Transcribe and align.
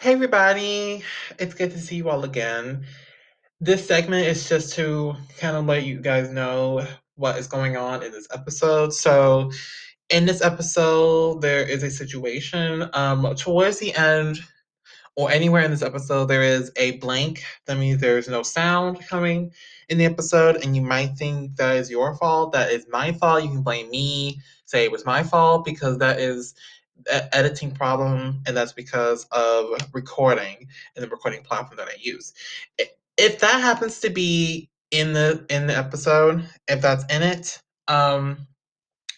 Hey 0.00 0.12
everybody, 0.12 1.02
it's 1.40 1.54
good 1.54 1.72
to 1.72 1.78
see 1.80 1.96
you 1.96 2.08
all 2.08 2.22
again. 2.22 2.86
This 3.60 3.84
segment 3.84 4.28
is 4.28 4.48
just 4.48 4.72
to 4.76 5.16
kind 5.38 5.56
of 5.56 5.66
let 5.66 5.86
you 5.86 5.98
guys 5.98 6.30
know 6.30 6.86
what 7.16 7.36
is 7.36 7.48
going 7.48 7.76
on 7.76 8.04
in 8.04 8.12
this 8.12 8.28
episode. 8.32 8.94
So, 8.94 9.50
in 10.08 10.24
this 10.24 10.40
episode, 10.40 11.42
there 11.42 11.66
is 11.66 11.82
a 11.82 11.90
situation. 11.90 12.88
Um, 12.92 13.34
towards 13.34 13.80
the 13.80 13.92
end, 13.96 14.38
or 15.16 15.32
anywhere 15.32 15.62
in 15.62 15.72
this 15.72 15.82
episode, 15.82 16.26
there 16.26 16.44
is 16.44 16.70
a 16.76 16.92
blank. 16.98 17.42
That 17.66 17.76
means 17.76 18.00
there's 18.00 18.28
no 18.28 18.44
sound 18.44 19.04
coming 19.08 19.50
in 19.88 19.98
the 19.98 20.04
episode, 20.04 20.62
and 20.62 20.76
you 20.76 20.82
might 20.82 21.16
think 21.16 21.56
that 21.56 21.74
is 21.74 21.90
your 21.90 22.14
fault. 22.14 22.52
That 22.52 22.70
is 22.70 22.86
my 22.88 23.10
fault. 23.10 23.42
You 23.42 23.48
can 23.48 23.62
blame 23.62 23.90
me, 23.90 24.40
say 24.64 24.84
it 24.84 24.92
was 24.92 25.04
my 25.04 25.24
fault, 25.24 25.64
because 25.64 25.98
that 25.98 26.20
is 26.20 26.54
editing 27.32 27.72
problem, 27.72 28.42
and 28.46 28.56
that's 28.56 28.72
because 28.72 29.24
of 29.32 29.66
recording 29.92 30.66
and 30.94 31.04
the 31.04 31.08
recording 31.08 31.42
platform 31.42 31.76
that 31.76 31.88
I 31.88 31.96
use. 32.00 32.32
If 33.16 33.40
that 33.40 33.60
happens 33.60 34.00
to 34.00 34.10
be 34.10 34.70
in 34.90 35.12
the 35.12 35.44
in 35.50 35.66
the 35.66 35.76
episode, 35.76 36.48
if 36.68 36.80
that's 36.80 37.04
in 37.12 37.22
it, 37.22 37.60
um, 37.88 38.46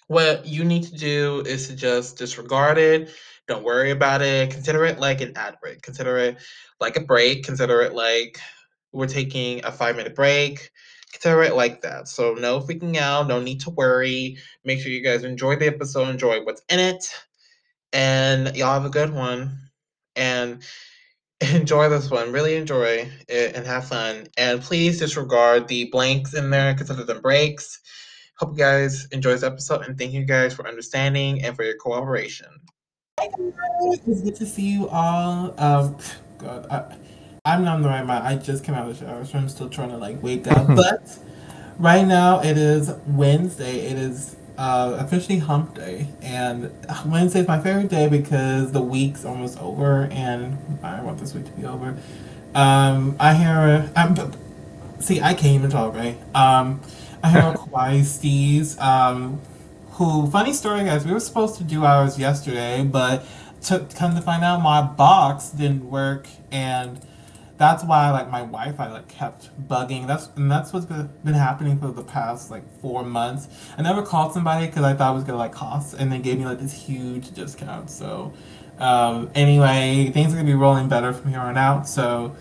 what 0.08 0.46
you 0.46 0.64
need 0.64 0.82
to 0.84 0.94
do 0.96 1.42
is 1.46 1.68
to 1.68 1.76
just 1.76 2.18
disregard 2.18 2.78
it. 2.78 3.10
Don't 3.46 3.64
worry 3.64 3.90
about 3.90 4.22
it. 4.22 4.50
Consider 4.50 4.84
it 4.84 4.98
like 4.98 5.20
an 5.20 5.32
ad 5.36 5.56
break. 5.60 5.82
Consider 5.82 6.18
it 6.18 6.38
like 6.80 6.96
a 6.96 7.00
break. 7.00 7.44
Consider 7.44 7.82
it 7.82 7.94
like 7.94 8.38
we're 8.92 9.06
taking 9.06 9.64
a 9.64 9.72
five 9.72 9.96
minute 9.96 10.14
break. 10.14 10.70
Consider 11.12 11.42
it 11.42 11.56
like 11.56 11.82
that. 11.82 12.08
So 12.08 12.34
no 12.34 12.60
freaking 12.60 12.96
out. 12.96 13.26
No 13.26 13.40
need 13.40 13.60
to 13.62 13.70
worry. 13.70 14.38
Make 14.64 14.80
sure 14.80 14.92
you 14.92 15.02
guys 15.02 15.24
enjoy 15.24 15.56
the 15.56 15.66
episode. 15.66 16.08
Enjoy 16.08 16.42
what's 16.44 16.62
in 16.68 16.78
it 16.78 17.12
and 17.92 18.56
y'all 18.56 18.74
have 18.74 18.84
a 18.84 18.90
good 18.90 19.12
one 19.12 19.58
and 20.16 20.62
enjoy 21.54 21.88
this 21.88 22.10
one 22.10 22.32
really 22.32 22.56
enjoy 22.56 23.10
it 23.28 23.56
and 23.56 23.66
have 23.66 23.86
fun 23.86 24.26
and 24.36 24.60
please 24.60 24.98
disregard 24.98 25.66
the 25.68 25.84
blanks 25.90 26.34
in 26.34 26.50
there 26.50 26.72
because 26.72 26.88
consider 26.88 27.12
them 27.12 27.22
breaks 27.22 27.80
hope 28.38 28.52
you 28.52 28.58
guys 28.58 29.06
enjoy 29.12 29.30
this 29.30 29.42
episode 29.42 29.82
and 29.86 29.98
thank 29.98 30.12
you 30.12 30.24
guys 30.24 30.52
for 30.54 30.68
understanding 30.68 31.42
and 31.42 31.56
for 31.56 31.64
your 31.64 31.76
cooperation 31.76 32.60
it's 33.82 34.20
good 34.22 34.36
to 34.36 34.46
see 34.46 34.70
you 34.70 34.88
all. 34.88 35.54
Um, 35.58 35.96
God, 36.38 36.66
I, 36.70 36.96
I'm 37.44 37.64
not 37.64 37.76
in 37.76 37.82
the 37.82 37.88
right 37.88 38.04
mind. 38.04 38.26
I 38.26 38.36
just 38.36 38.64
came 38.64 38.74
out 38.74 38.88
of 38.88 38.98
the 38.98 39.04
shower, 39.04 39.24
so 39.24 39.38
I'm 39.38 39.48
still 39.48 39.68
trying 39.68 39.90
to 39.90 39.96
like 39.96 40.22
wake 40.22 40.46
up. 40.46 40.66
but 40.74 41.18
right 41.78 42.06
now 42.06 42.40
it 42.40 42.56
is 42.56 42.92
Wednesday. 43.06 43.80
It 43.86 43.98
is 43.98 44.36
uh, 44.60 44.94
officially 45.00 45.38
hump 45.38 45.74
day. 45.74 46.06
And 46.20 46.70
Wednesday 47.06 47.40
is 47.40 47.48
my 47.48 47.58
favorite 47.58 47.88
day 47.88 48.08
because 48.08 48.72
the 48.72 48.82
week's 48.82 49.24
almost 49.24 49.58
over 49.58 50.02
and 50.12 50.58
I 50.82 51.00
want 51.00 51.18
this 51.18 51.34
week 51.34 51.46
to 51.46 51.52
be 51.52 51.64
over. 51.64 51.96
Um, 52.54 53.16
I 53.18 53.34
hear, 53.34 53.90
um, 53.96 54.32
see, 55.00 55.22
I 55.22 55.32
can't 55.32 55.54
even 55.54 55.70
talk, 55.70 55.94
right? 55.94 56.18
Um, 56.34 56.82
I 57.22 57.30
hear 57.30 57.40
KawaiiSteez, 57.54 58.78
um, 58.82 59.40
who, 59.92 60.30
funny 60.30 60.52
story, 60.52 60.84
guys, 60.84 61.06
we 61.06 61.12
were 61.12 61.20
supposed 61.20 61.56
to 61.56 61.64
do 61.64 61.86
ours 61.86 62.18
yesterday, 62.18 62.84
but 62.84 63.24
to 63.62 63.86
come 63.94 64.14
to 64.14 64.20
find 64.20 64.44
out, 64.44 64.60
my 64.60 64.82
box 64.82 65.48
didn't 65.48 65.88
work 65.88 66.26
and 66.52 67.00
that's 67.60 67.84
why 67.84 68.10
like 68.10 68.30
my 68.30 68.40
Wi-Fi 68.40 68.90
like 68.90 69.06
kept 69.06 69.50
bugging. 69.68 70.06
That's 70.06 70.30
and 70.36 70.50
that's 70.50 70.72
what's 70.72 70.86
been, 70.86 71.10
been 71.24 71.34
happening 71.34 71.78
for 71.78 71.88
the 71.88 72.02
past 72.02 72.50
like 72.50 72.64
four 72.80 73.04
months. 73.04 73.48
I 73.76 73.82
never 73.82 74.02
called 74.02 74.32
somebody 74.32 74.66
because 74.66 74.82
I 74.82 74.94
thought 74.94 75.12
it 75.12 75.14
was 75.14 75.24
gonna 75.24 75.36
like 75.36 75.52
cost, 75.52 75.92
and 75.92 76.10
they 76.10 76.20
gave 76.20 76.38
me 76.38 76.46
like 76.46 76.58
this 76.58 76.72
huge 76.72 77.32
discount. 77.32 77.90
So 77.90 78.32
um, 78.78 79.30
anyway, 79.34 80.10
things 80.10 80.32
are 80.32 80.36
gonna 80.36 80.46
be 80.46 80.54
rolling 80.54 80.88
better 80.88 81.12
from 81.12 81.32
here 81.32 81.40
on 81.40 81.58
out. 81.58 81.86
So 81.86 82.34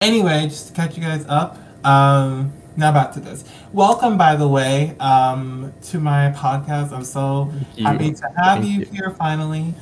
anyway, 0.00 0.44
just 0.44 0.68
to 0.68 0.74
catch 0.74 0.96
you 0.96 1.02
guys 1.02 1.26
up. 1.28 1.58
Um, 1.84 2.52
now 2.76 2.92
back 2.92 3.10
to 3.14 3.20
this. 3.20 3.44
Welcome, 3.72 4.16
by 4.16 4.36
the 4.36 4.46
way, 4.46 4.96
um, 5.00 5.74
to 5.86 5.98
my 5.98 6.32
podcast. 6.36 6.92
I'm 6.92 7.02
so 7.02 7.52
happy 7.82 8.14
to 8.14 8.28
have 8.36 8.64
you, 8.64 8.78
you, 8.78 8.86
here 8.86 9.10
finally. 9.10 9.74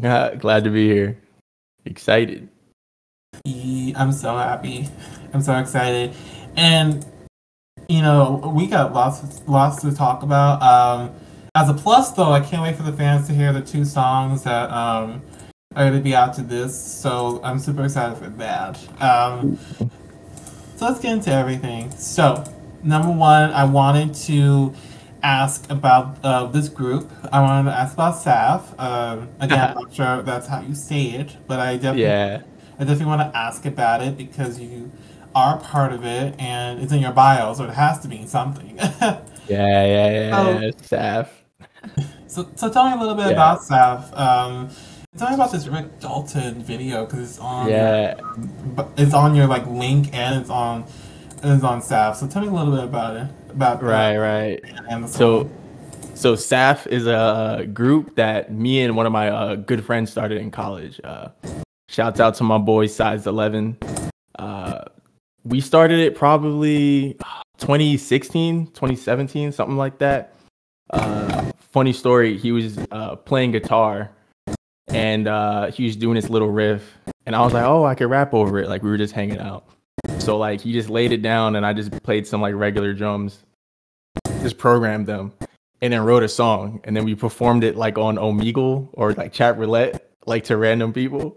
Yeah, 0.00 0.34
glad 0.38 0.62
to 0.62 0.70
be 0.70 0.86
here. 0.86 1.18
Excited. 1.84 2.48
I'm 3.46 4.12
so 4.12 4.36
happy. 4.36 4.88
I'm 5.32 5.42
so 5.42 5.58
excited. 5.58 6.14
And 6.56 7.04
you 7.88 8.02
know, 8.02 8.52
we 8.54 8.66
got 8.66 8.92
lots 8.92 9.42
lots 9.46 9.82
to 9.82 9.94
talk 9.94 10.22
about. 10.22 10.62
Um, 10.62 11.14
as 11.54 11.68
a 11.68 11.74
plus 11.74 12.12
though, 12.12 12.32
I 12.32 12.40
can't 12.40 12.62
wait 12.62 12.76
for 12.76 12.82
the 12.82 12.92
fans 12.92 13.26
to 13.28 13.34
hear 13.34 13.52
the 13.52 13.62
two 13.62 13.84
songs 13.84 14.42
that 14.44 14.70
um, 14.70 15.22
are 15.74 15.88
going 15.88 15.94
to 15.94 16.00
be 16.00 16.14
out 16.14 16.34
to 16.34 16.42
this. 16.42 16.78
So 16.78 17.40
I'm 17.42 17.58
super 17.58 17.84
excited 17.84 18.18
for 18.18 18.30
that. 18.30 18.78
Um, 19.02 19.58
so 20.76 20.86
let's 20.86 21.00
get 21.00 21.12
into 21.12 21.32
everything. 21.32 21.90
So 21.92 22.44
number 22.82 23.10
one, 23.10 23.50
I 23.50 23.64
wanted 23.64 24.14
to 24.26 24.74
ask 25.22 25.68
about 25.70 26.18
uh, 26.22 26.46
this 26.46 26.68
group. 26.68 27.10
I 27.32 27.40
wanted 27.40 27.70
to 27.70 27.76
ask 27.76 27.94
about 27.94 28.14
Saf. 28.14 28.78
Um, 28.78 29.28
again, 29.40 29.58
I'm 29.70 29.74
not 29.74 29.94
sure 29.94 30.22
that's 30.22 30.46
how 30.46 30.60
you 30.60 30.74
say 30.74 31.06
it, 31.06 31.36
but 31.46 31.58
I 31.58 31.74
definitely 31.74 32.02
yeah. 32.02 32.42
I 32.78 32.84
definitely 32.84 33.06
want 33.06 33.32
to 33.32 33.36
ask 33.36 33.66
about 33.66 34.02
it 34.02 34.16
because 34.16 34.60
you 34.60 34.92
are 35.34 35.58
part 35.58 35.92
of 35.92 36.04
it 36.04 36.38
and 36.38 36.80
it's 36.80 36.92
in 36.92 37.00
your 37.00 37.12
bio, 37.12 37.52
so 37.54 37.64
it 37.64 37.70
has 37.70 37.98
to 38.00 38.08
mean 38.08 38.28
something. 38.28 38.76
yeah, 38.78 39.20
yeah, 39.48 40.10
yeah, 40.10 40.36
so, 40.36 40.58
yeah. 40.60 40.70
Saf. 40.70 41.28
So, 42.28 42.48
so 42.54 42.70
tell 42.70 42.86
me 42.86 42.92
a 42.92 42.96
little 42.96 43.16
bit 43.16 43.26
yeah. 43.26 43.32
about 43.32 43.60
Saf. 43.60 44.16
Um, 44.16 44.70
tell 45.16 45.28
me 45.28 45.34
about 45.34 45.50
this 45.50 45.66
Rick 45.66 45.98
Dalton 45.98 46.62
video 46.62 47.04
because 47.04 47.30
it's 47.30 47.38
on. 47.38 47.68
Yeah. 47.68 48.14
Um, 48.20 48.92
it's 48.96 49.14
on 49.14 49.34
your 49.34 49.46
like 49.48 49.66
link 49.66 50.14
and 50.14 50.40
it's 50.40 50.50
on 50.50 50.84
it's 51.42 51.64
on 51.64 51.80
Saf. 51.80 52.16
So 52.16 52.28
tell 52.28 52.42
me 52.42 52.48
a 52.48 52.52
little 52.52 52.74
bit 52.74 52.84
about 52.84 53.16
it. 53.16 53.28
About 53.50 53.82
right, 53.82 54.16
right. 54.16 54.60
And 54.88 55.08
so. 55.08 55.50
So 56.14 56.34
SAF 56.34 56.88
is 56.88 57.06
a 57.06 57.64
group 57.72 58.16
that 58.16 58.52
me 58.52 58.82
and 58.82 58.96
one 58.96 59.06
of 59.06 59.12
my 59.12 59.30
uh, 59.30 59.54
good 59.54 59.84
friends 59.84 60.10
started 60.10 60.38
in 60.38 60.50
college. 60.50 61.00
Uh, 61.04 61.28
Shouts 61.90 62.20
out 62.20 62.34
to 62.34 62.44
my 62.44 62.58
boy 62.58 62.86
Size 62.86 63.26
11. 63.26 63.78
Uh, 64.38 64.84
we 65.44 65.58
started 65.58 66.00
it 66.00 66.14
probably 66.14 67.14
2016, 67.56 68.66
2017, 68.66 69.52
something 69.52 69.76
like 69.78 69.98
that. 69.98 70.34
Uh, 70.90 71.50
funny 71.58 71.94
story, 71.94 72.36
he 72.36 72.52
was 72.52 72.78
uh, 72.90 73.16
playing 73.16 73.52
guitar 73.52 74.10
and 74.88 75.28
uh, 75.28 75.70
he 75.70 75.84
was 75.84 75.96
doing 75.96 76.16
this 76.16 76.28
little 76.28 76.50
riff. 76.50 76.94
And 77.24 77.34
I 77.34 77.40
was 77.40 77.54
like, 77.54 77.64
oh, 77.64 77.86
I 77.86 77.94
could 77.94 78.10
rap 78.10 78.34
over 78.34 78.58
it. 78.58 78.68
Like 78.68 78.82
we 78.82 78.90
were 78.90 78.98
just 78.98 79.14
hanging 79.14 79.38
out. 79.38 79.66
So 80.18 80.36
like 80.36 80.60
he 80.60 80.74
just 80.74 80.90
laid 80.90 81.12
it 81.12 81.22
down 81.22 81.56
and 81.56 81.64
I 81.64 81.72
just 81.72 81.90
played 82.02 82.26
some 82.26 82.42
like 82.42 82.54
regular 82.54 82.92
drums, 82.92 83.44
just 84.42 84.58
programmed 84.58 85.06
them 85.06 85.32
and 85.80 85.90
then 85.90 86.04
wrote 86.04 86.22
a 86.22 86.28
song. 86.28 86.82
And 86.84 86.94
then 86.94 87.06
we 87.06 87.14
performed 87.14 87.64
it 87.64 87.76
like 87.76 87.96
on 87.96 88.16
Omegle 88.16 88.90
or 88.92 89.14
like 89.14 89.32
chat 89.32 89.56
roulette, 89.56 90.10
like 90.26 90.44
to 90.44 90.58
random 90.58 90.92
people 90.92 91.34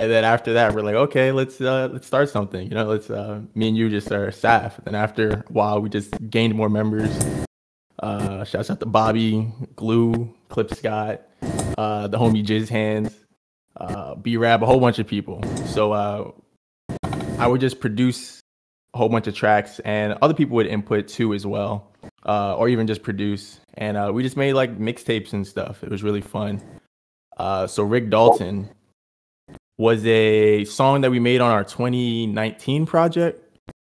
and 0.00 0.10
then 0.10 0.24
after 0.24 0.54
that 0.54 0.74
we're 0.74 0.80
like 0.80 0.94
okay 0.94 1.30
let's 1.30 1.60
uh 1.60 1.88
let's 1.92 2.06
start 2.06 2.28
something. 2.30 2.66
You 2.66 2.74
know 2.74 2.86
let's 2.86 3.10
uh 3.10 3.42
me 3.54 3.68
and 3.68 3.76
you 3.76 3.90
just 3.90 4.10
are 4.10 4.32
staff. 4.32 4.80
And 4.86 4.96
after 4.96 5.30
a 5.30 5.44
while 5.50 5.80
we 5.80 5.90
just 5.90 6.10
gained 6.30 6.54
more 6.54 6.70
members. 6.70 7.10
Uh 8.02 8.42
shouts 8.44 8.70
out 8.70 8.80
to 8.80 8.86
bobby 8.86 9.52
glue 9.76 10.34
clip 10.48 10.74
scott 10.74 11.20
uh 11.76 12.08
the 12.08 12.16
homie 12.16 12.42
jizz 12.42 12.70
hands 12.70 13.14
uh 13.76 14.14
b-rab 14.14 14.62
a 14.62 14.66
whole 14.66 14.80
bunch 14.80 14.98
of 14.98 15.06
people. 15.06 15.42
So 15.66 15.92
uh 15.92 16.30
i 17.38 17.46
would 17.46 17.60
just 17.60 17.78
produce 17.78 18.40
a 18.94 18.98
whole 18.98 19.10
bunch 19.10 19.26
of 19.26 19.34
tracks 19.34 19.80
and 19.80 20.16
other 20.22 20.32
people 20.32 20.56
would 20.56 20.66
input 20.66 21.08
too 21.08 21.34
as 21.34 21.46
well 21.46 21.92
or 22.24 22.70
even 22.70 22.86
just 22.86 23.02
produce. 23.02 23.60
And 23.74 24.14
we 24.14 24.22
just 24.22 24.36
made 24.36 24.54
like 24.54 24.78
mixtapes 24.78 25.34
and 25.34 25.46
stuff. 25.46 25.84
It 25.84 25.90
was 25.90 26.02
really 26.02 26.22
fun. 26.22 26.62
So 27.38 27.82
rick 27.82 28.08
dalton 28.08 28.70
was 29.80 30.04
a 30.04 30.62
song 30.66 31.00
that 31.00 31.10
we 31.10 31.18
made 31.18 31.40
on 31.40 31.50
our 31.50 31.64
2019 31.64 32.84
project 32.84 33.42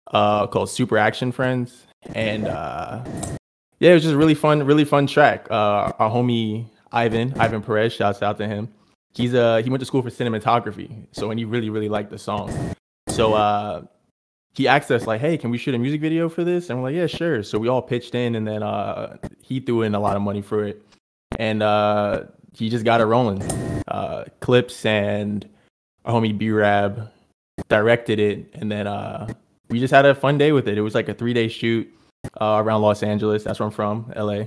uh, 0.08 0.46
called 0.46 0.68
Super 0.68 0.98
Action 0.98 1.32
Friends. 1.32 1.86
And 2.14 2.46
uh, 2.46 3.02
yeah, 3.80 3.92
it 3.92 3.94
was 3.94 4.02
just 4.02 4.14
really 4.14 4.34
fun, 4.34 4.62
really 4.64 4.84
fun 4.84 5.06
track. 5.06 5.46
Uh, 5.50 5.92
our 5.98 6.10
homie 6.10 6.66
Ivan, 6.92 7.32
Ivan 7.40 7.62
Perez, 7.62 7.94
shouts 7.94 8.22
out 8.22 8.36
to 8.36 8.46
him. 8.46 8.68
He's 9.14 9.34
uh 9.34 9.62
he 9.64 9.70
went 9.70 9.80
to 9.80 9.86
school 9.86 10.02
for 10.02 10.10
cinematography, 10.10 11.06
so 11.12 11.30
and 11.30 11.40
he 11.40 11.46
really 11.46 11.70
really 11.70 11.88
liked 11.88 12.10
the 12.10 12.18
song. 12.18 12.52
So 13.08 13.32
uh 13.32 13.82
he 14.54 14.68
asked 14.68 14.90
us 14.90 15.06
like, 15.06 15.22
"Hey, 15.22 15.38
can 15.38 15.50
we 15.50 15.56
shoot 15.56 15.74
a 15.74 15.78
music 15.78 16.02
video 16.02 16.28
for 16.28 16.44
this?" 16.44 16.68
And 16.68 16.78
we're 16.78 16.90
like, 16.90 16.96
"Yeah, 16.96 17.06
sure." 17.06 17.42
So 17.42 17.58
we 17.58 17.68
all 17.68 17.80
pitched 17.82 18.14
in, 18.14 18.34
and 18.34 18.46
then 18.46 18.62
uh 18.62 19.16
he 19.42 19.60
threw 19.60 19.82
in 19.82 19.94
a 19.94 20.00
lot 20.00 20.16
of 20.16 20.22
money 20.22 20.42
for 20.42 20.64
it, 20.64 20.82
and 21.38 21.62
uh 21.62 22.24
he 22.52 22.68
just 22.68 22.84
got 22.84 23.00
it 23.00 23.06
rolling. 23.06 23.42
Uh, 23.88 24.24
clips 24.40 24.84
and 24.84 25.48
our 26.08 26.14
homie 26.14 26.36
B 26.36 26.50
Rab 26.50 27.10
directed 27.68 28.18
it, 28.18 28.50
and 28.54 28.72
then 28.72 28.86
uh, 28.86 29.28
we 29.68 29.78
just 29.78 29.92
had 29.92 30.06
a 30.06 30.14
fun 30.14 30.38
day 30.38 30.52
with 30.52 30.66
it. 30.66 30.78
It 30.78 30.80
was 30.80 30.94
like 30.94 31.08
a 31.08 31.14
three 31.14 31.34
day 31.34 31.48
shoot 31.48 31.92
uh, 32.40 32.62
around 32.64 32.82
Los 32.82 33.02
Angeles. 33.02 33.44
That's 33.44 33.60
where 33.60 33.66
I'm 33.66 33.72
from, 33.72 34.12
LA. 34.16 34.44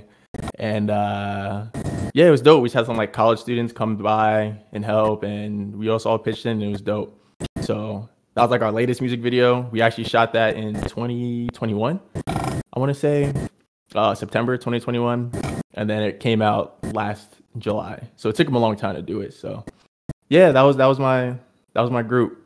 And 0.58 0.90
uh, 0.90 1.66
yeah, 2.14 2.26
it 2.26 2.30
was 2.30 2.42
dope. 2.42 2.62
We 2.62 2.68
just 2.68 2.74
had 2.74 2.86
some 2.86 2.96
like 2.96 3.12
college 3.12 3.38
students 3.38 3.72
come 3.72 3.96
by 3.96 4.56
and 4.72 4.84
help, 4.84 5.22
and 5.22 5.76
we 5.76 5.88
also 5.88 6.10
all 6.10 6.18
pitched 6.18 6.46
in. 6.46 6.52
and 6.52 6.62
It 6.62 6.68
was 6.68 6.82
dope. 6.82 7.18
So 7.60 8.08
that 8.34 8.42
was 8.42 8.50
like 8.50 8.62
our 8.62 8.72
latest 8.72 9.00
music 9.00 9.20
video. 9.20 9.68
We 9.70 9.82
actually 9.82 10.04
shot 10.04 10.32
that 10.32 10.56
in 10.56 10.74
2021. 10.74 12.00
I 12.26 12.78
want 12.78 12.90
to 12.92 12.98
say 12.98 13.32
uh, 13.94 14.14
September 14.14 14.56
2021, 14.56 15.30
and 15.74 15.88
then 15.88 16.02
it 16.02 16.18
came 16.18 16.42
out 16.42 16.78
last 16.92 17.36
July. 17.58 18.08
So 18.16 18.30
it 18.30 18.34
took 18.34 18.46
them 18.46 18.56
a 18.56 18.58
long 18.58 18.74
time 18.74 18.96
to 18.96 19.02
do 19.02 19.20
it. 19.20 19.34
So 19.34 19.64
yeah, 20.28 20.50
that 20.50 20.62
was 20.62 20.78
that 20.78 20.86
was 20.86 20.98
my 20.98 21.36
that 21.74 21.80
was 21.80 21.90
my 21.90 22.02
group. 22.02 22.38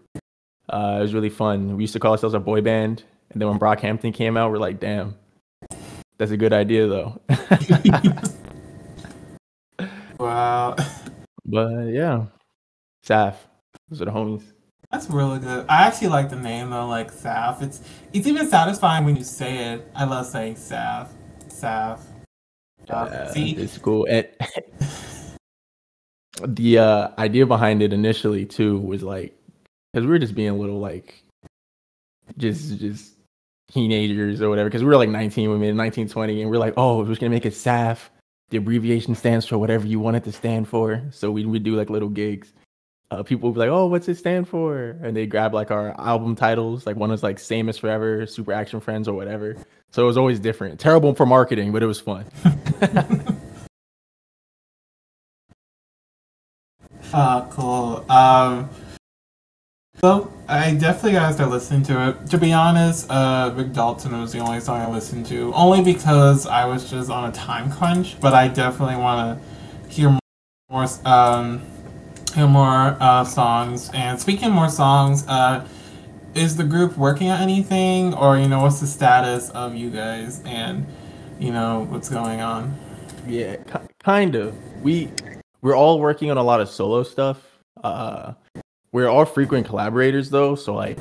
Uh, 0.68 0.96
it 0.98 1.02
was 1.02 1.14
really 1.14 1.30
fun. 1.30 1.76
We 1.76 1.84
used 1.84 1.92
to 1.92 2.00
call 2.00 2.12
ourselves 2.12 2.34
a 2.34 2.40
boy 2.40 2.60
band, 2.60 3.04
and 3.30 3.40
then 3.40 3.48
when 3.48 3.58
Brockhampton 3.58 4.12
came 4.12 4.36
out, 4.36 4.50
we're 4.50 4.58
like, 4.58 4.80
damn, 4.80 5.16
that's 6.18 6.30
a 6.30 6.36
good 6.36 6.52
idea 6.52 6.86
though. 6.86 7.20
wow. 10.18 10.76
But 11.48 11.92
yeah, 11.92 12.26
Saf, 13.06 13.36
those 13.88 14.02
are 14.02 14.06
the 14.06 14.10
homies. 14.10 14.42
That's 14.90 15.08
really 15.08 15.38
good. 15.38 15.64
I 15.68 15.86
actually 15.86 16.08
like 16.08 16.28
the 16.28 16.34
name 16.34 16.70
though, 16.70 16.88
like 16.88 17.12
Saf. 17.12 17.62
It's 17.62 17.80
it's 18.12 18.26
even 18.26 18.48
satisfying 18.48 19.04
when 19.04 19.14
you 19.14 19.22
say 19.22 19.74
it. 19.74 19.88
I 19.94 20.06
love 20.06 20.26
saying 20.26 20.56
Saf. 20.56 21.06
Saf. 21.48 22.00
Uh, 22.90 23.32
see, 23.32 23.52
it's 23.52 23.78
cool. 23.78 24.06
And 24.10 24.26
the 26.44 26.78
uh, 26.78 27.08
idea 27.18 27.46
behind 27.46 27.82
it 27.82 27.92
initially 27.92 28.44
too 28.44 28.78
was 28.78 29.02
like, 29.02 29.36
because 29.92 30.06
we 30.06 30.10
were 30.10 30.18
just 30.18 30.34
being 30.34 30.50
a 30.50 30.56
little 30.56 30.78
like, 30.78 31.22
just 32.36 32.78
just 32.78 33.14
teenagers 33.72 34.42
or 34.42 34.48
whatever. 34.48 34.68
Because 34.68 34.82
we 34.82 34.88
were 34.88 34.96
like 34.96 35.08
19 35.08 35.50
when 35.50 35.60
we 35.60 35.66
made 35.66 35.76
1920, 35.76 36.42
and 36.42 36.50
we 36.50 36.56
are 36.56 36.60
like, 36.60 36.74
oh, 36.76 36.98
we're 36.98 37.06
just 37.06 37.20
gonna 37.20 37.30
make 37.30 37.46
it 37.46 37.54
SAF. 37.54 38.08
The 38.50 38.58
abbreviation 38.58 39.14
stands 39.14 39.46
for 39.46 39.58
whatever 39.58 39.86
you 39.86 39.98
want 39.98 40.16
it 40.16 40.24
to 40.24 40.32
stand 40.32 40.68
for. 40.68 41.02
So 41.10 41.30
we 41.30 41.44
would 41.44 41.64
do 41.64 41.74
like 41.74 41.90
little 41.90 42.08
gigs 42.08 42.52
uh, 43.10 43.22
people 43.22 43.50
would 43.50 43.54
be 43.54 43.60
like, 43.60 43.70
"Oh, 43.70 43.86
what's 43.86 44.08
it 44.08 44.16
stand 44.16 44.48
for?" 44.48 44.96
And 45.02 45.16
they 45.16 45.26
grab 45.26 45.54
like 45.54 45.70
our 45.70 45.98
album 46.00 46.34
titles. 46.34 46.86
Like 46.86 46.96
one 46.96 47.10
was 47.10 47.22
like 47.22 47.38
"Same 47.38 47.68
as 47.68 47.78
Forever," 47.78 48.26
"Super 48.26 48.52
Action 48.52 48.80
Friends," 48.80 49.06
or 49.06 49.14
whatever. 49.14 49.56
So 49.90 50.02
it 50.02 50.06
was 50.06 50.16
always 50.16 50.40
different. 50.40 50.80
Terrible 50.80 51.14
for 51.14 51.26
marketing, 51.26 51.72
but 51.72 51.82
it 51.82 51.86
was 51.86 52.00
fun. 52.00 52.24
uh, 57.12 57.46
cool. 57.48 58.04
Um, 58.10 58.68
so 60.00 60.32
I 60.48 60.74
definitely 60.74 61.12
gotta 61.12 61.32
start 61.32 61.50
listening 61.50 61.82
to 61.84 62.10
it. 62.10 62.26
To 62.30 62.38
be 62.38 62.52
honest, 62.52 63.10
uh, 63.10 63.52
Rick 63.56 63.72
Dalton 63.72 64.20
was 64.20 64.32
the 64.32 64.40
only 64.40 64.60
song 64.60 64.80
I 64.80 64.90
listened 64.90 65.26
to, 65.26 65.52
only 65.54 65.82
because 65.82 66.46
I 66.46 66.66
was 66.66 66.90
just 66.90 67.10
on 67.10 67.30
a 67.30 67.32
time 67.32 67.72
crunch. 67.72 68.20
But 68.20 68.34
I 68.34 68.48
definitely 68.48 68.96
want 68.96 69.40
to 69.40 69.88
hear 69.88 70.18
more. 70.70 70.86
Um, 71.04 71.62
hear 72.34 72.46
more 72.46 72.96
uh, 73.00 73.24
songs. 73.24 73.90
And 73.94 74.20
speaking 74.20 74.50
more 74.50 74.68
songs, 74.68 75.26
uh, 75.26 75.66
is 76.34 76.56
the 76.56 76.64
group 76.64 76.96
working 76.98 77.30
on 77.30 77.40
anything, 77.40 78.12
or 78.12 78.38
you 78.38 78.46
know, 78.46 78.60
what's 78.60 78.80
the 78.80 78.86
status 78.86 79.48
of 79.50 79.74
you 79.74 79.90
guys 79.90 80.42
and 80.44 80.86
you 81.38 81.50
know 81.50 81.86
what's 81.88 82.10
going 82.10 82.42
on? 82.42 82.76
Yeah, 83.26 83.56
kind 84.04 84.34
of. 84.34 84.54
We 84.82 85.10
we're 85.66 85.76
all 85.76 85.98
working 85.98 86.30
on 86.30 86.36
a 86.38 86.42
lot 86.44 86.60
of 86.60 86.68
solo 86.68 87.02
stuff. 87.02 87.58
Uh, 87.82 88.34
we're 88.92 89.08
all 89.08 89.24
frequent 89.24 89.66
collaborators 89.66 90.30
though, 90.30 90.54
so 90.54 90.72
like 90.72 90.96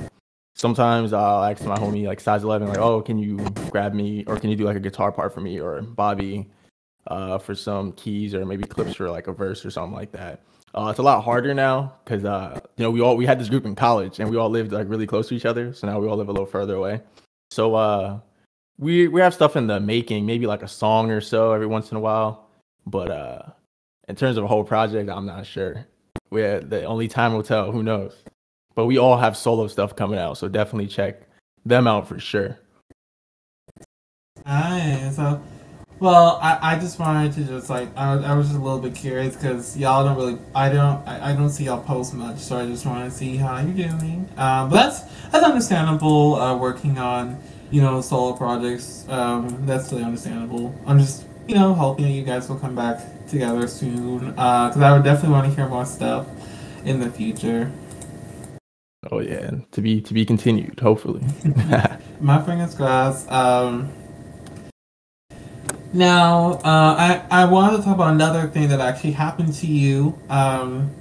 sometimes 0.56 1.13
I'll 1.13 1.44
ask 1.44 1.63
my 1.65 1.77
homie 1.77 2.07
like 2.07 2.19
size 2.19 2.44
11 2.44 2.69
like 2.69 2.79
oh 2.79 3.01
can 3.01 3.19
you 3.19 3.38
grab 3.69 3.94
me 3.94 4.23
or 4.25 4.39
can 4.39 4.50
you 4.50 4.56
do 4.56 4.63
like 4.63 4.75
a 4.75 4.79
guitar 4.79 5.12
part 5.12 5.35
for 5.35 5.41
me 5.41 5.59
or 5.59 5.83
Bobby 5.83 6.50
uh, 7.06 7.38
for 7.38 7.53
some 7.53 7.91
keys 7.91 8.33
or 8.33 8.44
maybe 8.44 8.63
clips 8.63 8.95
for 8.95 9.07
like 9.12 9.27
a 9.27 9.33
verse 9.33 9.63
or 9.63 9.69
something 9.69 9.94
like 9.94 10.12
that. 10.13 10.41
Uh, 10.73 10.88
it's 10.89 10.97
a 10.97 11.03
lot 11.03 11.23
harder 11.23 11.53
now 11.53 11.94
because 12.03 12.25
uh, 12.25 12.59
you 12.75 12.83
know 12.83 12.89
we 12.89 13.01
all 13.01 13.15
we 13.15 13.27
had 13.27 13.39
this 13.39 13.50
group 13.50 13.67
in 13.67 13.75
college 13.75 14.19
and 14.19 14.31
we 14.31 14.35
all 14.35 14.50
lived 14.50 14.71
like 14.71 14.89
really 14.89 15.06
close 15.06 15.27
to 15.27 15.35
each 15.35 15.45
other. 15.45 15.73
So 15.75 15.85
now 15.85 16.00
we 16.00 16.07
all 16.07 16.17
live 16.17 16.29
a 16.29 16.31
little 16.31 16.47
further 16.47 16.73
away. 16.73 17.01
So 17.51 17.75
uh, 17.75 18.19
we 18.79 19.09
we 19.09 19.21
have 19.21 19.35
stuff 19.35 19.56
in 19.56 19.67
the 19.67 19.79
making, 19.79 20.25
maybe 20.25 20.47
like 20.47 20.63
a 20.63 20.67
song 20.67 21.12
or 21.12 21.21
so 21.21 21.51
every 21.51 21.67
once 21.67 21.91
in 21.91 21.97
a 21.97 22.01
while. 22.01 22.47
But 22.88 23.12
uh, 23.12 23.41
in 24.07 24.15
terms 24.15 24.37
of 24.37 24.43
a 24.43 24.47
whole 24.47 24.63
project, 24.63 25.09
I'm 25.09 25.25
not 25.25 25.45
sure. 25.45 25.85
We 26.29 26.41
the 26.41 26.83
only 26.85 27.07
time 27.07 27.33
will 27.33 27.43
tell. 27.43 27.71
Who 27.71 27.83
knows? 27.83 28.15
But 28.75 28.85
we 28.85 28.97
all 28.97 29.17
have 29.17 29.37
solo 29.37 29.67
stuff 29.67 29.95
coming 29.95 30.19
out, 30.19 30.37
so 30.37 30.47
definitely 30.47 30.87
check 30.87 31.21
them 31.65 31.87
out 31.87 32.07
for 32.07 32.19
sure. 32.19 32.59
Nice. 34.45 35.15
So 35.15 35.41
well, 35.99 36.39
I, 36.41 36.73
I 36.73 36.79
just 36.79 36.99
wanted 36.99 37.33
to 37.33 37.43
just 37.45 37.69
like 37.69 37.89
I, 37.97 38.13
I 38.13 38.33
was 38.35 38.47
just 38.47 38.59
a 38.59 38.61
little 38.61 38.79
bit 38.79 38.95
curious 38.95 39.35
because 39.35 39.77
y'all 39.77 40.03
don't 40.03 40.17
really 40.17 40.37
I 40.53 40.69
don't 40.69 41.07
I, 41.07 41.31
I 41.31 41.35
don't 41.35 41.49
see 41.49 41.65
y'all 41.65 41.81
post 41.81 42.13
much, 42.13 42.39
so 42.39 42.57
I 42.57 42.65
just 42.65 42.85
want 42.85 43.09
to 43.09 43.17
see 43.17 43.37
how 43.37 43.59
you're 43.59 43.89
doing. 43.89 44.29
Um, 44.37 44.69
but 44.69 44.75
that's 44.75 45.01
that's 45.31 45.45
understandable. 45.45 46.35
Uh, 46.35 46.57
working 46.57 46.97
on 46.97 47.41
you 47.71 47.81
know 47.81 48.01
solo 48.01 48.33
projects, 48.33 49.07
um, 49.07 49.65
that's 49.65 49.91
really 49.91 50.03
understandable. 50.03 50.75
I'm 50.85 50.99
just 50.99 51.25
you 51.47 51.55
know 51.55 51.73
hoping 51.73 52.07
you 52.07 52.23
guys 52.23 52.49
will 52.49 52.59
come 52.59 52.75
back 52.75 52.99
together 53.27 53.68
soon 53.68 54.31
because 54.31 54.77
uh, 54.77 54.86
I 54.86 54.94
would 54.94 55.04
definitely 55.04 55.33
want 55.33 55.50
to 55.50 55.56
hear 55.56 55.68
more 55.68 55.86
stuff 55.86 56.27
in 56.83 57.00
the 57.00 57.10
future. 57.10 57.72
Oh 59.12 59.19
yeah, 59.19 59.51
to 59.72 59.81
be 59.81 60.01
to 60.01 60.13
be 60.13 60.25
continued, 60.25 60.80
hopefully. 60.80 61.22
My 62.19 62.42
fingers 62.42 62.74
crossed. 62.74 63.31
Um, 63.31 63.92
now, 65.94 66.54
uh, 66.63 66.95
I 66.98 67.24
I 67.30 67.45
wanted 67.45 67.77
to 67.77 67.83
talk 67.83 67.95
about 67.95 68.13
another 68.13 68.48
thing 68.48 68.69
that 68.69 68.80
actually 68.80 69.12
happened 69.12 69.54
to 69.56 69.68
you. 69.68 70.19
Um, 70.30 70.92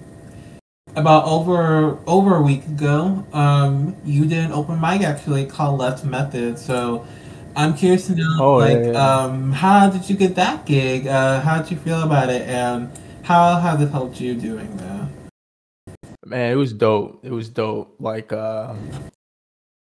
about 0.97 1.25
over 1.25 1.99
over 2.07 2.37
a 2.37 2.43
week 2.43 2.65
ago, 2.67 3.27
um, 3.33 3.97
you 4.05 4.27
did 4.27 4.45
an 4.45 4.53
open 4.53 4.81
mic 4.81 5.03
actually 5.03 5.47
called 5.47 5.81
Left 5.81 6.05
Method. 6.05 6.59
So, 6.59 7.07
I'm 7.57 7.75
curious 7.75 8.07
to 8.09 8.15
know, 8.15 8.37
oh, 8.41 8.55
like, 8.55 8.79
yeah, 8.79 8.93
yeah. 8.93 9.17
um, 9.17 9.53
how 9.53 9.89
did 9.89 10.09
you 10.11 10.17
get 10.17 10.35
that 10.35 10.67
gig? 10.67 11.07
Uh, 11.07 11.41
how 11.41 11.61
did 11.61 11.71
you 11.71 11.77
feel 11.77 12.03
about 12.03 12.29
it, 12.29 12.43
and 12.49 12.91
how 13.23 13.61
has 13.61 13.81
it 13.81 13.91
helped 13.91 14.21
you 14.21 14.35
doing 14.35 14.77
that? 14.77 15.09
Man, 16.27 16.53
it 16.53 16.57
was 16.57 16.73
dope. 16.73 17.25
It 17.25 17.31
was 17.31 17.49
dope. 17.49 17.95
Like, 18.01 18.33
uh, 18.33 18.75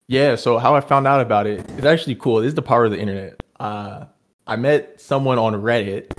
yeah. 0.07 0.35
So 0.35 0.57
how 0.59 0.75
I 0.75 0.81
found 0.81 1.07
out 1.07 1.21
about 1.21 1.47
it, 1.47 1.67
it's 1.77 1.85
actually 1.85 2.15
cool. 2.15 2.41
This 2.41 2.49
is 2.49 2.55
the 2.55 2.61
power 2.61 2.85
of 2.85 2.91
the 2.91 2.99
internet. 2.99 3.41
Uh, 3.59 4.05
I 4.45 4.55
met 4.55 4.99
someone 5.01 5.39
on 5.39 5.53
Reddit 5.53 6.11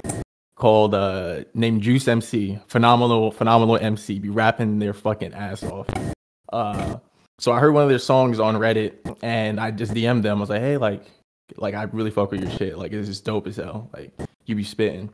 called 0.56 0.94
uh 0.94 1.44
named 1.52 1.82
Juice 1.82 2.08
MC, 2.08 2.58
phenomenal, 2.68 3.30
phenomenal 3.30 3.76
MC, 3.76 4.18
be 4.18 4.30
rapping 4.30 4.78
their 4.78 4.94
fucking 4.94 5.34
ass 5.34 5.62
off. 5.62 5.86
Uh, 6.52 6.96
so 7.38 7.52
I 7.52 7.58
heard 7.58 7.74
one 7.74 7.82
of 7.82 7.88
their 7.88 7.98
songs 7.98 8.40
on 8.40 8.54
Reddit, 8.56 9.18
and 9.22 9.60
I 9.60 9.70
just 9.70 9.92
DM'd 9.92 10.22
them. 10.22 10.38
I 10.38 10.40
was 10.40 10.50
like, 10.50 10.60
hey, 10.60 10.76
like, 10.78 11.04
like 11.56 11.74
I 11.74 11.84
really 11.84 12.10
fuck 12.10 12.30
with 12.30 12.42
your 12.42 12.50
shit. 12.50 12.78
Like, 12.78 12.92
it's 12.92 13.08
just 13.08 13.24
dope 13.24 13.46
as 13.46 13.56
hell. 13.56 13.90
Like, 13.92 14.12
you 14.46 14.54
be 14.54 14.64
spitting. 14.64 15.10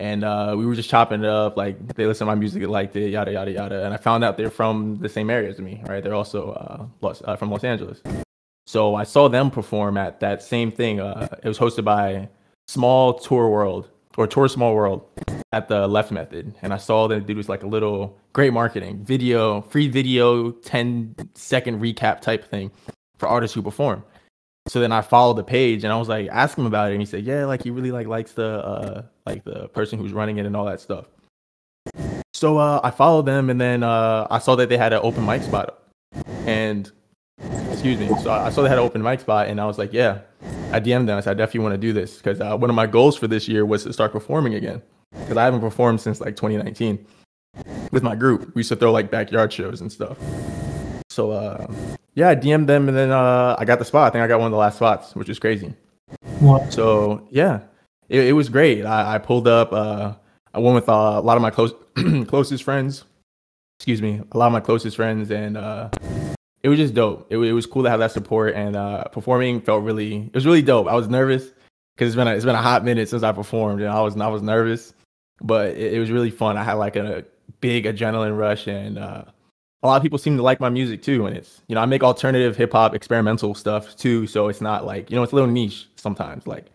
And 0.00 0.24
uh, 0.24 0.54
we 0.58 0.66
were 0.66 0.74
just 0.74 0.90
chopping 0.90 1.22
it 1.22 1.30
up. 1.30 1.56
Like, 1.56 1.94
they 1.94 2.06
listen 2.06 2.26
to 2.26 2.32
my 2.32 2.38
music, 2.38 2.66
liked 2.66 2.96
it, 2.96 3.10
yada 3.10 3.32
yada 3.32 3.52
yada. 3.52 3.84
And 3.84 3.94
I 3.94 3.96
found 3.96 4.24
out 4.24 4.36
they're 4.36 4.50
from 4.50 4.98
the 5.00 5.08
same 5.08 5.30
area 5.30 5.50
as 5.50 5.58
me, 5.58 5.82
right? 5.86 6.02
They're 6.02 6.14
also 6.14 6.50
uh, 6.52 6.86
Los, 7.00 7.22
uh, 7.24 7.36
from 7.36 7.50
Los 7.50 7.64
Angeles. 7.64 8.00
So 8.66 8.94
I 8.94 9.04
saw 9.04 9.28
them 9.28 9.50
perform 9.50 9.96
at 9.96 10.20
that 10.20 10.42
same 10.42 10.72
thing. 10.72 11.00
Uh, 11.00 11.28
it 11.42 11.48
was 11.48 11.58
hosted 11.58 11.84
by 11.84 12.28
small 12.66 13.14
tour 13.14 13.48
world 13.48 13.88
or 14.16 14.26
tour 14.26 14.48
small 14.48 14.74
world 14.74 15.06
at 15.52 15.68
the 15.68 15.86
left 15.86 16.10
method 16.10 16.54
and 16.62 16.72
i 16.72 16.76
saw 16.76 17.06
that 17.06 17.26
dude 17.26 17.36
was 17.36 17.48
like 17.48 17.62
a 17.62 17.66
little 17.66 18.18
great 18.32 18.52
marketing 18.52 19.02
video 19.04 19.60
free 19.62 19.88
video 19.88 20.50
10 20.50 21.14
second 21.34 21.80
recap 21.80 22.20
type 22.20 22.44
thing 22.44 22.70
for 23.18 23.28
artists 23.28 23.54
who 23.54 23.62
perform 23.62 24.02
so 24.66 24.80
then 24.80 24.92
i 24.92 25.00
followed 25.00 25.36
the 25.36 25.44
page 25.44 25.84
and 25.84 25.92
i 25.92 25.96
was 25.96 26.08
like 26.08 26.28
ask 26.28 26.56
him 26.56 26.66
about 26.66 26.90
it 26.90 26.92
and 26.94 27.02
he 27.02 27.06
said 27.06 27.24
yeah 27.24 27.44
like 27.44 27.62
he 27.62 27.70
really 27.70 27.90
like 27.90 28.06
likes 28.06 28.32
the 28.32 28.64
uh 28.64 29.02
like 29.26 29.44
the 29.44 29.68
person 29.68 29.98
who's 29.98 30.12
running 30.12 30.38
it 30.38 30.46
and 30.46 30.56
all 30.56 30.64
that 30.64 30.80
stuff 30.80 31.06
so 32.32 32.58
uh 32.58 32.80
i 32.82 32.90
followed 32.90 33.26
them 33.26 33.50
and 33.50 33.60
then 33.60 33.82
uh 33.82 34.26
i 34.30 34.38
saw 34.38 34.54
that 34.54 34.68
they 34.68 34.76
had 34.76 34.92
an 34.92 35.00
open 35.02 35.24
mic 35.24 35.42
spot 35.42 35.82
and 36.46 36.92
excuse 37.70 37.98
me 37.98 38.08
so 38.22 38.30
i 38.30 38.50
saw 38.50 38.62
they 38.62 38.68
had 38.68 38.78
an 38.78 38.84
open 38.84 39.02
mic 39.02 39.20
spot 39.20 39.48
and 39.48 39.60
i 39.60 39.66
was 39.66 39.78
like 39.78 39.92
yeah 39.92 40.20
I 40.74 40.80
DM'd 40.80 41.08
them. 41.08 41.16
I 41.16 41.20
said, 41.20 41.30
I 41.30 41.34
definitely 41.34 41.60
want 41.60 41.74
to 41.74 41.78
do 41.78 41.92
this 41.92 42.16
because 42.16 42.40
uh, 42.40 42.56
one 42.56 42.68
of 42.68 42.74
my 42.74 42.88
goals 42.88 43.16
for 43.16 43.28
this 43.28 43.46
year 43.46 43.64
was 43.64 43.84
to 43.84 43.92
start 43.92 44.10
performing 44.10 44.54
again 44.54 44.82
because 45.20 45.36
I 45.36 45.44
haven't 45.44 45.60
performed 45.60 46.00
since 46.00 46.20
like 46.20 46.34
2019 46.34 47.06
with 47.92 48.02
my 48.02 48.16
group. 48.16 48.52
We 48.56 48.60
used 48.60 48.70
to 48.70 48.76
throw 48.76 48.90
like 48.90 49.08
backyard 49.08 49.52
shows 49.52 49.80
and 49.80 49.92
stuff. 49.92 50.18
So 51.10 51.30
uh, 51.30 51.72
yeah, 52.14 52.28
I 52.28 52.36
DM'd 52.36 52.68
them 52.68 52.88
and 52.88 52.96
then 52.96 53.10
uh, 53.10 53.56
I 53.58 53.64
got 53.64 53.78
the 53.78 53.84
spot. 53.84 54.06
I 54.06 54.10
think 54.10 54.22
I 54.22 54.26
got 54.28 54.38
one 54.38 54.46
of 54.46 54.52
the 54.52 54.58
last 54.58 54.76
spots, 54.76 55.14
which 55.14 55.28
is 55.28 55.38
crazy. 55.38 55.74
What? 56.40 56.72
So 56.72 57.26
yeah, 57.30 57.60
it, 58.08 58.26
it 58.26 58.32
was 58.32 58.48
great. 58.48 58.84
I, 58.84 59.16
I 59.16 59.18
pulled 59.18 59.48
up. 59.48 59.72
Uh, 59.72 60.14
I 60.52 60.58
went 60.58 60.74
with 60.74 60.88
uh, 60.88 60.92
a 60.92 61.20
lot 61.20 61.36
of 61.36 61.42
my 61.42 61.50
close 61.50 61.72
closest 62.28 62.62
friends. 62.62 63.04
Excuse 63.78 64.00
me, 64.00 64.20
a 64.32 64.38
lot 64.38 64.46
of 64.46 64.52
my 64.52 64.60
closest 64.60 64.96
friends, 64.96 65.30
and 65.30 65.56
uh, 65.56 65.90
it 66.62 66.68
was 66.68 66.78
just 66.78 66.94
dope. 66.94 67.26
It, 67.30 67.38
it 67.38 67.52
was 67.52 67.66
cool 67.66 67.82
to 67.82 67.90
have 67.90 67.98
that 67.98 68.12
support 68.12 68.54
and 68.54 68.76
uh, 68.76 69.04
performing 69.04 69.60
felt 69.60 69.82
really. 69.82 70.18
It 70.18 70.34
was 70.34 70.46
really 70.46 70.62
dope. 70.62 70.86
I 70.86 70.94
was 70.94 71.08
nervous 71.08 71.50
because 71.96 72.08
it's 72.08 72.16
been 72.16 72.28
a, 72.28 72.34
it's 72.34 72.44
been 72.44 72.54
a 72.54 72.62
hot 72.62 72.84
minute 72.84 73.08
since 73.08 73.22
I 73.22 73.32
performed 73.32 73.80
and 73.82 73.90
I 73.90 74.00
was 74.00 74.16
I 74.16 74.28
was 74.28 74.42
nervous. 74.42 74.94
but 75.42 75.70
it, 75.70 75.94
it 75.94 75.98
was 75.98 76.10
really 76.10 76.30
fun. 76.30 76.56
I 76.56 76.62
had 76.62 76.74
like 76.74 76.96
a 76.96 77.24
big 77.60 77.84
adrenaline 77.84 78.36
rush, 78.38 78.66
and 78.66 78.98
uh, 78.98 79.24
a 79.84 79.86
lot 79.86 79.96
of 79.96 80.02
people 80.02 80.18
seem 80.18 80.36
to 80.38 80.42
like 80.42 80.60
my 80.60 80.70
music 80.70 81.02
too. 81.02 81.26
And 81.26 81.36
it's 81.36 81.60
you 81.68 81.74
know 81.74 81.82
I 81.82 81.86
make 81.86 82.02
alternative 82.02 82.56
hip 82.56 82.72
hop 82.72 82.94
experimental 82.94 83.54
stuff 83.54 83.94
too, 83.96 84.26
so 84.26 84.48
it's 84.48 84.60
not 84.62 84.84
like 84.84 85.10
you 85.10 85.16
know 85.16 85.22
it's 85.22 85.32
a 85.32 85.36
little 85.36 85.50
niche 85.50 85.86
sometimes. 85.96 86.46
Like 86.46 86.66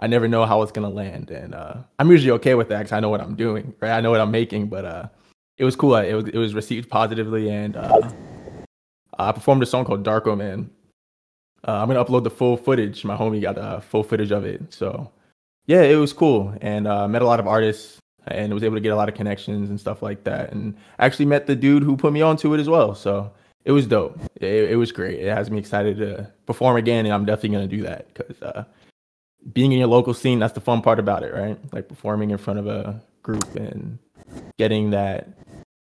I 0.00 0.08
never 0.08 0.28
know 0.28 0.44
how 0.44 0.60
it's 0.62 0.72
gonna 0.72 0.90
land, 0.90 1.30
and 1.30 1.54
uh, 1.54 1.74
I'm 1.98 2.10
usually 2.10 2.32
okay 2.32 2.54
with 2.54 2.68
that 2.68 2.78
because 2.78 2.92
I 2.92 3.00
know 3.00 3.08
what 3.08 3.20
I'm 3.20 3.36
doing, 3.36 3.72
right? 3.80 3.92
I 3.92 4.00
know 4.00 4.10
what 4.10 4.20
I'm 4.20 4.32
making, 4.32 4.66
but 4.68 4.84
uh, 4.84 5.08
it 5.56 5.64
was 5.64 5.76
cool. 5.76 5.94
It 5.96 6.12
was 6.14 6.24
it 6.26 6.36
was 6.36 6.54
received 6.54 6.90
positively, 6.90 7.48
and 7.48 7.76
uh, 7.76 8.10
I 9.18 9.32
performed 9.32 9.62
a 9.62 9.66
song 9.66 9.84
called 9.84 10.04
Darko 10.04 10.36
Man. 10.36 10.68
Uh, 11.66 11.80
I'm 11.80 11.88
gonna 11.88 12.04
upload 12.04 12.24
the 12.24 12.30
full 12.30 12.56
footage. 12.56 13.04
My 13.04 13.16
homie 13.16 13.40
got 13.40 13.56
uh, 13.56 13.80
full 13.80 14.02
footage 14.02 14.32
of 14.32 14.44
it, 14.44 14.74
so 14.74 15.12
yeah, 15.66 15.82
it 15.82 15.96
was 15.96 16.12
cool, 16.12 16.54
and 16.60 16.88
uh, 16.88 17.06
met 17.06 17.22
a 17.22 17.26
lot 17.26 17.38
of 17.38 17.46
artists, 17.46 17.98
and 18.30 18.52
was 18.52 18.62
able 18.62 18.76
to 18.76 18.80
get 18.80 18.92
a 18.92 18.96
lot 18.96 19.08
of 19.08 19.14
connections 19.14 19.70
and 19.70 19.78
stuff 19.78 20.02
like 20.02 20.24
that, 20.24 20.52
and 20.52 20.76
actually 20.98 21.26
met 21.26 21.46
the 21.46 21.56
dude 21.56 21.82
who 21.82 21.96
put 21.96 22.12
me 22.12 22.22
onto 22.22 22.54
it 22.54 22.60
as 22.60 22.68
well. 22.68 22.94
So 22.94 23.30
it 23.64 23.72
was 23.72 23.86
dope. 23.86 24.18
It, 24.36 24.70
it 24.70 24.76
was 24.76 24.92
great. 24.92 25.20
It 25.20 25.34
has 25.34 25.50
me 25.50 25.58
excited 25.58 25.98
to 25.98 26.30
perform 26.46 26.76
again, 26.76 27.04
and 27.04 27.14
I'm 27.14 27.24
definitely 27.24 27.50
gonna 27.50 27.66
do 27.66 27.82
that 27.82 28.12
because 28.14 28.40
uh, 28.42 28.64
being 29.52 29.72
in 29.72 29.78
your 29.78 29.88
local 29.88 30.14
scene, 30.14 30.38
that's 30.38 30.54
the 30.54 30.60
fun 30.60 30.82
part 30.82 30.98
about 30.98 31.22
it, 31.22 31.34
right? 31.34 31.58
Like 31.72 31.88
performing 31.88 32.30
in 32.30 32.38
front 32.38 32.58
of 32.58 32.66
a 32.66 33.00
group 33.22 33.54
and 33.54 33.98
getting 34.58 34.90
that 34.90 35.28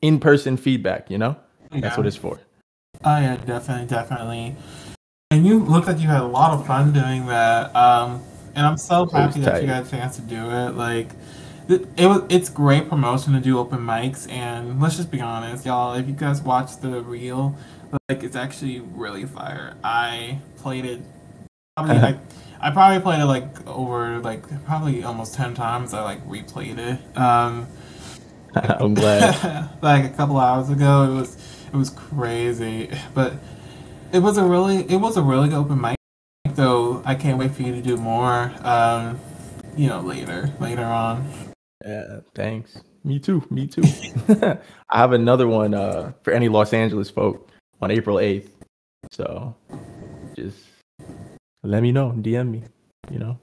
in 0.02 0.20
person 0.20 0.58
feedback, 0.58 1.10
you 1.10 1.18
know? 1.18 1.36
Yeah. 1.72 1.82
That's 1.82 1.98
what 1.98 2.06
it's 2.06 2.16
for. 2.16 2.40
Oh 3.04 3.18
yeah, 3.18 3.38
definitely, 3.38 3.88
definitely. 3.88 4.56
And 5.32 5.46
you 5.46 5.60
looked 5.60 5.88
like 5.88 6.00
you 6.00 6.08
had 6.08 6.22
a 6.22 6.28
lot 6.28 6.52
of 6.52 6.68
fun 6.68 6.94
doing 6.94 7.26
that. 7.28 7.76
Um, 7.76 8.22
and 8.56 8.66
I'm 8.66 8.78
so 8.78 9.08
happy 9.08 9.42
that 9.42 9.62
you 9.62 9.68
got 9.68 9.88
a 9.88 9.90
chance 9.90 10.16
to 10.18 10.22
do 10.22 10.36
it. 10.36 10.76
Like, 10.76 11.10
it, 11.70 12.08
was 12.08 12.24
it's 12.30 12.50
great 12.50 12.90
promotion 12.90 13.34
to 13.34 13.40
do 13.40 13.58
open 13.58 13.80
mics. 13.80 14.30
And 14.30 14.82
let's 14.82 14.98
just 14.98 15.12
be 15.12 15.22
honest, 15.22 15.66
y'all. 15.66 15.94
If 15.94 16.08
you 16.08 16.14
guys 16.14 16.42
watch 16.42 16.78
the 16.78 17.02
reel, 17.02 17.56
like 18.10 18.24
it's 18.24 18.36
actually 18.36 18.80
really 18.80 19.26
fire. 19.26 19.76
I 19.84 20.40
played 20.58 20.86
it. 20.86 21.02
Probably 21.76 21.98
like 22.00 22.18
I 22.60 22.72
probably 22.72 23.00
played 23.02 23.20
it 23.20 23.26
like 23.26 23.68
over 23.68 24.20
like 24.20 24.66
probably 24.66 25.04
almost 25.04 25.34
ten 25.36 25.54
times. 25.54 25.94
I 25.94 26.04
like 26.04 26.26
replayed 26.28 26.78
it. 26.78 27.18
Um, 27.18 27.68
I'm 28.56 28.94
glad. 28.94 29.70
like 29.82 30.06
a 30.06 30.10
couple 30.10 30.38
hours 30.38 30.70
ago, 30.70 31.12
it 31.12 31.16
was 31.16 31.36
it 31.72 31.76
was 31.76 31.90
crazy, 31.90 32.90
but 33.14 33.34
it 34.12 34.20
was 34.20 34.38
a 34.38 34.46
really 34.46 34.90
it 34.90 34.98
was 34.98 35.18
a 35.18 35.22
really 35.22 35.50
good 35.50 35.58
open 35.58 35.82
mic. 35.82 35.96
Though 36.56 37.02
I 37.04 37.16
can't 37.16 37.40
wait 37.40 37.52
for 37.52 37.64
you 37.64 37.74
to 37.74 37.82
do 37.82 37.98
more. 37.98 38.54
Um, 38.62 39.20
you 39.76 39.88
know, 39.88 40.02
later 40.02 40.52
later 40.60 40.84
on. 40.84 41.53
Yeah, 41.84 42.20
thanks. 42.34 42.82
Me 43.04 43.20
too. 43.20 43.46
Me 43.50 43.68
too. 43.68 43.84
I 44.90 44.98
have 44.98 45.12
another 45.12 45.48
one 45.48 45.74
uh, 45.74 46.14
for 46.24 46.32
any 46.32 46.48
Los 46.48 46.74
Angeles 46.74 47.10
folk 47.10 47.50
on 47.82 47.92
April 47.92 48.20
eighth. 48.20 48.56
So 49.12 49.56
just 50.36 50.58
let 51.64 51.84
me 51.84 51.92
know. 51.92 52.14
DM 52.18 52.52
me. 52.52 52.64
You 53.12 53.20
know. 53.20 53.40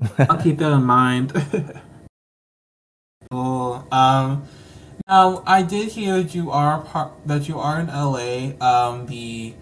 I'll 0.18 0.42
keep 0.42 0.58
that 0.58 0.72
in 0.72 0.84
mind. 0.84 1.32
cool. 3.30 3.86
Um, 3.92 4.44
now 5.06 5.42
I 5.46 5.62
did 5.62 5.92
hear 5.92 6.22
that 6.22 6.34
you 6.34 6.50
are 6.50 6.80
part 6.80 7.12
that 7.26 7.48
you 7.48 7.60
are 7.60 7.78
in 7.78 7.86
LA. 7.86 8.56
Um, 8.60 9.06
the 9.06 9.54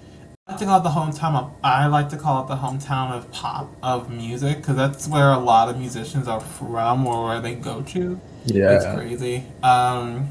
I 0.50 0.54
like 0.54 0.58
to 0.58 0.64
call 0.64 0.80
it 0.80 0.82
the 0.82 0.88
hometown 0.88 1.34
of 1.36 1.52
I 1.62 1.86
like 1.86 2.08
to 2.08 2.16
call 2.16 2.42
it 2.42 2.48
the 2.48 2.56
hometown 2.56 3.12
of 3.12 3.30
pop 3.30 3.70
of 3.84 4.10
music 4.10 4.56
because 4.56 4.74
that's 4.74 5.06
where 5.06 5.30
a 5.30 5.38
lot 5.38 5.68
of 5.68 5.78
musicians 5.78 6.26
are 6.26 6.40
from 6.40 7.06
or 7.06 7.28
where 7.28 7.40
they 7.40 7.54
go 7.54 7.82
to. 7.82 8.20
Yeah, 8.46 8.72
it's 8.72 8.84
crazy. 8.86 9.44
Um, 9.62 10.28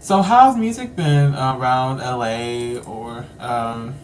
so 0.00 0.20
how's 0.20 0.58
music 0.58 0.94
been 0.96 1.32
around 1.32 2.00
LA 2.00 2.78
or 2.82 3.24
um, 3.38 3.94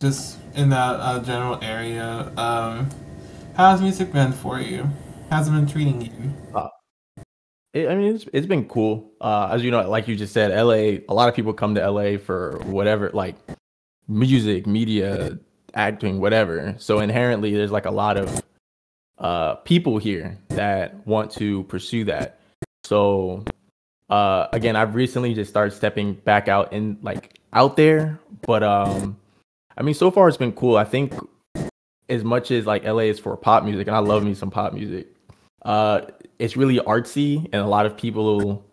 just 0.00 0.38
in 0.54 0.68
that 0.68 1.00
uh, 1.00 1.18
general 1.24 1.58
area? 1.60 2.32
Um, 2.36 2.88
how's 3.56 3.82
music 3.82 4.12
been 4.12 4.30
for 4.30 4.60
you? 4.60 4.88
How's 5.28 5.48
it 5.48 5.50
been 5.50 5.66
treating 5.66 6.02
you? 6.02 6.32
Uh, 6.54 6.68
it, 7.74 7.88
I 7.88 7.96
mean, 7.96 8.14
it's 8.14 8.26
it's 8.32 8.46
been 8.46 8.68
cool. 8.68 9.10
Uh, 9.20 9.48
as 9.50 9.64
you 9.64 9.72
know, 9.72 9.90
like 9.90 10.06
you 10.06 10.14
just 10.14 10.32
said, 10.32 10.52
LA. 10.56 11.02
A 11.08 11.14
lot 11.14 11.28
of 11.28 11.34
people 11.34 11.52
come 11.52 11.74
to 11.74 11.90
LA 11.90 12.16
for 12.16 12.60
whatever, 12.66 13.10
like 13.12 13.34
music, 14.10 14.66
media, 14.66 15.38
acting, 15.74 16.20
whatever. 16.20 16.74
So 16.78 17.00
inherently, 17.00 17.54
there's 17.54 17.70
like 17.70 17.86
a 17.86 17.90
lot 17.90 18.16
of 18.16 18.42
uh, 19.18 19.54
people 19.56 19.98
here 19.98 20.36
that 20.48 21.06
want 21.06 21.30
to 21.32 21.62
pursue 21.64 22.04
that. 22.04 22.40
So 22.84 23.44
uh, 24.10 24.48
again, 24.52 24.76
I've 24.76 24.94
recently 24.94 25.32
just 25.34 25.50
started 25.50 25.70
stepping 25.70 26.14
back 26.14 26.48
out 26.48 26.72
and 26.72 26.98
like 27.02 27.38
out 27.52 27.76
there, 27.76 28.18
but 28.46 28.62
um, 28.62 29.16
I 29.76 29.82
mean, 29.82 29.94
so 29.94 30.10
far 30.10 30.28
it's 30.28 30.36
been 30.36 30.52
cool. 30.52 30.76
I 30.76 30.84
think 30.84 31.14
as 32.08 32.24
much 32.24 32.50
as 32.50 32.66
like 32.66 32.84
LA 32.84 33.04
is 33.04 33.20
for 33.20 33.36
pop 33.36 33.62
music, 33.64 33.86
and 33.86 33.96
I 33.96 34.00
love 34.00 34.24
me 34.24 34.34
some 34.34 34.50
pop 34.50 34.72
music. 34.72 35.06
Uh, 35.62 36.02
it's 36.38 36.56
really 36.56 36.78
artsy, 36.80 37.44
and 37.52 37.62
a 37.62 37.66
lot 37.66 37.86
of 37.86 37.96
people 37.96 38.64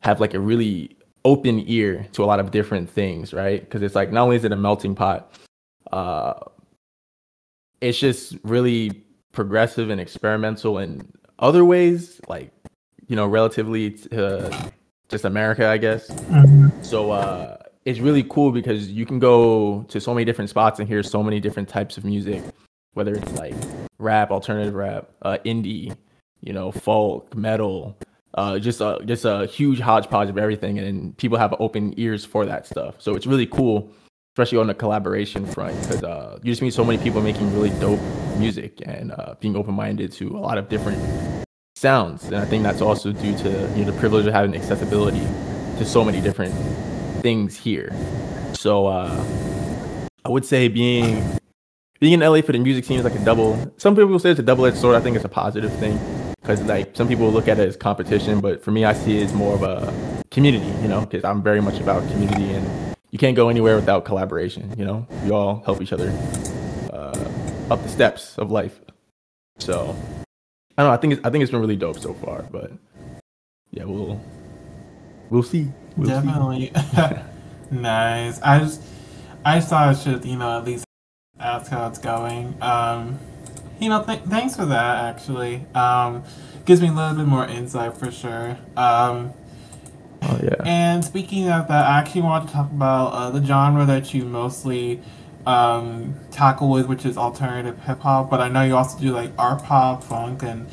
have 0.00 0.20
like 0.20 0.34
a 0.34 0.40
really 0.40 0.96
open 1.24 1.64
ear 1.66 2.06
to 2.12 2.22
a 2.22 2.26
lot 2.26 2.40
of 2.40 2.50
different 2.50 2.88
things, 2.88 3.32
right? 3.32 3.60
Because 3.60 3.82
it's 3.82 3.94
like 3.94 4.12
not 4.12 4.22
only 4.22 4.36
is 4.36 4.44
it 4.44 4.52
a 4.52 4.56
melting 4.56 4.94
pot, 4.94 5.34
uh, 5.92 6.34
it's 7.80 7.98
just 7.98 8.36
really 8.42 9.02
progressive 9.32 9.90
and 9.90 10.00
experimental 10.00 10.78
in 10.78 11.10
other 11.38 11.64
ways, 11.64 12.20
like 12.28 12.52
you 13.08 13.16
know, 13.16 13.26
relatively 13.26 13.90
to 13.90 14.72
just 15.08 15.24
America, 15.24 15.66
I 15.66 15.78
guess. 15.78 16.08
Mm-hmm. 16.08 16.82
So 16.82 17.10
uh, 17.10 17.58
it's 17.84 18.00
really 18.00 18.22
cool 18.24 18.50
because 18.50 18.90
you 18.90 19.04
can 19.04 19.18
go 19.18 19.82
to 19.88 20.00
so 20.00 20.14
many 20.14 20.24
different 20.24 20.50
spots 20.50 20.78
and 20.78 20.88
hear 20.88 21.02
so 21.02 21.22
many 21.22 21.40
different 21.40 21.68
types 21.68 21.96
of 21.98 22.04
music, 22.04 22.42
whether 22.94 23.14
it's 23.14 23.32
like 23.32 23.54
rap, 23.98 24.30
alternative 24.30 24.74
rap, 24.74 25.10
uh, 25.22 25.38
indie, 25.44 25.94
you 26.40 26.52
know, 26.52 26.72
folk, 26.72 27.34
metal, 27.36 27.96
uh, 28.34 28.58
just 28.58 28.80
a 28.80 28.98
just 29.04 29.24
a 29.24 29.46
huge 29.46 29.78
hodgepodge 29.78 30.28
of 30.28 30.38
everything, 30.38 30.78
and 30.78 31.16
people 31.16 31.38
have 31.38 31.54
open 31.60 31.94
ears 31.96 32.24
for 32.24 32.44
that 32.44 32.66
stuff. 32.66 32.96
So 32.98 33.14
it's 33.14 33.26
really 33.26 33.46
cool, 33.46 33.90
especially 34.34 34.58
on 34.58 34.66
the 34.66 34.74
collaboration 34.74 35.46
front, 35.46 35.80
because 35.82 36.02
uh, 36.02 36.38
you 36.42 36.52
just 36.52 36.60
meet 36.60 36.74
so 36.74 36.84
many 36.84 37.02
people 37.02 37.22
making 37.22 37.52
really 37.54 37.70
dope 37.78 38.00
music 38.36 38.82
and 38.84 39.12
uh, 39.12 39.34
being 39.38 39.56
open 39.56 39.74
minded 39.74 40.10
to 40.12 40.36
a 40.36 40.40
lot 40.40 40.58
of 40.58 40.68
different 40.68 40.98
sounds. 41.76 42.24
And 42.24 42.36
I 42.36 42.44
think 42.44 42.64
that's 42.64 42.80
also 42.80 43.12
due 43.12 43.36
to 43.38 43.50
you 43.76 43.84
know 43.84 43.92
the 43.92 43.98
privilege 44.00 44.26
of 44.26 44.32
having 44.32 44.54
accessibility 44.56 45.24
to 45.78 45.84
so 45.84 46.04
many 46.04 46.20
different 46.20 46.54
things 47.22 47.56
here. 47.56 47.94
So 48.54 48.86
uh, 48.86 49.24
I 50.24 50.28
would 50.28 50.44
say 50.44 50.66
being 50.66 51.38
being 52.00 52.14
in 52.14 52.20
LA 52.20 52.40
for 52.40 52.50
the 52.50 52.58
music 52.58 52.84
scene 52.84 52.98
is 52.98 53.04
like 53.04 53.14
a 53.14 53.24
double. 53.24 53.72
Some 53.76 53.94
people 53.94 54.08
will 54.08 54.18
say 54.18 54.30
it's 54.30 54.40
a 54.40 54.42
double 54.42 54.66
edged 54.66 54.78
sword. 54.78 54.96
I 54.96 55.00
think 55.00 55.14
it's 55.14 55.24
a 55.24 55.28
positive 55.28 55.72
thing 55.78 56.00
because 56.44 56.60
like 56.64 56.94
some 56.94 57.08
people 57.08 57.32
look 57.32 57.48
at 57.48 57.58
it 57.58 57.66
as 57.66 57.74
competition, 57.74 58.38
but 58.40 58.62
for 58.62 58.70
me, 58.70 58.84
I 58.84 58.92
see 58.92 59.18
it 59.18 59.24
as 59.24 59.32
more 59.32 59.54
of 59.54 59.62
a 59.62 60.22
community, 60.30 60.66
you 60.82 60.88
know, 60.88 61.00
because 61.00 61.24
I'm 61.24 61.42
very 61.42 61.62
much 61.62 61.80
about 61.80 62.06
community 62.10 62.52
and 62.52 62.94
you 63.10 63.18
can't 63.18 63.34
go 63.34 63.48
anywhere 63.48 63.76
without 63.76 64.04
collaboration, 64.04 64.70
you 64.76 64.84
know, 64.84 65.06
we 65.24 65.30
all 65.30 65.62
help 65.64 65.80
each 65.80 65.94
other 65.94 66.10
uh, 66.92 67.30
up 67.70 67.82
the 67.82 67.88
steps 67.88 68.36
of 68.36 68.50
life. 68.50 68.78
So 69.58 69.96
I 70.76 70.82
don't 70.82 70.90
know. 70.90 70.92
I 70.92 70.98
think 70.98 71.14
it's, 71.14 71.24
I 71.24 71.30
think 71.30 71.40
it's 71.40 71.50
been 71.50 71.60
really 71.60 71.76
dope 71.76 71.98
so 71.98 72.12
far, 72.12 72.42
but 72.50 72.72
yeah, 73.70 73.84
we'll 73.84 74.20
we'll 75.30 75.42
see. 75.42 75.68
We'll 75.96 76.08
Definitely 76.08 76.72
see. 76.74 77.16
nice. 77.70 78.38
I 78.42 78.58
just 78.58 78.82
I 79.46 79.60
just 79.60 79.70
thought 79.70 79.88
I 79.88 79.94
should 79.94 80.26
you 80.26 80.36
know 80.36 80.58
at 80.58 80.66
least 80.66 80.84
ask 81.40 81.70
how 81.70 81.88
it's 81.88 81.98
going. 81.98 82.54
Um, 82.60 83.18
you 83.84 83.90
know, 83.90 84.02
th- 84.02 84.22
thanks 84.22 84.56
for 84.56 84.64
that. 84.64 85.04
Actually, 85.04 85.66
um, 85.74 86.24
gives 86.64 86.80
me 86.80 86.88
a 86.88 86.92
little 86.92 87.14
bit 87.14 87.26
more 87.26 87.46
insight 87.46 87.94
for 87.96 88.10
sure. 88.10 88.56
Um, 88.78 89.34
oh 90.22 90.40
yeah. 90.42 90.56
And 90.64 91.04
speaking 91.04 91.50
of 91.50 91.68
that, 91.68 91.86
I 91.86 91.98
actually 91.98 92.22
want 92.22 92.48
to 92.48 92.54
talk 92.54 92.70
about 92.70 93.12
uh, 93.12 93.30
the 93.30 93.44
genre 93.44 93.84
that 93.84 94.14
you 94.14 94.24
mostly 94.24 95.02
um, 95.44 96.18
tackle 96.30 96.70
with, 96.70 96.88
which 96.88 97.04
is 97.04 97.18
alternative 97.18 97.78
hip 97.84 98.00
hop. 98.00 98.30
But 98.30 98.40
I 98.40 98.48
know 98.48 98.62
you 98.62 98.74
also 98.74 98.98
do 98.98 99.12
like 99.12 99.32
art 99.38 99.62
pop, 99.62 100.02
funk, 100.02 100.42
and 100.42 100.66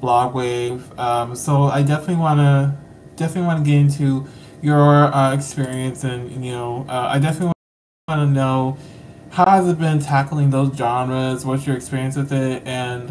blog 0.00 0.34
wave. 0.34 0.98
Um, 0.98 1.36
so 1.36 1.64
I 1.64 1.82
definitely 1.82 2.16
want 2.16 2.40
to 2.40 2.74
definitely 3.16 3.46
want 3.46 3.62
to 3.62 3.70
get 3.70 3.78
into 3.78 4.26
your 4.62 5.14
uh, 5.14 5.34
experience, 5.34 6.02
and 6.02 6.30
you 6.42 6.52
know, 6.52 6.86
uh, 6.88 7.08
I 7.12 7.18
definitely 7.18 7.52
want 8.08 8.20
to 8.20 8.26
know 8.26 8.78
how 9.34 9.46
has 9.46 9.68
it 9.68 9.80
been 9.80 9.98
tackling 9.98 10.50
those 10.50 10.76
genres? 10.76 11.44
What's 11.44 11.66
your 11.66 11.74
experience 11.74 12.14
with 12.14 12.32
it, 12.32 12.62
and 12.64 13.10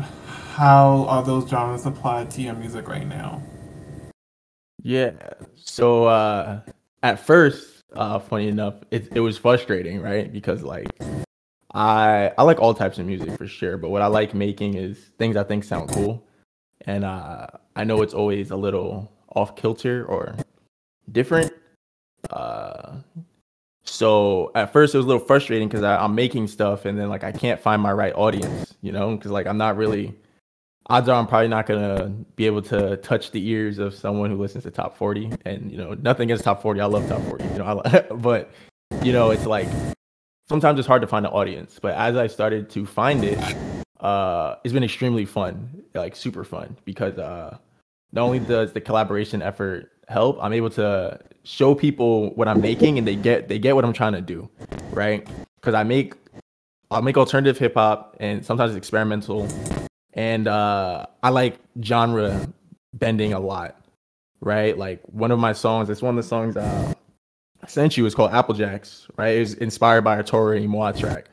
how 0.55 1.05
are 1.09 1.21
those 1.21 1.49
genres 1.49 1.85
applied 1.85 2.31
to 2.31 2.41
your 2.41 2.53
music 2.53 2.87
right 2.87 3.05
now? 3.05 3.41
Yeah. 4.81 5.11
So 5.55 6.05
uh, 6.05 6.61
at 7.03 7.19
first, 7.19 7.83
uh, 7.93 8.19
funny 8.19 8.47
enough, 8.47 8.75
it 8.89 9.09
it 9.13 9.19
was 9.19 9.37
frustrating, 9.37 9.99
right? 9.99 10.31
Because 10.31 10.63
like 10.63 10.87
I 11.73 12.31
I 12.37 12.43
like 12.43 12.59
all 12.59 12.73
types 12.73 12.99
of 12.99 13.05
music 13.05 13.37
for 13.37 13.45
sure, 13.45 13.75
but 13.75 13.89
what 13.89 14.01
I 14.01 14.07
like 14.07 14.33
making 14.33 14.75
is 14.75 14.97
things 15.19 15.35
I 15.35 15.43
think 15.43 15.65
sound 15.65 15.89
cool. 15.89 16.25
and 16.85 17.03
uh, 17.03 17.47
I 17.75 17.83
know 17.83 18.01
it's 18.01 18.13
always 18.13 18.51
a 18.51 18.55
little 18.55 19.11
off 19.35 19.57
kilter 19.57 20.05
or 20.05 20.35
different. 21.11 21.51
Uh, 22.29 22.99
so 23.83 24.51
at 24.55 24.71
first 24.71 24.95
it 24.95 24.97
was 24.97 25.05
a 25.05 25.07
little 25.07 25.25
frustrating 25.25 25.67
because 25.67 25.83
I'm 25.83 26.15
making 26.15 26.47
stuff 26.47 26.85
and 26.85 26.97
then 26.97 27.09
like 27.09 27.23
I 27.23 27.31
can't 27.31 27.59
find 27.59 27.81
my 27.81 27.91
right 27.91 28.13
audience, 28.15 28.73
you 28.81 28.91
know, 28.91 29.15
because 29.15 29.31
like 29.31 29.47
I'm 29.47 29.57
not 29.57 29.77
really. 29.77 30.15
Odds 30.87 31.07
are 31.07 31.17
I'm 31.17 31.27
probably 31.27 31.47
not 31.47 31.65
gonna 31.65 32.09
be 32.35 32.45
able 32.45 32.61
to 32.63 32.97
touch 32.97 33.31
the 33.31 33.47
ears 33.47 33.79
of 33.79 33.95
someone 33.95 34.29
who 34.29 34.37
listens 34.37 34.65
to 34.65 34.71
top 34.71 34.97
40, 34.97 35.31
and 35.45 35.71
you 35.71 35.77
know 35.77 35.93
nothing 36.01 36.29
against 36.29 36.43
top 36.43 36.61
40. 36.61 36.81
I 36.81 36.85
love 36.85 37.07
top 37.07 37.21
40, 37.21 37.45
you 37.45 37.57
know, 37.57 37.81
I, 37.85 37.99
but 38.15 38.51
you 39.01 39.13
know 39.13 39.31
it's 39.31 39.45
like 39.45 39.67
sometimes 40.49 40.79
it's 40.79 40.87
hard 40.87 41.01
to 41.01 41.07
find 41.07 41.25
an 41.25 41.31
audience. 41.31 41.79
But 41.81 41.95
as 41.95 42.17
I 42.17 42.27
started 42.27 42.69
to 42.71 42.85
find 42.85 43.23
it, 43.23 43.39
uh, 44.01 44.55
it's 44.65 44.73
been 44.73 44.83
extremely 44.83 45.23
fun, 45.23 45.83
like 45.93 46.17
super 46.17 46.43
fun, 46.43 46.75
because 46.83 47.17
uh, 47.17 47.57
not 48.11 48.23
only 48.23 48.39
does 48.39 48.73
the 48.73 48.81
collaboration 48.81 49.41
effort 49.41 49.92
help, 50.07 50.37
I'm 50.41 50.53
able 50.53 50.69
to 50.71 51.19
show 51.43 51.75
people 51.75 52.31
what 52.35 52.47
I'm 52.47 52.61
making, 52.61 52.97
and 52.97 53.07
they 53.07 53.15
get 53.15 53.47
they 53.47 53.59
get 53.59 53.75
what 53.75 53.85
I'm 53.85 53.93
trying 53.93 54.13
to 54.13 54.21
do, 54.21 54.49
right? 54.91 55.27
Because 55.55 55.73
I 55.73 55.83
make 55.83 56.13
I'll 56.91 57.01
make 57.01 57.17
alternative 57.17 57.57
hip 57.57 57.75
hop 57.75 58.15
and 58.19 58.45
sometimes 58.45 58.75
experimental, 58.75 59.47
and 60.13 60.47
uh, 60.47 61.05
I 61.21 61.29
like 61.29 61.59
genre 61.81 62.47
bending 62.93 63.33
a 63.33 63.39
lot, 63.39 63.79
right? 64.41 64.77
Like 64.77 65.01
one 65.07 65.31
of 65.31 65.39
my 65.39 65.53
songs, 65.53 65.89
it's 65.89 66.01
one 66.01 66.17
of 66.17 66.23
the 66.23 66.27
songs 66.27 66.57
uh, 66.57 66.93
I 67.61 67.67
sent 67.67 67.97
you 67.97 68.05
is 68.05 68.13
called 68.13 68.31
Applejacks, 68.31 69.09
right? 69.17 69.37
It's 69.37 69.53
inspired 69.55 70.03
by 70.03 70.17
a 70.19 70.23
Toro 70.23 70.59
y 70.59 70.67
Moi 70.67 70.91
track 70.91 71.29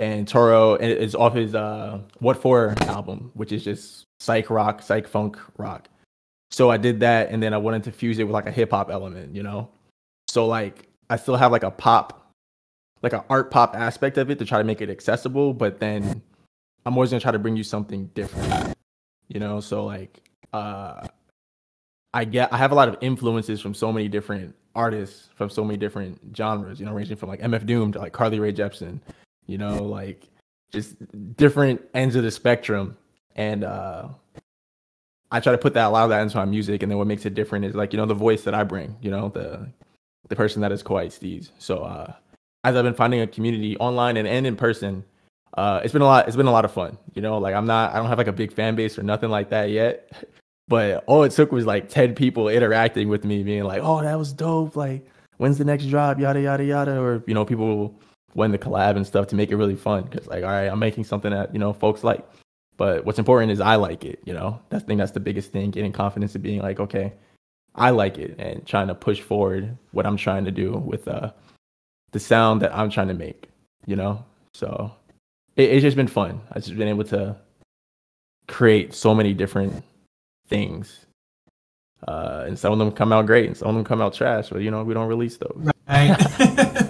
and 0.00 0.26
Toro 0.26 0.74
is 0.76 1.14
off 1.14 1.34
his 1.34 1.54
uh, 1.54 2.00
What 2.18 2.40
For 2.40 2.74
album, 2.82 3.30
which 3.34 3.52
is 3.52 3.62
just 3.62 4.06
psych 4.18 4.48
rock, 4.48 4.82
psych 4.82 5.06
funk 5.06 5.38
rock. 5.58 5.88
So 6.50 6.70
I 6.70 6.76
did 6.76 7.00
that, 7.00 7.30
and 7.30 7.42
then 7.42 7.54
I 7.54 7.58
wanted 7.58 7.84
to 7.84 7.92
fuse 7.92 8.18
it 8.18 8.24
with 8.24 8.32
like 8.32 8.46
a 8.46 8.50
hip 8.50 8.70
hop 8.70 8.90
element, 8.90 9.34
you 9.34 9.42
know. 9.42 9.68
So 10.28 10.46
like 10.46 10.88
I 11.08 11.16
still 11.16 11.36
have 11.36 11.52
like 11.52 11.62
a 11.62 11.70
pop, 11.70 12.32
like 13.02 13.12
an 13.12 13.22
art 13.30 13.50
pop 13.50 13.76
aspect 13.76 14.18
of 14.18 14.30
it 14.30 14.38
to 14.38 14.44
try 14.44 14.58
to 14.58 14.64
make 14.64 14.80
it 14.80 14.90
accessible, 14.90 15.54
but 15.54 15.80
then 15.80 16.22
I'm 16.84 16.94
always 16.94 17.10
gonna 17.10 17.20
try 17.20 17.32
to 17.32 17.38
bring 17.38 17.56
you 17.56 17.64
something 17.64 18.06
different, 18.14 18.76
you 19.28 19.40
know. 19.40 19.60
So 19.60 19.84
like 19.84 20.22
uh, 20.52 21.06
I 22.14 22.24
get 22.24 22.52
I 22.52 22.56
have 22.56 22.72
a 22.72 22.74
lot 22.74 22.88
of 22.88 22.96
influences 23.00 23.60
from 23.60 23.74
so 23.74 23.92
many 23.92 24.08
different 24.08 24.54
artists 24.74 25.28
from 25.34 25.50
so 25.50 25.64
many 25.64 25.76
different 25.76 26.18
genres, 26.36 26.78
you 26.78 26.86
know, 26.86 26.92
ranging 26.92 27.16
from 27.16 27.28
like 27.28 27.40
MF 27.40 27.66
Doom 27.66 27.92
to 27.92 27.98
like 27.98 28.12
Carly 28.12 28.38
Rae 28.38 28.52
Jepsen 28.52 29.00
you 29.50 29.58
know, 29.58 29.82
like 29.82 30.28
just 30.72 30.94
different 31.36 31.82
ends 31.92 32.14
of 32.14 32.22
the 32.22 32.30
spectrum. 32.30 32.96
And 33.34 33.64
uh 33.64 34.08
I 35.30 35.40
try 35.40 35.52
to 35.52 35.58
put 35.58 35.74
that 35.74 35.86
a 35.86 35.90
lot 35.90 36.04
of 36.04 36.10
that 36.10 36.22
into 36.22 36.36
my 36.36 36.44
music 36.44 36.82
and 36.82 36.90
then 36.90 36.98
what 36.98 37.06
makes 37.06 37.24
it 37.24 37.34
different 37.34 37.64
is 37.64 37.74
like, 37.74 37.92
you 37.92 37.96
know, 37.98 38.06
the 38.06 38.14
voice 38.14 38.42
that 38.44 38.54
I 38.54 38.64
bring, 38.64 38.96
you 39.00 39.10
know, 39.10 39.28
the 39.28 39.68
the 40.28 40.36
person 40.36 40.62
that 40.62 40.72
is 40.72 40.82
KawaiiSteez. 40.82 41.50
So 41.58 41.78
uh 41.78 42.12
as 42.64 42.76
I've 42.76 42.84
been 42.84 42.94
finding 42.94 43.20
a 43.20 43.26
community 43.26 43.76
online 43.78 44.16
and, 44.16 44.28
and 44.28 44.46
in 44.46 44.56
person, 44.56 45.04
uh 45.54 45.80
it's 45.84 45.92
been 45.92 46.02
a 46.02 46.06
lot 46.06 46.26
it's 46.26 46.36
been 46.36 46.46
a 46.46 46.52
lot 46.52 46.64
of 46.64 46.72
fun. 46.72 46.98
You 47.14 47.22
know, 47.22 47.38
like 47.38 47.54
I'm 47.54 47.66
not 47.66 47.94
I 47.94 47.98
don't 47.98 48.08
have 48.08 48.18
like 48.18 48.26
a 48.26 48.32
big 48.32 48.52
fan 48.52 48.74
base 48.74 48.98
or 48.98 49.02
nothing 49.02 49.30
like 49.30 49.50
that 49.50 49.70
yet. 49.70 50.10
But 50.68 51.02
all 51.08 51.24
it 51.24 51.32
took 51.32 51.50
was 51.50 51.66
like 51.66 51.88
10 51.88 52.14
people 52.14 52.48
interacting 52.48 53.08
with 53.08 53.24
me, 53.24 53.42
being 53.42 53.64
like, 53.64 53.82
Oh, 53.82 54.00
that 54.02 54.16
was 54.16 54.32
dope, 54.32 54.76
like 54.76 55.04
when's 55.38 55.58
the 55.58 55.64
next 55.64 55.86
drop, 55.86 56.20
yada 56.20 56.40
yada 56.40 56.64
yada, 56.64 57.00
or 57.00 57.24
you 57.26 57.34
know, 57.34 57.44
people 57.44 57.98
when 58.34 58.52
the 58.52 58.58
collab 58.58 58.96
and 58.96 59.06
stuff 59.06 59.26
to 59.28 59.34
make 59.34 59.50
it 59.50 59.56
really 59.56 59.74
fun. 59.74 60.04
Because 60.04 60.26
like, 60.26 60.44
all 60.44 60.50
right, 60.50 60.66
I'm 60.66 60.78
making 60.78 61.04
something 61.04 61.30
that 61.30 61.52
you 61.52 61.58
know 61.58 61.72
folks 61.72 62.04
like. 62.04 62.24
But 62.80 63.04
what's 63.04 63.18
important 63.18 63.52
is 63.52 63.60
I 63.60 63.74
like 63.74 64.06
it. 64.06 64.20
You 64.24 64.32
know, 64.32 64.58
that's 64.70 64.84
I 64.84 64.86
think 64.86 64.96
that's 65.00 65.12
the 65.12 65.20
biggest 65.20 65.52
thing. 65.52 65.70
Getting 65.70 65.92
confidence 65.92 66.34
in 66.34 66.40
being 66.40 66.62
like, 66.62 66.80
okay, 66.80 67.12
I 67.74 67.90
like 67.90 68.16
it, 68.16 68.36
and 68.38 68.66
trying 68.66 68.86
to 68.88 68.94
push 68.94 69.20
forward 69.20 69.76
what 69.92 70.06
I'm 70.06 70.16
trying 70.16 70.46
to 70.46 70.50
do 70.50 70.72
with 70.72 71.06
uh 71.06 71.32
the 72.12 72.18
sound 72.18 72.62
that 72.62 72.74
I'm 72.74 72.88
trying 72.88 73.08
to 73.08 73.14
make. 73.14 73.50
You 73.84 73.96
know, 73.96 74.24
so 74.54 74.92
it, 75.56 75.68
it's 75.68 75.82
just 75.82 75.94
been 75.94 76.08
fun. 76.08 76.40
I've 76.52 76.64
just 76.64 76.78
been 76.78 76.88
able 76.88 77.04
to 77.04 77.36
create 78.48 78.94
so 78.94 79.14
many 79.14 79.34
different 79.34 79.84
things. 80.48 81.04
Uh, 82.08 82.44
and 82.46 82.58
some 82.58 82.72
of 82.72 82.78
them 82.78 82.92
come 82.92 83.12
out 83.12 83.26
great, 83.26 83.44
and 83.44 83.54
some 83.58 83.68
of 83.68 83.74
them 83.74 83.84
come 83.84 84.00
out 84.00 84.14
trash. 84.14 84.48
But 84.48 84.62
you 84.62 84.70
know, 84.70 84.84
we 84.84 84.94
don't 84.94 85.06
release 85.06 85.36
those. 85.36 85.70
Right. 85.86 86.16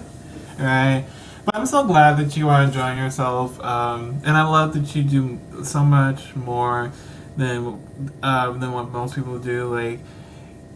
right. 0.57 1.05
But 1.45 1.55
I'm 1.55 1.65
so 1.65 1.83
glad 1.83 2.17
that 2.17 2.37
you 2.37 2.49
are 2.49 2.61
enjoying 2.61 2.97
yourself, 2.99 3.59
um, 3.61 4.21
and 4.23 4.37
I 4.37 4.43
love 4.43 4.73
that 4.73 4.95
you 4.95 5.03
do 5.03 5.39
so 5.63 5.83
much 5.83 6.35
more 6.35 6.91
than 7.35 8.11
uh, 8.21 8.51
than 8.51 8.71
what 8.71 8.91
most 8.91 9.15
people 9.15 9.39
do. 9.39 9.73
Like 9.73 9.99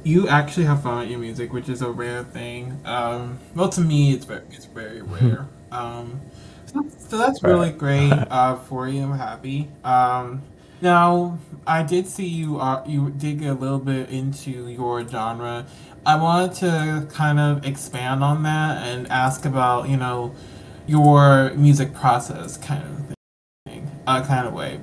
you 0.04 0.28
actually 0.28 0.66
have 0.66 0.84
fun 0.84 1.00
with 1.00 1.10
your 1.10 1.20
music, 1.20 1.52
which 1.54 1.70
is 1.70 1.82
a 1.82 1.90
rare 1.90 2.24
thing. 2.24 2.80
Um, 2.86 3.40
well, 3.56 3.70
to 3.70 3.82
me, 3.82 4.14
it's 4.14 4.26
very 4.26 4.44
it's 4.52 4.66
very 4.66 5.02
rare. 5.04 5.48
um, 5.72 6.22
so, 6.66 6.86
so, 6.98 7.18
that's 7.18 7.42
really 7.44 7.72
great 7.72 8.12
uh, 8.30 8.56
for 8.56 8.88
you. 8.88 9.04
I'm 9.04 9.18
happy. 9.18 9.70
Um, 9.84 10.42
now, 10.82 11.38
I 11.66 11.84
did 11.84 12.08
see 12.08 12.28
you 12.28 12.60
uh, 12.60 12.84
you 12.88 13.12
did 13.12 13.40
get 13.40 13.50
a 13.50 13.54
little 13.54 13.80
bit 13.80 14.10
into 14.10 14.70
your 14.70 15.08
genre. 15.08 15.66
I 16.06 16.16
wanted 16.18 16.54
to 16.58 17.08
kind 17.12 17.40
of 17.40 17.66
expand 17.66 18.24
on 18.24 18.44
that 18.44 18.86
and 18.86 19.08
ask 19.12 19.46
about 19.46 19.90
you 19.90 19.98
know 19.98 20.36
your 20.88 21.52
music 21.56 21.94
process 21.94 22.58
kind 22.58 22.84
of 22.84 23.16
thing, 23.66 23.90
uh, 24.08 24.24
kind 24.26 24.48
of 24.48 24.54
way. 24.54 24.80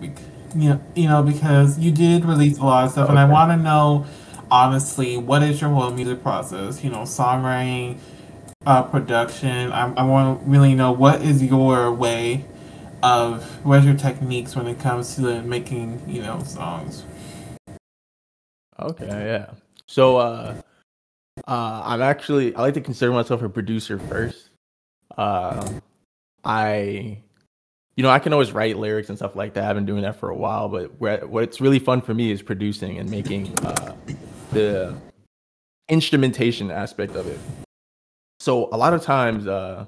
you 0.55 0.71
know, 0.71 0.81
you 0.95 1.09
know, 1.09 1.23
because 1.23 1.79
you 1.79 1.91
did 1.91 2.25
release 2.25 2.59
a 2.59 2.65
lot 2.65 2.85
of 2.85 2.93
stuff, 2.93 3.05
okay. 3.05 3.11
and 3.11 3.19
I 3.19 3.25
want 3.25 3.53
to 3.53 3.57
know, 3.57 4.07
honestly, 4.51 5.17
what 5.17 5.43
is 5.43 5.61
your 5.61 5.71
whole 5.71 5.91
music 5.91 6.23
process? 6.23 6.83
You 6.83 6.91
know, 6.91 7.03
songwriting, 7.03 7.99
uh, 8.67 8.83
production. 8.83 9.73
I, 9.73 9.93
I 9.95 10.05
want 10.05 10.41
to 10.41 10.51
really 10.51 10.75
know 10.75 10.93
what 10.93 11.23
is 11.23 11.43
your 11.43 11.93
way 11.93 12.45
of 13.03 13.45
what's 13.65 13.85
your 13.85 13.97
techniques 13.97 14.55
when 14.55 14.67
it 14.67 14.79
comes 14.79 15.17
to 15.17 15.43
making, 15.43 16.03
you 16.09 16.23
know, 16.23 16.43
songs. 16.45 17.05
Okay, 18.79 19.07
yeah. 19.07 19.51
So, 19.87 20.17
uh, 20.17 20.55
uh, 21.47 21.83
I'm 21.85 22.03
actually 22.03 22.55
I 22.55 22.61
like 22.61 22.75
to 22.75 22.81
consider 22.81 23.13
myself 23.13 23.43
a 23.43 23.49
producer 23.49 23.99
first. 23.99 24.51
Um, 25.17 25.83
I, 26.45 27.19
you 27.97 28.03
know, 28.03 28.11
I 28.11 28.19
can 28.19 28.33
always 28.33 28.53
write 28.53 28.77
lyrics 28.77 29.09
and 29.09 29.19
stuff 29.19 29.37
like 29.37 29.55
that. 29.55 29.65
I've 29.65 29.77
been 29.77 29.87
doing 29.87 30.03
that 30.03 30.17
for 30.17 30.31
a 30.31 30.37
while, 30.37 30.69
but 30.69 30.91
what's 31.29 31.61
really 31.61 31.79
fun 31.79 32.01
for 32.01 32.15
me 32.15 32.31
is 32.31 32.43
producing 32.43 32.99
and 32.99 33.11
making 33.11 33.57
uh, 33.61 33.95
the 34.53 34.95
instrumentation 35.89 36.71
aspect 36.71 37.17
of 37.17 37.27
it. 37.27 37.39
So 38.41 38.69
a 38.73 38.77
lot 38.77 38.93
of 38.93 39.03
times, 39.03 39.47
uh, 39.47 39.87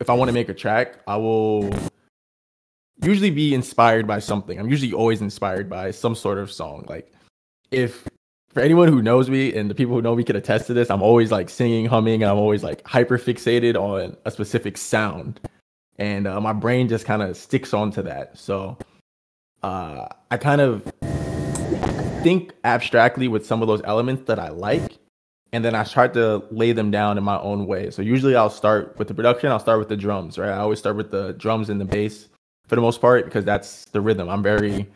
if 0.00 0.08
I 0.08 0.14
want 0.14 0.28
to 0.28 0.32
make 0.32 0.48
a 0.48 0.54
track, 0.54 1.00
I 1.06 1.16
will 1.16 1.70
usually 3.02 3.30
be 3.30 3.54
inspired 3.54 4.06
by 4.06 4.18
something. 4.18 4.58
I'm 4.58 4.70
usually 4.70 4.92
always 4.92 5.20
inspired 5.20 5.68
by 5.68 5.90
some 5.90 6.14
sort 6.14 6.38
of 6.38 6.50
song. 6.50 6.86
Like 6.88 7.12
if 7.70 8.08
for 8.50 8.60
anyone 8.60 8.88
who 8.88 9.02
knows 9.02 9.28
me 9.28 9.54
and 9.54 9.70
the 9.70 9.74
people 9.74 9.94
who 9.94 10.02
know 10.02 10.16
me 10.16 10.24
can 10.24 10.36
attest 10.36 10.66
to 10.68 10.74
this, 10.74 10.90
I'm 10.90 11.02
always 11.02 11.30
like 11.30 11.50
singing, 11.50 11.86
humming, 11.86 12.22
and 12.22 12.30
I'm 12.30 12.38
always 12.38 12.64
like 12.64 12.86
hyper 12.86 13.18
fixated 13.18 13.76
on 13.76 14.16
a 14.24 14.30
specific 14.30 14.76
sound. 14.76 15.40
And 15.98 16.26
uh, 16.26 16.40
my 16.40 16.52
brain 16.52 16.88
just 16.88 17.04
kind 17.04 17.22
of 17.22 17.36
sticks 17.36 17.74
onto 17.74 18.02
that. 18.02 18.38
So 18.38 18.78
uh, 19.62 20.06
I 20.30 20.36
kind 20.36 20.60
of 20.60 20.90
think 22.22 22.52
abstractly 22.64 23.28
with 23.28 23.44
some 23.44 23.62
of 23.62 23.68
those 23.68 23.82
elements 23.84 24.24
that 24.26 24.38
I 24.38 24.48
like. 24.48 24.98
And 25.52 25.64
then 25.64 25.74
I 25.74 25.84
try 25.84 26.08
to 26.08 26.44
lay 26.50 26.72
them 26.72 26.90
down 26.90 27.16
in 27.16 27.24
my 27.24 27.38
own 27.40 27.66
way. 27.66 27.90
So 27.90 28.02
usually 28.02 28.36
I'll 28.36 28.50
start 28.50 28.96
with 28.98 29.08
the 29.08 29.14
production, 29.14 29.50
I'll 29.50 29.58
start 29.58 29.78
with 29.78 29.88
the 29.88 29.96
drums, 29.96 30.38
right? 30.38 30.50
I 30.50 30.58
always 30.58 30.78
start 30.78 30.96
with 30.96 31.10
the 31.10 31.32
drums 31.34 31.70
and 31.70 31.80
the 31.80 31.86
bass 31.86 32.28
for 32.66 32.76
the 32.76 32.82
most 32.82 33.00
part 33.00 33.24
because 33.24 33.44
that's 33.44 33.86
the 33.86 34.00
rhythm. 34.00 34.28
I'm 34.28 34.42
very 34.42 34.86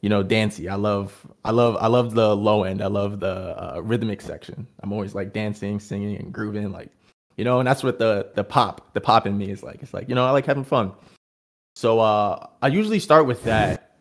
you 0.00 0.08
know, 0.08 0.22
dancey. 0.22 0.68
I 0.68 0.76
love, 0.76 1.26
I 1.44 1.50
love, 1.50 1.76
I 1.80 1.86
love 1.88 2.14
the 2.14 2.36
low 2.36 2.64
end. 2.64 2.82
I 2.82 2.86
love 2.86 3.20
the 3.20 3.76
uh, 3.76 3.80
rhythmic 3.80 4.20
section. 4.20 4.66
I'm 4.82 4.92
always 4.92 5.14
like 5.14 5.32
dancing, 5.32 5.80
singing, 5.80 6.16
and 6.16 6.32
grooving, 6.32 6.70
like, 6.70 6.90
you 7.36 7.44
know, 7.44 7.58
and 7.60 7.66
that's 7.66 7.82
what 7.82 7.98
the 7.98 8.30
the 8.34 8.44
pop, 8.44 8.92
the 8.94 9.00
pop 9.00 9.26
in 9.26 9.38
me 9.38 9.50
is 9.50 9.62
like. 9.62 9.82
It's 9.82 9.94
like, 9.94 10.08
you 10.08 10.14
know, 10.14 10.26
I 10.26 10.30
like 10.30 10.46
having 10.46 10.64
fun. 10.64 10.92
So 11.76 12.00
uh, 12.00 12.46
I 12.60 12.68
usually 12.68 12.98
start 12.98 13.26
with 13.26 13.44
that. 13.44 13.98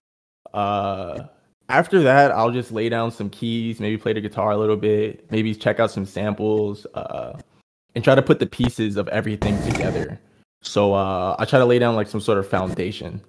Uh, 0.54 1.28
after 1.70 2.02
that, 2.02 2.32
I'll 2.32 2.52
just 2.52 2.72
lay 2.72 2.90
down 2.90 3.12
some 3.12 3.30
keys, 3.30 3.80
maybe 3.80 3.98
play 3.98 4.14
the 4.14 4.22
guitar 4.22 4.52
a 4.52 4.58
little 4.58 4.78
bit, 4.78 5.30
maybe 5.32 5.54
check 5.54 5.80
out 5.80 5.92
some 5.92 6.06
samples, 6.06 6.88
uh, 6.94 7.38
and 7.94 8.04
try 8.04 8.16
to 8.16 8.22
put 8.22 8.40
the 8.40 8.48
pieces 8.48 8.98
of 8.98 9.08
everything 9.10 9.62
together. 9.70 10.20
So 10.64 10.94
uh, 10.94 11.36
I 11.38 11.46
try 11.46 11.60
to 11.60 11.66
lay 11.66 11.78
down 11.78 11.96
like 11.96 12.08
some 12.08 12.22
sort 12.22 12.40
of 12.40 12.48
foundation. 12.48 13.22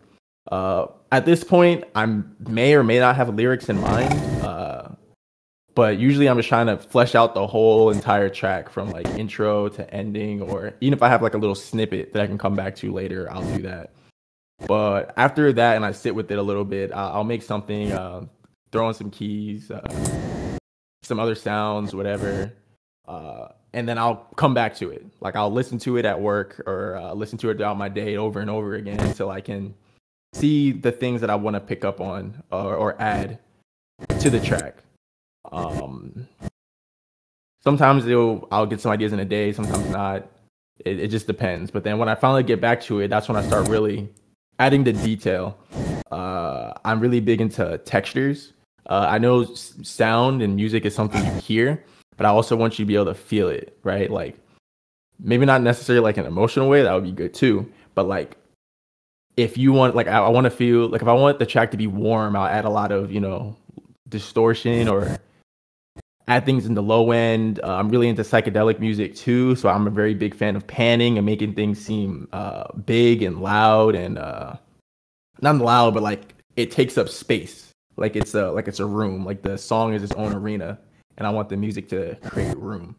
Uh, 0.51 0.87
at 1.13 1.25
this 1.25 1.45
point, 1.45 1.85
I 1.95 2.07
may 2.49 2.75
or 2.75 2.83
may 2.83 2.99
not 2.99 3.17
have 3.17 3.35
lyrics 3.35 3.69
in 3.69 3.81
mind, 3.81 4.13
uh, 4.43 4.89
but 5.75 5.99
usually 5.99 6.29
I'm 6.29 6.37
just 6.37 6.49
trying 6.49 6.67
to 6.67 6.79
flesh 6.79 7.15
out 7.15 7.35
the 7.35 7.47
whole 7.47 7.91
entire 7.91 8.29
track 8.29 8.69
from 8.69 8.91
like 8.91 9.07
intro 9.11 9.69
to 9.69 9.95
ending, 9.95 10.43
or 10.43 10.75
even 10.81 10.95
if 10.97 11.03
I 11.03 11.09
have 11.09 11.23
like 11.23 11.35
a 11.35 11.39
little 11.39 11.55
snippet 11.55 12.13
that 12.13 12.23
I 12.23 12.27
can 12.27 12.39
come 12.39 12.55
back 12.55 12.77
to 12.77 12.93
later, 12.93 13.31
I'll 13.31 13.57
do 13.57 13.63
that. 13.63 13.93
But 14.67 15.13
after 15.17 15.53
that, 15.53 15.77
and 15.77 15.85
I 15.85 15.93
sit 15.93 16.15
with 16.15 16.31
it 16.31 16.39
a 16.39 16.43
little 16.43 16.65
bit, 16.65 16.91
I'll, 16.93 17.25
make 17.25 17.43
something, 17.43 17.93
uh, 17.93 18.27
throw 18.73 18.89
in 18.89 18.95
some 18.95 19.11
keys, 19.11 19.71
uh, 19.71 20.59
some 21.03 21.21
other 21.21 21.37
sounds, 21.37 21.95
whatever, 21.95 22.53
uh, 23.07 23.49
and 23.73 23.89
then 23.89 23.99
I'll 23.99 24.27
come 24.37 24.55
back 24.55 24.75
to 24.77 24.91
it. 24.91 25.07
Like 25.21 25.37
I'll 25.37 25.53
listen 25.53 25.79
to 25.81 25.97
it 25.99 26.05
at 26.05 26.21
work 26.21 26.61
or 26.67 26.97
uh, 26.97 27.15
listen 27.15 27.39
to 27.39 27.51
it 27.51 27.59
throughout 27.59 27.79
my 27.79 27.89
day 27.89 28.17
over 28.17 28.41
and 28.41 28.51
over 28.51 28.75
again 28.75 28.99
until 28.99 29.31
I 29.31 29.41
can 29.41 29.75
see 30.39 30.73
the 30.73 30.93
things 30.93 31.21
that 31.21 31.31
I 31.31 31.35
want 31.35 31.55
to 31.55 31.61
pick 31.61 31.85
up 31.85 32.01
on 32.01 32.43
or, 32.51 32.75
or 32.75 33.01
add 33.01 33.39
to 34.21 34.31
the 34.31 34.41
track. 34.41 34.77
Um, 35.51 36.29
sometimes 37.63 38.07
I'll 38.51 38.67
get 38.67 38.81
some 38.81 38.93
ideas 38.93 39.13
in 39.13 39.21
a 39.21 39.25
day, 39.25 39.53
sometimes 39.53 39.89
not. 39.91 40.31
It, 40.85 41.01
it 41.01 41.09
just 41.09 41.27
depends. 41.27 41.71
But 41.71 41.85
then 41.85 41.99
when 41.99 42.09
I 42.09 42.15
finally 42.15 42.43
get 42.43 42.61
back 42.61 42.81
to 42.83 43.01
it, 43.01 43.09
that's 43.09 43.29
when 43.29 43.37
I 43.37 43.47
start 43.47 43.69
really 43.69 44.09
adding 44.59 44.85
the 44.85 44.93
detail. 44.93 45.59
Uh, 46.11 46.73
I'm 46.85 47.01
really 47.01 47.21
big 47.21 47.41
into 47.41 47.79
textures. 47.79 48.53
Uh, 48.87 49.07
I 49.09 49.19
know 49.19 49.45
sound 49.55 50.41
and 50.41 50.57
music 50.57 50.87
is 50.87 50.95
something 50.95 51.25
you 51.25 51.33
hear, 51.41 51.85
but 52.17 52.25
I 52.27 52.31
also 52.31 52.57
want 52.57 52.79
you 52.79 52.85
to 52.85 52.87
be 52.87 52.95
able 52.95 53.07
to 53.07 53.15
feel 53.15 53.49
it, 53.49 53.77
right? 53.83 54.11
Like 54.11 54.37
maybe 55.21 55.45
not 55.45 55.63
necessarily 55.63 56.03
like 56.03 56.17
an 56.17 56.27
emotional 56.27 56.69
way, 56.69 56.83
that 56.83 56.95
would 56.95 57.05
be 57.05 57.13
good 57.13 57.35
too. 57.35 57.71
But 57.95 58.09
like 58.09 58.38
if 59.39 59.57
you 59.57 59.73
want 59.73 59.95
like 59.95 60.09
I, 60.09 60.19
I 60.19 60.29
want 60.31 60.47
to 60.47 60.51
feel 60.51 60.89
like 60.89 61.01
if 61.01 61.07
I 61.07 61.13
want 61.13 61.39
the 61.39 61.47
track 61.47 61.71
to 61.71 61.77
be 61.77 61.87
warm, 61.87 62.35
I'll 62.35 62.47
add 62.47 62.65
a 62.65 62.71
lot 62.71 62.91
of, 62.91 63.13
you 63.13 63.21
know, 63.21 63.57
distortion 64.09 64.89
or 64.89 65.17
add 66.27 66.45
things 66.45 66.67
in 66.67 66.75
the 66.75 66.83
low 66.83 67.13
end. 67.13 67.61
Uh, 67.63 67.77
I'm 67.77 67.89
really 67.89 68.09
into 68.09 68.23
psychedelic 68.23 68.81
music 68.81 69.15
too, 69.15 69.55
so 69.55 69.69
I'm 69.69 69.87
a 69.87 69.91
very 69.91 70.13
big 70.13 70.35
fan 70.35 70.57
of 70.57 70.67
panning 70.67 71.19
and 71.19 71.25
making 71.25 71.55
things 71.55 71.79
seem 71.79 72.27
uh, 72.33 72.65
big 72.85 73.23
and 73.23 73.41
loud 73.41 73.95
and 73.95 74.19
uh, 74.19 74.57
not 75.41 75.55
loud, 75.59 75.95
but 75.95 76.03
like 76.03 76.35
it 76.57 76.73
takes 76.73 76.99
up 76.99 77.09
space, 77.09 77.71
like 77.97 78.17
it's 78.17 78.35
a 78.35 78.51
like 78.51 78.67
it's 78.67 78.81
a 78.81 78.87
room, 78.87 79.25
like 79.25 79.43
the 79.43 79.57
song 79.57 79.95
is 79.95 80.03
its 80.03 80.13
own 80.15 80.33
arena, 80.33 80.81
and 81.17 81.29
I 81.29 81.31
want 81.31 81.49
the 81.49 81.57
music 81.57 81.89
to 81.91 82.17
create 82.25 82.57
room. 82.57 82.97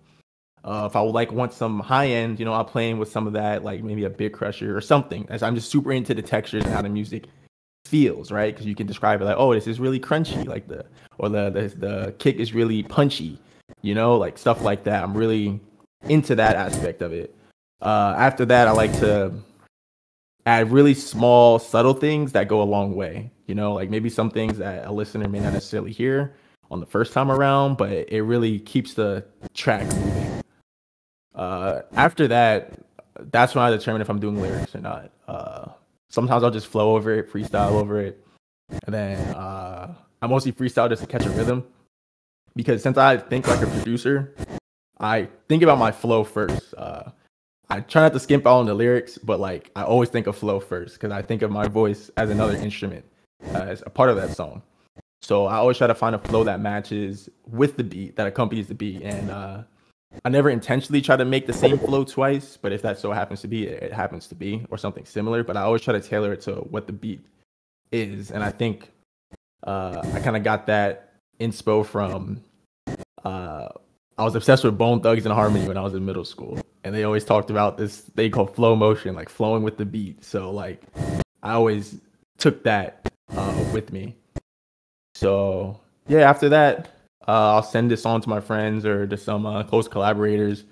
Uh, 0.63 0.87
if 0.89 0.95
I 0.95 1.01
would 1.01 1.15
like 1.15 1.31
want 1.31 1.53
some 1.53 1.79
high 1.79 2.07
end, 2.07 2.39
you 2.39 2.45
know, 2.45 2.53
I'll 2.53 2.65
play 2.65 2.93
with 2.93 3.11
some 3.11 3.27
of 3.27 3.33
that, 3.33 3.63
like 3.63 3.83
maybe 3.83 4.03
a 4.03 4.09
bit 4.09 4.33
crusher 4.33 4.75
or 4.75 4.81
something. 4.81 5.25
As 5.29 5.41
I'm 5.41 5.55
just 5.55 5.71
super 5.71 5.91
into 5.91 6.13
the 6.13 6.21
textures 6.21 6.63
and 6.63 6.73
how 6.73 6.81
the 6.81 6.89
music 6.89 7.27
feels, 7.85 8.31
right? 8.31 8.53
Because 8.53 8.65
you 8.65 8.75
can 8.75 8.87
describe 8.87 9.21
it 9.21 9.25
like, 9.25 9.37
oh, 9.37 9.53
this 9.53 9.67
is 9.67 9.79
really 9.79 9.99
crunchy, 9.99 10.45
like 10.47 10.67
the 10.67 10.85
or 11.17 11.29
the, 11.29 11.49
the 11.49 11.67
the 11.77 12.15
kick 12.19 12.37
is 12.37 12.53
really 12.53 12.83
punchy, 12.83 13.39
you 13.81 13.95
know, 13.95 14.17
like 14.17 14.37
stuff 14.37 14.61
like 14.61 14.83
that. 14.83 15.03
I'm 15.03 15.15
really 15.15 15.59
into 16.03 16.35
that 16.35 16.55
aspect 16.55 17.01
of 17.01 17.13
it. 17.13 17.35
Uh, 17.81 18.13
after 18.17 18.45
that, 18.45 18.67
I 18.67 18.71
like 18.71 18.91
to 18.99 19.33
add 20.45 20.71
really 20.71 20.93
small, 20.93 21.59
subtle 21.59 21.93
things 21.93 22.31
that 22.33 22.47
go 22.47 22.61
a 22.61 22.63
long 22.63 22.95
way. 22.95 23.31
You 23.47 23.55
know, 23.55 23.73
like 23.73 23.89
maybe 23.89 24.09
some 24.09 24.29
things 24.29 24.57
that 24.57 24.85
a 24.85 24.91
listener 24.91 25.27
may 25.27 25.39
not 25.39 25.53
necessarily 25.53 25.91
hear 25.91 26.35
on 26.69 26.79
the 26.79 26.85
first 26.85 27.13
time 27.13 27.31
around, 27.31 27.77
but 27.77 27.91
it 27.91 28.21
really 28.21 28.59
keeps 28.59 28.93
the 28.93 29.25
track 29.53 29.85
moving. 29.95 30.18
Uh, 31.39 31.83
after 31.93 32.27
that, 32.27 32.73
that's 33.31 33.55
when 33.55 33.63
I 33.63 33.69
determine 33.69 34.01
if 34.01 34.09
I'm 34.09 34.19
doing 34.19 34.41
lyrics 34.41 34.75
or 34.75 34.81
not. 34.81 35.09
Uh, 35.25 35.69
sometimes 36.09 36.43
I'll 36.43 36.51
just 36.51 36.67
flow 36.67 36.97
over 36.97 37.13
it, 37.13 37.31
freestyle 37.31 37.71
over 37.71 38.01
it, 38.01 38.21
and 38.85 38.93
then 38.93 39.17
uh, 39.35 39.95
I 40.21 40.27
mostly 40.27 40.51
freestyle 40.51 40.89
just 40.89 41.01
to 41.01 41.07
catch 41.07 41.25
a 41.25 41.29
rhythm. 41.29 41.65
Because 42.57 42.83
since 42.83 42.97
I 42.97 43.15
think 43.15 43.47
like 43.47 43.61
a 43.61 43.67
producer, 43.67 44.35
I 44.99 45.29
think 45.47 45.63
about 45.63 45.77
my 45.77 45.93
flow 45.93 46.25
first. 46.25 46.73
Uh, 46.77 47.03
I 47.69 47.79
try 47.81 48.01
not 48.01 48.11
to 48.13 48.19
skimp 48.19 48.45
out 48.45 48.57
on 48.57 48.65
the 48.65 48.73
lyrics, 48.73 49.17
but 49.17 49.39
like 49.39 49.71
I 49.77 49.83
always 49.83 50.09
think 50.09 50.27
of 50.27 50.35
flow 50.35 50.59
first 50.59 50.95
because 50.95 51.11
I 51.11 51.21
think 51.21 51.41
of 51.41 51.51
my 51.51 51.69
voice 51.69 52.11
as 52.17 52.31
another 52.31 52.57
instrument, 52.57 53.05
as 53.53 53.81
a 53.85 53.89
part 53.89 54.09
of 54.09 54.17
that 54.17 54.35
song. 54.35 54.61
So 55.21 55.45
I 55.45 55.55
always 55.55 55.77
try 55.77 55.87
to 55.87 55.95
find 55.95 56.15
a 56.15 56.19
flow 56.19 56.43
that 56.43 56.59
matches 56.59 57.29
with 57.47 57.77
the 57.77 57.83
beat 57.85 58.17
that 58.17 58.27
accompanies 58.27 58.67
the 58.67 58.73
beat, 58.73 59.03
and 59.03 59.29
uh, 59.29 59.63
I 60.25 60.29
never 60.29 60.49
intentionally 60.49 61.01
try 61.01 61.15
to 61.15 61.25
make 61.25 61.45
the 61.45 61.53
same 61.53 61.77
flow 61.77 62.03
twice, 62.03 62.57
but 62.57 62.71
if 62.71 62.81
that 62.81 62.97
so 62.97 63.11
happens 63.11 63.41
to 63.41 63.47
be, 63.47 63.67
it 63.67 63.93
happens 63.93 64.27
to 64.27 64.35
be, 64.35 64.65
or 64.69 64.77
something 64.77 65.05
similar. 65.05 65.43
But 65.43 65.55
I 65.55 65.61
always 65.61 65.81
try 65.81 65.93
to 65.93 66.01
tailor 66.01 66.33
it 66.33 66.41
to 66.41 66.55
what 66.55 66.87
the 66.87 66.93
beat 66.93 67.21
is, 67.91 68.31
and 68.31 68.43
I 68.43 68.51
think 68.51 68.91
uh, 69.63 70.01
I 70.13 70.19
kind 70.19 70.35
of 70.35 70.43
got 70.43 70.65
that 70.67 71.13
inspo 71.39 71.85
from. 71.85 72.41
Uh, 73.23 73.69
I 74.17 74.23
was 74.23 74.35
obsessed 74.35 74.63
with 74.63 74.77
Bone 74.77 74.99
Thugs 74.99 75.25
and 75.25 75.33
Harmony 75.33 75.67
when 75.67 75.77
I 75.77 75.81
was 75.81 75.93
in 75.93 76.05
middle 76.05 76.25
school, 76.25 76.59
and 76.83 76.93
they 76.93 77.03
always 77.03 77.23
talked 77.23 77.49
about 77.49 77.77
this 77.77 78.01
they 78.15 78.29
called 78.29 78.53
flow 78.55 78.75
motion, 78.75 79.15
like 79.15 79.29
flowing 79.29 79.63
with 79.63 79.77
the 79.77 79.85
beat. 79.85 80.23
So 80.23 80.51
like, 80.51 80.81
I 81.43 81.53
always 81.53 81.97
took 82.37 82.63
that 82.63 83.09
uh, 83.35 83.65
with 83.73 83.93
me. 83.93 84.15
So 85.15 85.79
yeah, 86.07 86.29
after 86.29 86.49
that, 86.49 86.98
uh, 87.29 87.53
I'll 87.53 87.63
send 87.63 87.91
this 87.91 88.07
on 88.07 88.21
to 88.21 88.29
my 88.29 88.39
friends 88.39 88.85
or 88.85 89.05
to 89.05 89.15
some 89.15 89.45
uh, 89.45 89.61
close 89.61 89.87
collaborators 89.87 90.63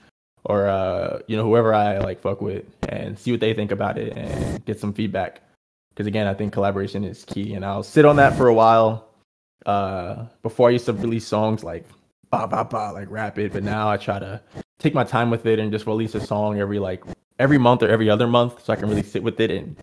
or 0.46 0.68
uh, 0.68 1.20
you 1.28 1.38
know 1.38 1.44
whoever 1.44 1.72
I 1.74 2.00
like 2.00 2.20
fuck 2.20 2.42
with 2.42 2.66
and 2.90 3.18
see 3.20 3.32
what 3.32 3.42
they 3.42 3.54
think 3.54 3.72
about 3.72 3.98
it 4.00 4.18
and 4.18 4.66
get 4.66 4.80
some 4.80 4.92
feedback. 4.92 5.42
Because 5.90 6.08
again, 6.08 6.26
I 6.26 6.34
think 6.34 6.54
collaboration 6.54 7.04
is 7.04 7.26
key, 7.26 7.54
and 7.54 7.64
I'll 7.64 7.84
sit 7.84 8.06
on 8.06 8.16
that 8.16 8.36
for 8.36 8.48
a 8.48 8.54
while. 8.54 9.08
Uh, 9.66 10.26
before 10.42 10.70
I 10.70 10.72
used 10.72 10.86
to 10.86 10.94
release 10.94 11.28
songs 11.28 11.64
like 11.64 11.86
ba 12.32 12.48
ba 12.48 12.66
ba 12.66 12.92
like 12.92 13.12
rapid, 13.12 13.54
but 13.54 13.64
now 13.64 13.88
I 13.90 13.98
try 13.98 14.18
to 14.18 14.42
take 14.80 14.96
my 14.96 15.04
time 15.04 15.30
with 15.30 15.46
it 15.46 15.60
and 15.60 15.72
just 15.72 15.86
release 15.86 16.16
a 16.16 16.26
song 16.26 16.60
every 16.60 16.80
like 16.80 17.04
every 17.38 17.60
month 17.60 17.84
or 17.84 17.90
every 17.90 18.10
other 18.10 18.26
month, 18.26 18.64
so 18.64 18.74
I 18.74 18.78
can 18.78 18.90
really 18.90 19.04
sit 19.04 19.22
with 19.22 19.40
it 19.40 19.52
and 19.52 19.76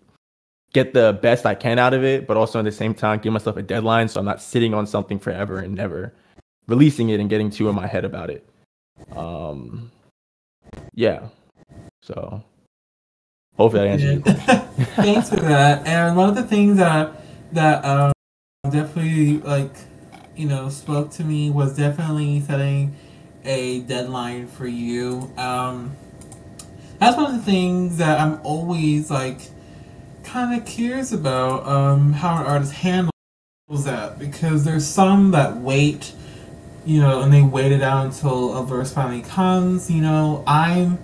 get 0.73 0.93
the 0.93 1.19
best 1.23 1.47
I 1.47 1.55
can 1.55 1.79
out 1.79 1.95
of 1.95 2.03
it, 2.03 2.27
but 2.27 2.37
also 2.37 2.59
at 2.59 2.65
the 2.65 2.73
same 2.73 2.95
time 2.95 3.21
give 3.21 3.33
myself 3.33 3.57
a 3.57 3.63
deadline 3.63 4.09
so 4.09 4.19
I'm 4.19 4.27
not 4.27 4.43
sitting 4.43 4.75
on 4.75 4.89
something 4.89 5.21
forever 5.21 5.59
and 5.59 5.73
never 5.73 6.13
releasing 6.67 7.11
it 7.11 7.21
and 7.21 7.29
getting 7.29 7.51
too 7.51 7.69
in 7.69 7.75
my 7.75 7.87
head 7.87 8.05
about 8.05 8.31
it. 8.31 8.47
Um, 9.15 9.91
yeah. 10.95 11.29
So 12.03 12.43
hopefully 13.57 13.89
that 13.89 13.89
I 13.89 13.93
answered. 13.93 14.25
Thanks 14.97 15.29
for 15.29 15.37
that. 15.37 15.87
And 15.87 16.17
one 16.17 16.29
of 16.29 16.35
the 16.35 16.45
things 16.45 16.77
that 16.79 17.13
that 17.53 17.85
um, 17.85 18.13
definitely 18.71 19.39
like 19.39 19.75
you 20.37 20.49
know 20.49 20.69
spoke 20.69 21.11
to 21.13 21.25
me 21.25 21.51
was 21.51 21.77
definitely 21.77 22.41
setting 22.41 22.97
a 23.45 23.81
deadline 23.81 24.47
for 24.47 24.67
you. 24.67 25.33
Um, 25.37 25.97
that's 26.99 27.17
one 27.17 27.27
of 27.27 27.37
the 27.37 27.51
things 27.51 27.99
that 27.99 28.21
I'm 28.21 28.41
always 28.43 29.11
like 29.11 29.41
kind 30.23 30.59
of 30.59 30.67
curious 30.67 31.13
about 31.13 31.67
um, 31.67 32.13
how 32.13 32.41
an 32.41 32.47
artist 32.47 32.73
handles 32.73 33.11
that 33.85 34.19
because 34.19 34.65
there's 34.65 34.87
some 34.87 35.33
that 35.33 35.57
wait 35.57 36.15
you 36.85 37.01
know, 37.01 37.23
and 37.23 37.33
they 37.33 37.43
wait 37.43 37.73
it 37.73 37.83
out 37.83 38.07
until 38.07 38.57
a 38.57 38.65
verse 38.65 38.93
finally 38.93 39.23
comes. 39.23 39.91
You 39.91 40.03
know, 40.03 40.45
I'm. 40.47 40.99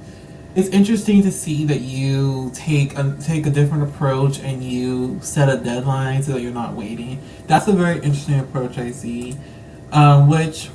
It's 0.57 0.69
interesting 0.71 1.23
to 1.23 1.31
see 1.31 1.65
that 1.67 1.81
you 1.81 2.51
take 2.55 2.99
a 2.99 3.17
take 3.21 3.47
a 3.47 3.51
different 3.51 3.85
approach 3.85 4.41
and 4.41 4.63
you 4.65 5.21
set 5.23 5.49
a 5.49 5.57
deadline 5.57 6.23
so 6.23 6.33
that 6.33 6.43
you're 6.43 6.53
not 6.53 6.75
waiting. 6.75 7.23
That's 7.47 7.69
a 7.69 7.73
very 7.73 7.97
interesting 7.97 8.41
approach 8.41 8.77
I 8.77 8.91
see, 8.91 9.37
um, 9.93 10.29
which 10.29 10.69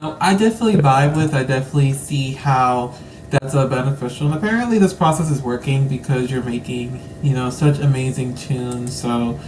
I 0.00 0.34
definitely 0.34 0.80
vibe 0.80 1.16
with. 1.16 1.34
I 1.34 1.42
definitely 1.42 1.94
see 1.94 2.32
how 2.32 2.94
that's 3.30 3.54
a 3.54 3.66
beneficial. 3.66 4.28
And 4.28 4.36
apparently, 4.36 4.78
this 4.78 4.92
process 4.92 5.30
is 5.30 5.42
working 5.42 5.88
because 5.88 6.30
you're 6.30 6.42
making 6.42 7.00
you 7.22 7.34
know 7.34 7.50
such 7.50 7.80
amazing 7.80 8.36
tunes. 8.36 8.94
So 8.94 9.38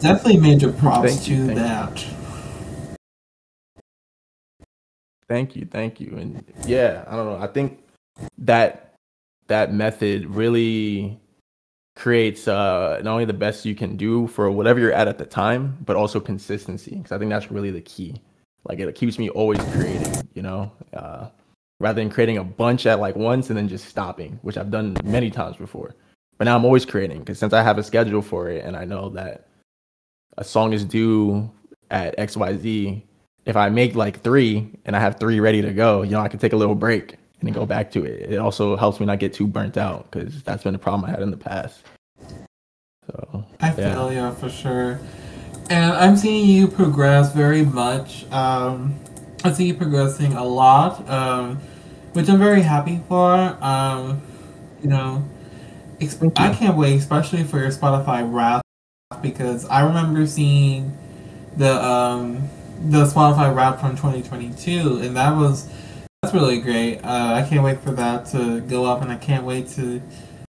definitely 0.00 0.36
major 0.38 0.72
props 0.72 1.24
to 1.26 1.34
you. 1.34 2.19
Thank 5.30 5.54
you, 5.54 5.64
thank 5.64 6.00
you. 6.00 6.16
And 6.18 6.42
yeah, 6.66 7.04
I 7.06 7.14
don't 7.14 7.26
know. 7.26 7.38
I 7.40 7.46
think 7.46 7.78
that 8.38 8.94
that 9.46 9.72
method 9.72 10.26
really 10.26 11.20
creates 11.94 12.48
uh, 12.48 13.00
not 13.04 13.12
only 13.12 13.26
the 13.26 13.32
best 13.32 13.64
you 13.64 13.76
can 13.76 13.96
do 13.96 14.26
for 14.26 14.50
whatever 14.50 14.80
you're 14.80 14.92
at 14.92 15.06
at 15.06 15.18
the 15.18 15.24
time, 15.24 15.78
but 15.86 15.94
also 15.94 16.18
consistency. 16.18 16.96
Because 16.96 17.12
I 17.12 17.18
think 17.18 17.30
that's 17.30 17.48
really 17.48 17.70
the 17.70 17.80
key. 17.80 18.20
Like 18.64 18.80
it 18.80 18.92
keeps 18.96 19.20
me 19.20 19.30
always 19.30 19.60
creating, 19.72 20.28
you 20.34 20.42
know, 20.42 20.72
uh, 20.94 21.28
rather 21.78 22.00
than 22.00 22.10
creating 22.10 22.38
a 22.38 22.44
bunch 22.44 22.84
at 22.86 22.98
like 22.98 23.14
once 23.14 23.50
and 23.50 23.56
then 23.56 23.68
just 23.68 23.84
stopping, 23.84 24.36
which 24.42 24.58
I've 24.58 24.72
done 24.72 24.96
many 25.04 25.30
times 25.30 25.56
before. 25.56 25.94
But 26.38 26.46
now 26.46 26.56
I'm 26.56 26.64
always 26.64 26.84
creating 26.84 27.20
because 27.20 27.38
since 27.38 27.52
I 27.52 27.62
have 27.62 27.78
a 27.78 27.84
schedule 27.84 28.20
for 28.20 28.50
it 28.50 28.64
and 28.64 28.76
I 28.76 28.84
know 28.84 29.10
that 29.10 29.46
a 30.38 30.42
song 30.42 30.72
is 30.72 30.84
due 30.84 31.48
at 31.88 32.18
X 32.18 32.36
Y 32.36 32.56
Z, 32.56 33.06
if 33.50 33.56
I 33.56 33.68
make 33.68 33.96
like 33.96 34.22
three 34.22 34.70
and 34.84 34.94
I 34.94 35.00
have 35.00 35.18
three 35.18 35.40
ready 35.40 35.60
to 35.60 35.72
go, 35.72 36.02
you 36.02 36.12
know, 36.12 36.20
I 36.20 36.28
can 36.28 36.38
take 36.38 36.52
a 36.52 36.56
little 36.56 36.76
break 36.76 37.12
and 37.40 37.48
then 37.48 37.52
go 37.52 37.66
back 37.66 37.90
to 37.92 38.04
it. 38.04 38.30
It 38.30 38.38
also 38.38 38.76
helps 38.76 39.00
me 39.00 39.06
not 39.06 39.18
get 39.18 39.34
too 39.34 39.48
burnt 39.48 39.76
out 39.76 40.08
because 40.08 40.42
that's 40.44 40.62
been 40.62 40.74
a 40.76 40.78
problem 40.78 41.04
I 41.04 41.10
had 41.10 41.20
in 41.20 41.32
the 41.32 41.36
past. 41.36 41.82
So 43.06 43.44
I 43.60 43.72
feel 43.72 44.12
yeah. 44.12 44.30
you 44.30 44.36
for 44.36 44.48
sure. 44.48 45.00
And 45.68 45.92
I'm 45.92 46.16
seeing 46.16 46.48
you 46.48 46.68
progress 46.68 47.32
very 47.32 47.64
much. 47.64 48.24
Um, 48.30 48.94
I 49.42 49.52
see 49.52 49.66
you 49.66 49.74
progressing 49.74 50.34
a 50.34 50.44
lot, 50.44 51.08
um, 51.10 51.56
which 52.12 52.28
I'm 52.28 52.38
very 52.38 52.62
happy 52.62 53.02
for. 53.08 53.34
Um, 53.60 54.22
you 54.80 54.88
know, 54.88 55.28
I 56.36 56.54
can't 56.54 56.76
wait, 56.76 56.96
especially 56.98 57.42
for 57.42 57.58
your 57.58 57.70
Spotify 57.70 58.32
Wrapped, 58.32 58.64
because 59.22 59.66
I 59.66 59.80
remember 59.82 60.24
seeing 60.26 60.96
the 61.56 61.84
um 61.84 62.48
the 62.80 63.04
Spotify 63.04 63.54
Wrapped 63.54 63.80
from 63.80 63.96
2022, 63.96 65.00
and 65.02 65.16
that 65.16 65.36
was 65.36 65.68
that's 66.22 66.34
really 66.34 66.60
great. 66.60 66.98
Uh, 66.98 67.34
I 67.34 67.46
can't 67.48 67.62
wait 67.62 67.80
for 67.80 67.92
that 67.92 68.26
to 68.26 68.60
go 68.62 68.84
up, 68.84 69.02
and 69.02 69.10
I 69.10 69.16
can't 69.16 69.44
wait 69.44 69.68
to 69.70 70.00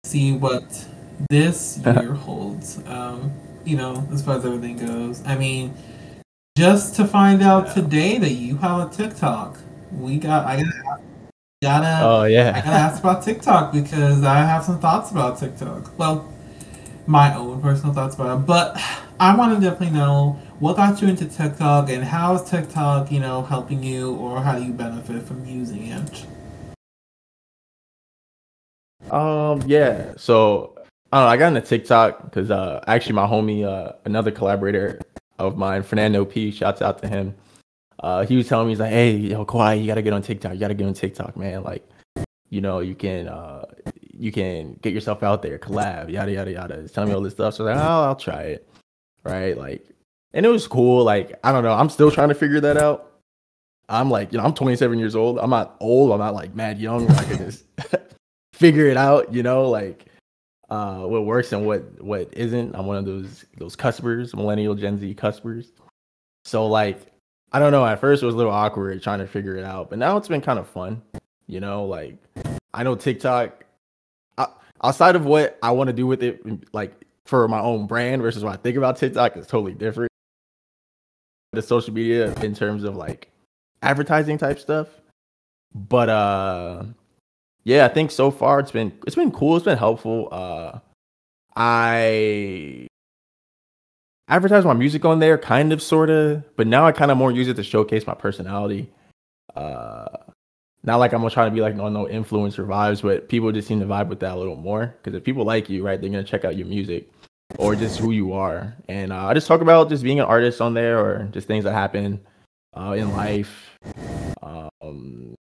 see 0.03 0.33
what 0.33 0.87
this 1.29 1.79
year 1.85 2.13
holds. 2.13 2.79
Um, 2.87 3.31
you 3.65 3.77
know, 3.77 4.07
as 4.11 4.23
far 4.23 4.37
as 4.37 4.45
everything 4.45 4.77
goes. 4.77 5.25
I 5.25 5.37
mean, 5.37 5.73
just 6.57 6.95
to 6.95 7.05
find 7.05 7.41
out 7.41 7.67
yeah. 7.67 7.73
today 7.73 8.17
that 8.17 8.31
you 8.31 8.57
have 8.57 8.91
a 8.91 8.95
TikTok, 8.95 9.57
we 9.91 10.17
got 10.17 10.45
I 10.45 10.63
got 10.63 11.01
gotta 11.61 11.99
oh 12.05 12.23
yeah 12.23 12.49
I 12.55 12.59
gotta 12.59 12.77
ask 12.77 12.99
about 13.01 13.23
TikTok 13.23 13.71
because 13.71 14.23
I 14.23 14.39
have 14.39 14.63
some 14.63 14.79
thoughts 14.79 15.11
about 15.11 15.39
TikTok. 15.39 15.97
Well, 15.97 16.31
my 17.05 17.35
own 17.35 17.61
personal 17.61 17.93
thoughts 17.93 18.15
about 18.15 18.41
it, 18.41 18.45
but 18.45 18.79
I 19.19 19.35
want 19.35 19.55
to 19.55 19.61
definitely 19.61 19.97
know 19.97 20.39
what 20.59 20.77
got 20.77 21.01
you 21.01 21.07
into 21.07 21.25
TikTok 21.25 21.89
and 21.89 22.03
how 22.03 22.35
is 22.35 22.49
TikTok, 22.49 23.11
you 23.11 23.19
know, 23.19 23.41
helping 23.43 23.83
you 23.83 24.15
or 24.15 24.41
how 24.41 24.57
do 24.57 24.65
you 24.65 24.73
benefit 24.73 25.23
from 25.23 25.45
using 25.45 25.87
it? 25.87 26.25
Um, 29.11 29.61
yeah. 29.65 30.13
So 30.17 30.73
I 31.11 31.17
don't 31.17 31.25
know. 31.25 31.29
I 31.29 31.37
got 31.37 31.47
into 31.55 31.61
TikTok 31.61 32.23
because 32.23 32.49
uh, 32.49 32.83
actually 32.87 33.13
my 33.13 33.27
homie, 33.27 33.65
uh, 33.65 33.93
another 34.05 34.31
collaborator 34.31 34.99
of 35.39 35.57
mine, 35.57 35.83
Fernando 35.83 36.25
P. 36.25 36.51
Shouts 36.51 36.81
out 36.81 37.01
to 37.01 37.07
him. 37.07 37.35
Uh, 37.99 38.25
he 38.25 38.35
was 38.35 38.47
telling 38.47 38.67
me 38.67 38.73
he's 38.73 38.79
like, 38.79 38.91
"Hey, 38.91 39.11
yo, 39.15 39.45
Kawaii, 39.45 39.79
you 39.79 39.87
gotta 39.87 40.01
get 40.01 40.13
on 40.13 40.21
TikTok. 40.21 40.53
You 40.53 40.59
gotta 40.59 40.73
get 40.73 40.87
on 40.87 40.93
TikTok, 40.93 41.37
man. 41.37 41.63
Like, 41.63 41.87
you 42.49 42.61
know, 42.61 42.79
you 42.79 42.95
can 42.95 43.27
uh, 43.27 43.65
you 44.11 44.31
can 44.31 44.73
get 44.81 44.93
yourself 44.93 45.23
out 45.23 45.41
there, 45.41 45.57
collab, 45.57 46.09
yada 46.11 46.31
yada 46.31 46.51
yada." 46.51 46.81
He's 46.81 46.91
telling 46.91 47.09
me 47.09 47.15
all 47.15 47.21
this 47.21 47.33
stuff. 47.33 47.53
So 47.53 47.65
I 47.65 47.71
was 47.71 47.77
like, 47.77 47.85
"Oh, 47.85 48.03
I'll 48.03 48.15
try 48.15 48.41
it." 48.43 48.67
Right? 49.23 49.57
Like, 49.57 49.85
and 50.33 50.45
it 50.45 50.49
was 50.49 50.67
cool. 50.67 51.03
Like, 51.03 51.39
I 51.43 51.51
don't 51.51 51.63
know. 51.63 51.73
I'm 51.73 51.89
still 51.89 52.11
trying 52.11 52.29
to 52.29 52.35
figure 52.35 52.59
that 52.61 52.77
out. 52.77 53.11
I'm 53.89 54.09
like, 54.09 54.31
you 54.31 54.37
know, 54.37 54.45
I'm 54.45 54.53
27 54.53 54.97
years 54.97 55.15
old. 55.15 55.37
I'm 55.37 55.49
not 55.49 55.75
old. 55.79 56.11
I'm 56.11 56.19
not 56.19 56.33
like 56.33 56.55
mad 56.55 56.79
young. 56.79 57.09
I 57.11 57.23
can 57.23 57.37
just 57.37 57.65
figure 58.53 58.87
it 58.87 58.97
out. 58.97 59.33
You 59.33 59.43
know, 59.43 59.69
like 59.69 60.05
uh, 60.69 60.99
what 61.01 61.25
works 61.25 61.51
and 61.51 61.65
what 61.65 62.01
what 62.01 62.29
isn't. 62.33 62.75
I'm 62.75 62.85
one 62.85 62.97
of 62.97 63.05
those 63.05 63.45
those 63.57 63.75
cuspers, 63.75 64.33
millennial 64.35 64.73
Gen 64.75 64.99
Z 64.99 65.13
cuspers. 65.15 65.71
So 66.45 66.65
like, 66.65 66.99
I 67.51 67.59
don't 67.59 67.71
know. 67.71 67.85
At 67.85 67.99
first, 67.99 68.23
it 68.23 68.25
was 68.25 68.35
a 68.35 68.37
little 68.37 68.53
awkward 68.53 69.03
trying 69.03 69.19
to 69.19 69.27
figure 69.27 69.57
it 69.57 69.65
out, 69.65 69.89
but 69.89 69.99
now 69.99 70.17
it's 70.17 70.27
been 70.27 70.41
kind 70.41 70.59
of 70.59 70.67
fun. 70.67 71.01
You 71.47 71.59
know, 71.59 71.85
like 71.85 72.17
I 72.73 72.83
know 72.83 72.95
TikTok. 72.95 73.65
I, 74.37 74.47
outside 74.81 75.15
of 75.15 75.25
what 75.25 75.59
I 75.61 75.71
want 75.71 75.89
to 75.89 75.93
do 75.93 76.07
with 76.07 76.23
it, 76.23 76.41
like 76.73 76.93
for 77.25 77.47
my 77.49 77.59
own 77.59 77.85
brand 77.85 78.21
versus 78.21 78.43
what 78.43 78.53
I 78.53 78.57
think 78.57 78.77
about 78.77 78.95
TikTok 78.95 79.35
is 79.35 79.45
totally 79.45 79.73
different. 79.73 80.12
The 81.53 81.61
social 81.61 81.93
media 81.93 82.33
in 82.41 82.53
terms 82.53 82.83
of 82.83 82.95
like 82.95 83.29
advertising 83.81 84.37
type 84.37 84.59
stuff, 84.59 84.87
but 85.73 86.09
uh 86.09 86.83
yeah, 87.63 87.85
I 87.85 87.89
think 87.89 88.11
so 88.11 88.29
far 88.31 88.59
it's 88.59 88.71
been 88.71 88.91
it's 89.07 89.15
been 89.15 89.31
cool. 89.31 89.55
It's 89.55 89.65
been 89.65 89.77
helpful. 89.77 90.27
Uh, 90.31 90.79
I 91.55 92.87
advertise 94.27 94.65
my 94.65 94.73
music 94.73 95.05
on 95.05 95.19
there, 95.19 95.37
kind 95.37 95.71
of, 95.71 95.81
sort 95.81 96.09
of, 96.09 96.43
but 96.57 96.67
now 96.67 96.85
I 96.85 96.91
kind 96.91 97.11
of 97.11 97.17
more 97.17 97.31
use 97.31 97.47
it 97.47 97.55
to 97.55 97.63
showcase 97.63 98.05
my 98.05 98.15
personality. 98.15 98.89
Uh, 99.55 100.07
not 100.83 100.97
like 100.97 101.13
I'm 101.13 101.27
trying 101.29 101.51
to 101.51 101.55
be 101.55 101.61
like 101.61 101.75
no 101.75 101.87
no 101.87 102.05
influencer 102.05 102.65
vibes, 102.67 103.01
but 103.01 103.29
people 103.29 103.51
just 103.53 103.67
seem 103.67 103.79
to 103.79 103.85
vibe 103.85 104.09
with 104.09 104.19
that 104.19 104.33
a 104.33 104.37
little 104.37 104.57
more. 104.57 104.93
Because 105.01 105.15
if 105.15 105.23
people 105.23 105.45
like 105.45 105.69
you, 105.69 105.85
right, 105.85 106.01
they're 106.01 106.09
gonna 106.09 106.23
check 106.23 106.43
out 106.43 106.57
your 106.57 106.67
music 106.67 107.09
or 107.57 107.75
just 107.75 107.99
who 107.99 108.11
you 108.11 108.33
are. 108.33 108.75
And 108.87 109.11
uh, 109.11 109.25
I 109.25 109.33
just 109.33 109.47
talk 109.47 109.61
about 109.61 109.89
just 109.89 110.03
being 110.03 110.19
an 110.19 110.25
artist 110.25 110.61
on 110.61 110.73
there 110.73 110.99
or 110.99 111.29
just 111.31 111.47
things 111.47 111.63
that 111.63 111.73
happen 111.73 112.19
uh, 112.73 112.95
in 112.97 113.11
life. 113.13 113.77
Um, 114.41 115.35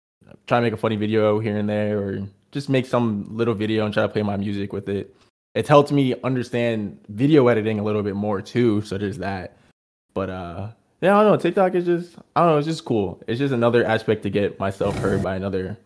try 0.48 0.60
to 0.60 0.62
make 0.62 0.74
a 0.74 0.78
funny 0.78 0.96
video 0.96 1.40
here 1.40 1.58
and 1.58 1.70
there 1.70 2.00
or 2.00 2.28
just 2.52 2.70
make 2.70 2.86
some 2.86 3.26
little 3.30 3.54
video 3.54 3.86
and 3.86 3.94
try 3.94 4.04
to 4.04 4.10
play 4.10 4.24
my 4.24 4.38
music 4.38 4.74
with 4.74 4.90
it. 4.90 5.16
It's 5.56 5.70
helped 5.70 5.92
me 5.92 6.16
understand 6.24 7.00
video 7.10 7.48
editing 7.48 7.80
a 7.80 7.84
little 7.84 8.04
bit 8.04 8.16
more 8.16 8.42
too. 8.42 8.82
So 8.82 8.98
there's 8.98 9.18
that. 9.20 9.58
But 10.14 10.30
uh 10.30 10.72
yeah, 11.02 11.18
I 11.18 11.24
don't 11.24 11.32
know. 11.32 11.38
TikTok 11.38 11.74
is 11.76 11.86
just 11.86 12.16
I 12.36 12.42
don't 12.42 12.52
know, 12.52 12.58
it's 12.58 12.68
just 12.68 12.86
cool. 12.86 13.22
It's 13.28 13.40
just 13.40 13.54
another 13.54 13.86
aspect 13.86 14.24
to 14.24 14.30
get 14.30 14.60
myself 14.60 14.98
heard 14.98 15.24
by 15.24 15.36
another 15.36 15.78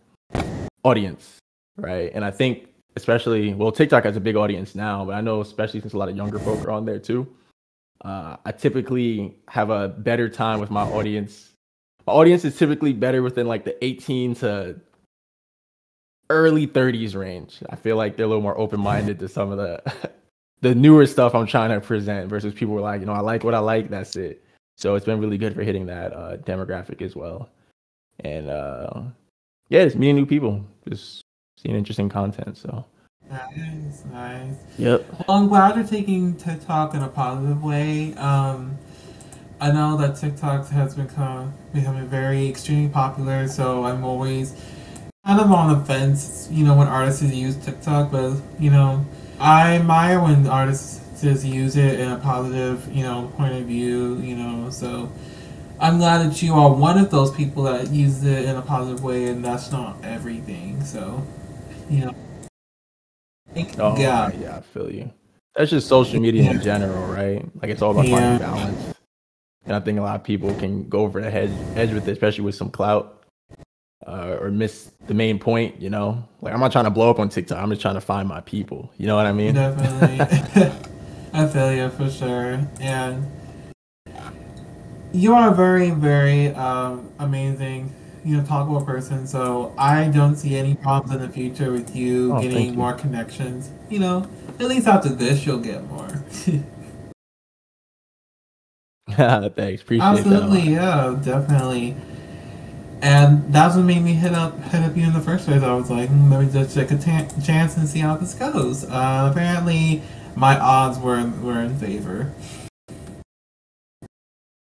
audience. 0.84 1.38
Right. 1.78 2.12
And 2.14 2.24
I 2.24 2.32
think 2.32 2.68
especially 2.96 3.54
well, 3.54 3.72
TikTok 3.72 4.04
has 4.04 4.16
a 4.18 4.22
big 4.22 4.36
audience 4.36 4.76
now, 4.76 5.06
but 5.06 5.16
I 5.16 5.22
know 5.22 5.42
especially 5.42 5.82
since 5.82 5.94
a 5.94 5.98
lot 5.98 6.10
of 6.10 6.16
younger 6.16 6.40
folk 6.40 6.66
are 6.66 6.72
on 6.72 6.86
there 6.86 7.00
too. 7.00 7.28
Uh, 8.04 8.38
I 8.46 8.52
typically 8.52 9.36
have 9.48 9.70
a 9.70 9.88
better 9.88 10.30
time 10.30 10.60
with 10.60 10.70
my 10.70 10.84
audience 10.84 11.56
my 12.08 12.14
audience 12.14 12.46
is 12.46 12.58
typically 12.58 12.94
better 12.94 13.22
within 13.22 13.48
like 13.48 13.66
the 13.66 13.84
18 13.84 14.36
to 14.36 14.80
early 16.30 16.68
30s 16.68 17.16
range. 17.16 17.60
I 17.70 17.76
feel 17.76 17.98
like 17.98 18.16
they're 18.16 18.26
a 18.26 18.30
little 18.30 18.44
more 18.44 18.58
open 18.58 18.80
minded 18.80 19.20
to 19.20 19.28
some 19.28 19.52
of 19.52 19.58
the 19.58 20.12
the 20.62 20.76
newer 20.76 21.06
stuff 21.06 21.36
I'm 21.36 21.48
trying 21.48 21.72
to 21.72 21.82
present 21.82 22.30
versus 22.30 22.54
people 22.54 22.76
like, 22.76 23.02
you 23.02 23.06
know, 23.06 23.14
I 23.14 23.20
like 23.20 23.44
what 23.44 23.54
I 23.54 23.60
like, 23.60 23.90
that's 23.90 24.16
it. 24.16 24.44
So 24.78 24.96
it's 24.96 25.06
been 25.06 25.20
really 25.20 25.38
good 25.38 25.56
for 25.56 25.64
hitting 25.64 25.86
that 25.88 26.14
uh, 26.14 26.38
demographic 26.38 27.02
as 27.02 27.16
well. 27.16 27.50
And 28.22 28.50
uh, 28.50 29.02
yeah, 29.70 29.82
it's 29.82 29.96
meeting 29.96 30.16
new 30.16 30.26
people, 30.26 30.66
just 30.88 31.25
seeing 31.66 31.76
interesting 31.76 32.10
content. 32.10 32.58
So 32.58 32.86
nice, 33.30 34.04
nice. 34.12 34.56
Yep. 34.78 35.06
Well, 35.28 35.38
I'm 35.38 35.48
glad 35.48 35.76
you're 35.76 35.86
taking 35.86 36.36
TikTok 36.36 36.94
in 36.94 37.02
a 37.02 37.08
positive 37.08 37.64
way. 37.64 38.14
Um, 38.16 38.78
I 39.60 39.72
know 39.72 39.98
that 39.98 40.18
TikTok 40.18 40.68
has 40.70 40.96
become 40.96 41.54
becoming 41.74 42.08
very 42.08 42.48
extremely 42.48 42.90
popular, 42.90 43.48
so 43.48 43.86
I'm 43.86 44.04
always 44.04 44.54
kind 45.26 45.40
of 45.40 45.52
on 45.52 45.78
the 45.78 45.86
fence, 45.86 46.48
you 46.52 46.64
know, 46.66 46.76
when 46.76 46.88
artists 46.88 47.24
use 47.24 47.56
TikTok, 47.56 48.12
but 48.12 48.36
you 48.60 48.70
know, 48.70 49.06
I 49.40 49.78
admire 49.78 50.22
when 50.22 50.48
artists 50.48 51.02
use 51.24 51.76
it 51.76 52.00
in 52.00 52.12
a 52.12 52.18
positive, 52.18 52.88
you 52.94 53.02
know, 53.02 53.32
point 53.36 53.56
of 53.56 53.64
view, 53.64 54.18
you 54.18 54.36
know, 54.36 54.70
so 54.70 55.12
I'm 55.80 55.98
glad 55.98 56.30
that 56.30 56.42
you 56.42 56.54
are 56.54 56.72
one 56.72 57.00
of 57.00 57.10
those 57.10 57.32
people 57.32 57.64
that 57.64 57.90
use 57.90 58.24
it 58.24 58.46
in 58.46 58.56
a 58.56 58.62
positive 58.62 59.04
way, 59.04 59.26
and 59.26 59.44
that's 59.44 59.72
not 59.72 59.98
everything. 60.04 60.84
So, 60.84 61.26
you 61.90 62.06
know, 62.06 62.16
thank 63.54 63.80
oh, 63.80 63.96
yeah, 63.98 64.32
yeah, 64.40 64.58
I 64.58 64.62
feel 64.62 64.92
you. 64.92 65.12
That's 65.56 65.72
just 65.72 65.88
social 65.88 66.20
media 66.20 66.44
yeah. 66.44 66.52
in 66.52 66.62
general, 66.62 67.06
right? 67.08 67.46
Like 67.62 67.72
it's 67.72 67.82
all 67.82 67.92
about 67.92 68.08
yeah. 68.08 68.20
finding 68.20 68.48
balance. 68.48 68.96
And 69.66 69.76
I 69.76 69.80
think 69.80 69.98
a 69.98 70.02
lot 70.02 70.16
of 70.16 70.24
people 70.24 70.54
can 70.56 70.88
go 70.90 71.00
over 71.00 71.22
the 71.22 71.32
hedge, 71.32 71.52
edge 71.76 71.92
with 71.92 72.08
it, 72.08 72.12
especially 72.12 72.44
with 72.44 72.56
some 72.56 72.70
clout, 72.70 73.24
uh, 74.06 74.38
or 74.40 74.52
miss 74.52 74.92
the 75.08 75.14
main 75.14 75.40
point. 75.40 75.82
You 75.82 75.90
know, 75.90 76.24
like 76.42 76.54
I'm 76.54 76.60
not 76.60 76.72
trying 76.72 76.84
to 76.84 76.92
blow 76.92 77.10
up 77.10 77.20
on 77.20 77.30
TikTok. 77.30 77.58
I'm 77.58 77.70
just 77.70 77.82
trying 77.82 77.96
to 77.96 78.02
find 78.02 78.28
my 78.28 78.42
people. 78.42 78.92
You 78.98 79.08
know 79.08 79.16
what 79.16 79.26
I 79.26 79.32
mean? 79.32 79.56
Definitely. 79.56 80.70
I 81.34 81.48
feel 81.48 81.74
you 81.74 81.90
for 81.90 82.10
sure. 82.10 82.60
And 82.80 83.26
you 85.12 85.34
are 85.34 85.54
very, 85.54 85.92
very 85.92 86.50
um, 86.50 87.10
amazing, 87.20 87.94
you 88.26 88.36
know, 88.38 88.44
talkable 88.44 88.84
person. 88.86 89.28
So 89.28 89.74
I 89.78 90.08
don't 90.08 90.36
see 90.36 90.58
any 90.58 90.76
problems 90.76 91.16
in 91.16 91.22
the 91.22 91.30
future 91.32 91.72
with 91.72 91.96
you 91.96 92.36
oh, 92.36 92.42
getting 92.42 92.72
you. 92.72 92.74
more 92.74 92.94
connections. 92.94 93.70
You 93.90 94.00
know, 94.00 94.28
at 94.60 94.68
least 94.68 94.88
after 94.88 95.10
this, 95.10 95.46
you'll 95.46 95.60
get 95.60 95.88
more. 95.88 96.10
Thanks, 99.08 99.84
appreciate 99.84 100.02
Absolutely, 100.02 100.62
yeah, 100.62 101.18
definitely. 101.24 101.96
And 103.02 103.54
that's 103.54 103.76
what 103.76 103.84
made 103.84 104.02
me 104.02 104.14
hit 104.14 104.34
up 104.34 104.60
hit 104.64 104.82
up 104.82 104.98
you 104.98 105.04
in 105.04 105.14
the 105.14 105.22
first 105.22 105.46
place. 105.46 105.62
I 105.62 105.74
was 105.76 105.92
like, 105.92 106.10
hmm, 106.10 106.32
let 106.32 106.42
me 106.42 106.52
just 106.52 106.76
take 106.76 106.90
a 106.90 106.98
t- 106.98 107.42
chance 107.46 107.78
and 107.78 107.88
see 107.88 108.00
how 108.00 108.18
this 108.18 108.34
goes. 108.34 108.84
Uh, 108.86 109.30
apparently, 109.32 110.02
my 110.36 110.58
odds 110.60 110.98
were 110.98 111.20
in, 111.20 111.44
were 111.44 111.62
in 111.62 111.78
favor. 111.78 112.34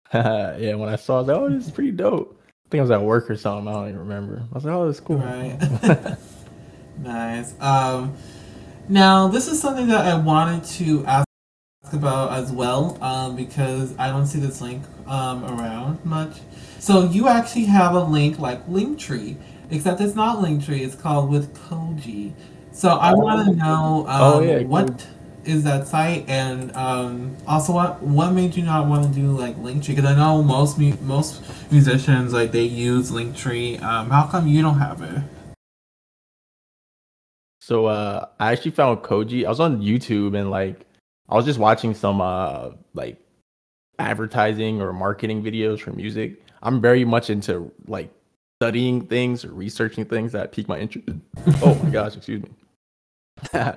yeah, 0.13 0.75
when 0.75 0.89
I 0.89 0.95
saw 0.95 1.23
that, 1.23 1.35
oh, 1.35 1.49
this 1.49 1.65
is 1.65 1.71
pretty 1.71 1.91
dope. 1.91 2.39
I 2.65 2.69
think 2.69 2.79
I 2.79 2.81
was 2.81 2.91
at 2.91 3.01
work 3.01 3.29
or 3.29 3.35
something. 3.35 3.67
I 3.67 3.73
don't 3.73 3.89
even 3.89 3.99
remember. 3.99 4.43
I 4.51 4.55
was 4.55 4.65
like, 4.65 4.73
oh, 4.73 4.85
that's 4.87 4.99
cool. 4.99 5.17
Right. 5.17 6.17
nice. 6.97 7.53
Um, 7.61 8.15
now, 8.89 9.27
this 9.27 9.47
is 9.47 9.61
something 9.61 9.87
that 9.87 10.05
I 10.05 10.17
wanted 10.17 10.63
to 10.63 11.05
ask 11.05 11.25
about 11.93 12.33
as 12.33 12.51
well 12.51 12.97
um, 13.03 13.35
because 13.35 13.95
I 13.99 14.09
don't 14.09 14.25
see 14.25 14.39
this 14.39 14.61
link 14.61 14.83
um, 15.05 15.45
around 15.45 16.03
much. 16.03 16.37
So 16.79 17.03
you 17.03 17.27
actually 17.27 17.65
have 17.65 17.93
a 17.93 18.03
link 18.03 18.39
like 18.39 18.65
Linktree, 18.67 19.37
except 19.69 20.01
it's 20.01 20.15
not 20.15 20.39
Linktree. 20.39 20.81
It's 20.81 20.95
called 20.95 21.29
with 21.29 21.55
Koji. 21.55 22.33
So 22.71 22.89
I 22.89 23.13
want 23.13 23.47
to 23.47 23.55
know 23.55 24.05
um, 24.07 24.21
oh, 24.21 24.39
yeah, 24.41 24.59
what 24.63 25.07
is 25.45 25.63
that 25.63 25.87
site, 25.87 26.27
and 26.27 26.75
um, 26.75 27.35
also 27.47 27.73
what 27.73 28.01
what 28.01 28.31
made 28.31 28.55
you 28.55 28.63
not 28.63 28.87
want 28.87 29.03
to 29.03 29.19
do 29.19 29.31
like 29.31 29.55
Linktree? 29.57 29.95
Because 29.95 30.05
I 30.05 30.15
know 30.15 30.43
most 30.43 30.77
mu- 30.77 30.97
most 31.01 31.41
musicians 31.71 32.33
like 32.33 32.51
they 32.51 32.63
use 32.63 33.11
Linktree. 33.11 33.81
Um, 33.81 34.09
how 34.09 34.27
come 34.27 34.47
you 34.47 34.61
don't 34.61 34.79
have 34.79 35.01
it? 35.01 35.21
So 37.65 37.87
uh 37.87 38.27
I 38.39 38.51
actually 38.51 38.71
found 38.71 38.99
Koji. 38.99 39.43
I 39.43 39.49
was 39.49 39.59
on 39.59 39.81
YouTube 39.81 40.37
and 40.37 40.51
like 40.51 40.85
I 41.27 41.33
was 41.33 41.45
just 41.45 41.57
watching 41.57 41.95
some 41.95 42.21
uh 42.21 42.71
like 42.93 43.17
advertising 43.97 44.81
or 44.81 44.93
marketing 44.93 45.43
videos 45.43 45.79
for 45.79 45.91
music. 45.91 46.43
I'm 46.61 46.79
very 46.79 47.05
much 47.05 47.31
into 47.31 47.71
like 47.87 48.13
studying 48.61 49.07
things 49.07 49.43
or 49.43 49.51
researching 49.51 50.05
things 50.05 50.31
that 50.33 50.51
pique 50.51 50.67
my 50.67 50.77
interest. 50.77 51.07
oh 51.63 51.73
my 51.83 51.89
gosh, 51.89 52.15
excuse 52.15 52.43
me. 52.43 52.49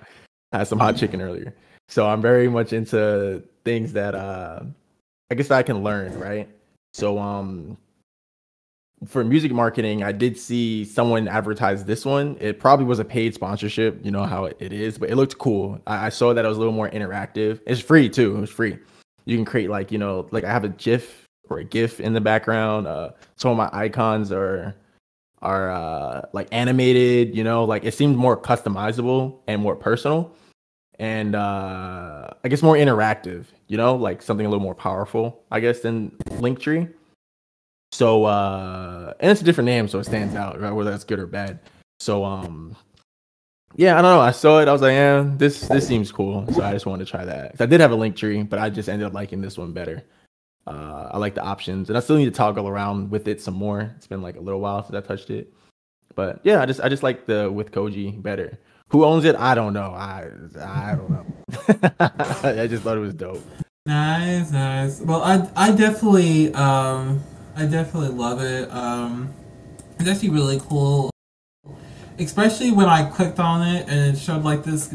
I 0.53 0.59
had 0.59 0.69
some 0.69 0.79
hot 0.79 0.97
chicken 0.97 1.21
earlier. 1.21 1.55
So 1.89 2.07
I'm 2.07 2.21
very 2.21 2.49
much 2.49 2.73
into 2.73 3.43
things 3.65 3.93
that 3.95 4.15
uh 4.15 4.61
I 5.31 5.35
guess 5.35 5.51
I 5.51 5.63
can 5.63 5.83
learn, 5.83 6.19
right? 6.19 6.49
So 6.93 7.19
um 7.19 7.77
for 9.07 9.23
music 9.23 9.53
marketing, 9.53 10.03
I 10.03 10.11
did 10.11 10.37
see 10.37 10.85
someone 10.85 11.29
advertise 11.29 11.85
this 11.85 12.05
one. 12.05 12.37
It 12.41 12.59
probably 12.59 12.85
was 12.85 12.99
a 12.99 13.05
paid 13.05 13.33
sponsorship, 13.33 14.05
you 14.05 14.11
know 14.11 14.25
how 14.25 14.47
it 14.47 14.73
is, 14.73 14.99
but 14.99 15.09
it 15.09 15.17
looked 15.17 15.39
cool. 15.39 15.81
I, 15.87 16.07
I 16.07 16.09
saw 16.09 16.35
that 16.35 16.45
it 16.45 16.49
was 16.49 16.57
a 16.57 16.61
little 16.61 16.75
more 16.75 16.91
interactive. 16.91 17.61
It's 17.67 17.81
free 17.81 18.09
too. 18.09 18.37
It 18.37 18.41
was 18.41 18.51
free. 18.51 18.79
You 19.25 19.37
can 19.37 19.45
create 19.45 19.71
like 19.71 19.93
you 19.93 19.99
know, 19.99 20.27
like 20.31 20.45
I 20.45 20.51
have 20.51 20.65
a 20.65 20.71
GIF 20.71 21.27
or 21.49 21.59
a 21.59 21.65
GIF 21.65 22.01
in 22.01 22.13
the 22.13 22.21
background. 22.21 22.87
Uh, 22.87 23.11
some 23.37 23.51
of 23.51 23.57
my 23.57 23.71
icons 23.73 24.33
are 24.33 24.75
are 25.43 25.71
uh, 25.71 26.23
like 26.33 26.49
animated. 26.53 27.35
You 27.37 27.45
know, 27.45 27.65
like 27.65 27.85
it 27.85 27.95
seemed 27.95 28.17
more 28.17 28.41
customizable 28.41 29.41
and 29.47 29.61
more 29.63 29.77
personal, 29.77 30.35
and 30.99 31.35
uh, 31.35 32.29
I 32.45 32.49
guess 32.49 32.63
more 32.63 32.77
interactive. 32.77 33.47
You 33.69 33.77
know, 33.77 33.95
like 33.95 34.23
something 34.23 34.47
a 34.47 34.49
little 34.49 34.63
more 34.63 34.75
powerful, 34.75 35.45
I 35.51 35.61
guess, 35.61 35.81
than 35.81 36.11
Linktree. 36.31 36.93
So 37.93 38.25
uh 38.25 39.15
and 39.21 39.31
it's 39.31 39.41
a 39.41 39.45
different 39.45 39.67
name, 39.67 39.89
so 39.89 39.99
it 39.99 40.05
stands 40.05 40.35
out, 40.35 40.61
right? 40.61 40.71
Whether 40.71 40.91
that's 40.91 41.05
good 41.05 41.19
or 41.19 41.27
bad. 41.27 41.59
So 42.01 42.25
um 42.25 42.77
yeah, 43.77 43.99
I 43.99 44.03
don't 44.03 44.17
know. 44.17 44.21
I 44.21 44.31
saw 44.31 44.61
it. 44.61 44.69
I 44.69 44.73
was 44.73 44.83
like, 44.83 44.93
yeah, 44.93 45.25
this 45.37 45.61
this 45.69 45.87
seems 45.87 46.13
cool. 46.13 46.47
So 46.53 46.63
I 46.63 46.73
just 46.73 46.87
wanted 46.87 47.07
to 47.07 47.11
try 47.11 47.25
that. 47.25 47.57
I 47.61 47.67
did 47.67 47.81
have 47.81 47.93
a 47.93 47.97
Linktree, 47.97 48.49
but 48.49 48.59
I 48.59 48.71
just 48.71 48.89
ended 48.89 49.07
up 49.07 49.15
liking 49.15 49.41
this 49.41 49.59
one 49.59 49.73
better. 49.73 50.05
Uh, 50.69 51.09
I 51.13 51.19
like 51.19 51.35
the 51.35 51.43
options, 51.43 51.89
and 51.89 51.97
I 51.97 52.01
still 52.01 52.17
need 52.17 52.27
to 52.27 52.31
toggle 52.31 52.69
around 52.69 53.11
with 53.11 53.27
it 53.27 53.41
some 53.41 53.55
more. 53.55 53.95
It's 53.97 54.07
been 54.07 54.21
like 54.21 54.37
a 54.37 54.41
little 54.41 54.61
while 54.61 54.85
since 54.85 54.95
I 54.95 55.01
touched 55.01 55.31
it, 55.31 55.51
but 56.15 56.41
yeah, 56.45 56.61
I 56.61 56.67
just 56.67 56.81
I 56.81 56.91
just 56.91 57.03
like 57.03 57.25
the 57.25 57.51
with 57.51 57.73
Koji 57.73 58.23
better. 58.23 58.59
Who 58.89 59.05
owns 59.05 59.25
it? 59.25 59.35
I 59.37 59.55
don't 59.55 59.73
know. 59.73 59.95
I 59.95 60.29
I 60.61 60.95
don't 60.95 61.11
know. 61.11 61.27
I 62.43 62.67
just 62.67 62.83
thought 62.83 62.99
it 62.99 63.01
was 63.01 63.15
dope. 63.15 63.43
Nice, 63.87 64.51
nice. 64.51 65.01
Well, 65.01 65.23
I 65.23 65.49
I 65.57 65.73
definitely 65.73 66.53
um 66.53 67.23
I 67.57 67.65
definitely 67.67 68.17
love 68.17 68.41
it. 68.41 68.71
Um, 68.71 69.33
it's 69.99 70.09
actually 70.09 70.31
really 70.31 70.61
cool, 70.61 71.11
especially 72.19 72.71
when 72.71 72.87
I 72.87 73.11
clicked 73.11 73.41
on 73.41 73.67
it 73.67 73.89
and 73.89 74.15
it 74.15 74.19
showed 74.21 74.45
like 74.45 74.63
this. 74.63 74.95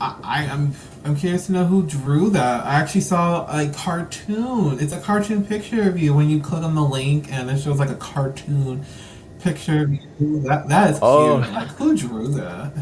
I, 0.00 0.20
I 0.22 0.44
am 0.44 0.72
I'm 1.04 1.16
curious 1.16 1.46
to 1.46 1.52
know 1.52 1.64
who 1.64 1.84
drew 1.84 2.30
that. 2.30 2.64
I 2.64 2.74
actually 2.74 3.00
saw 3.00 3.44
a 3.46 3.68
cartoon. 3.70 4.78
It's 4.78 4.92
a 4.92 5.00
cartoon 5.00 5.44
picture 5.44 5.88
of 5.88 5.98
you 5.98 6.14
when 6.14 6.30
you 6.30 6.40
click 6.40 6.62
on 6.62 6.74
the 6.74 6.82
link 6.82 7.32
and 7.32 7.50
it 7.50 7.58
shows 7.60 7.80
like 7.80 7.90
a 7.90 7.96
cartoon 7.96 8.84
picture 9.40 9.82
of 9.82 9.92
you. 9.92 10.40
That 10.42 10.68
that 10.68 10.90
is 10.90 10.96
cute. 10.98 11.02
Oh. 11.02 11.36
Like 11.52 11.68
who 11.68 11.96
drew 11.96 12.28
that? 12.28 12.72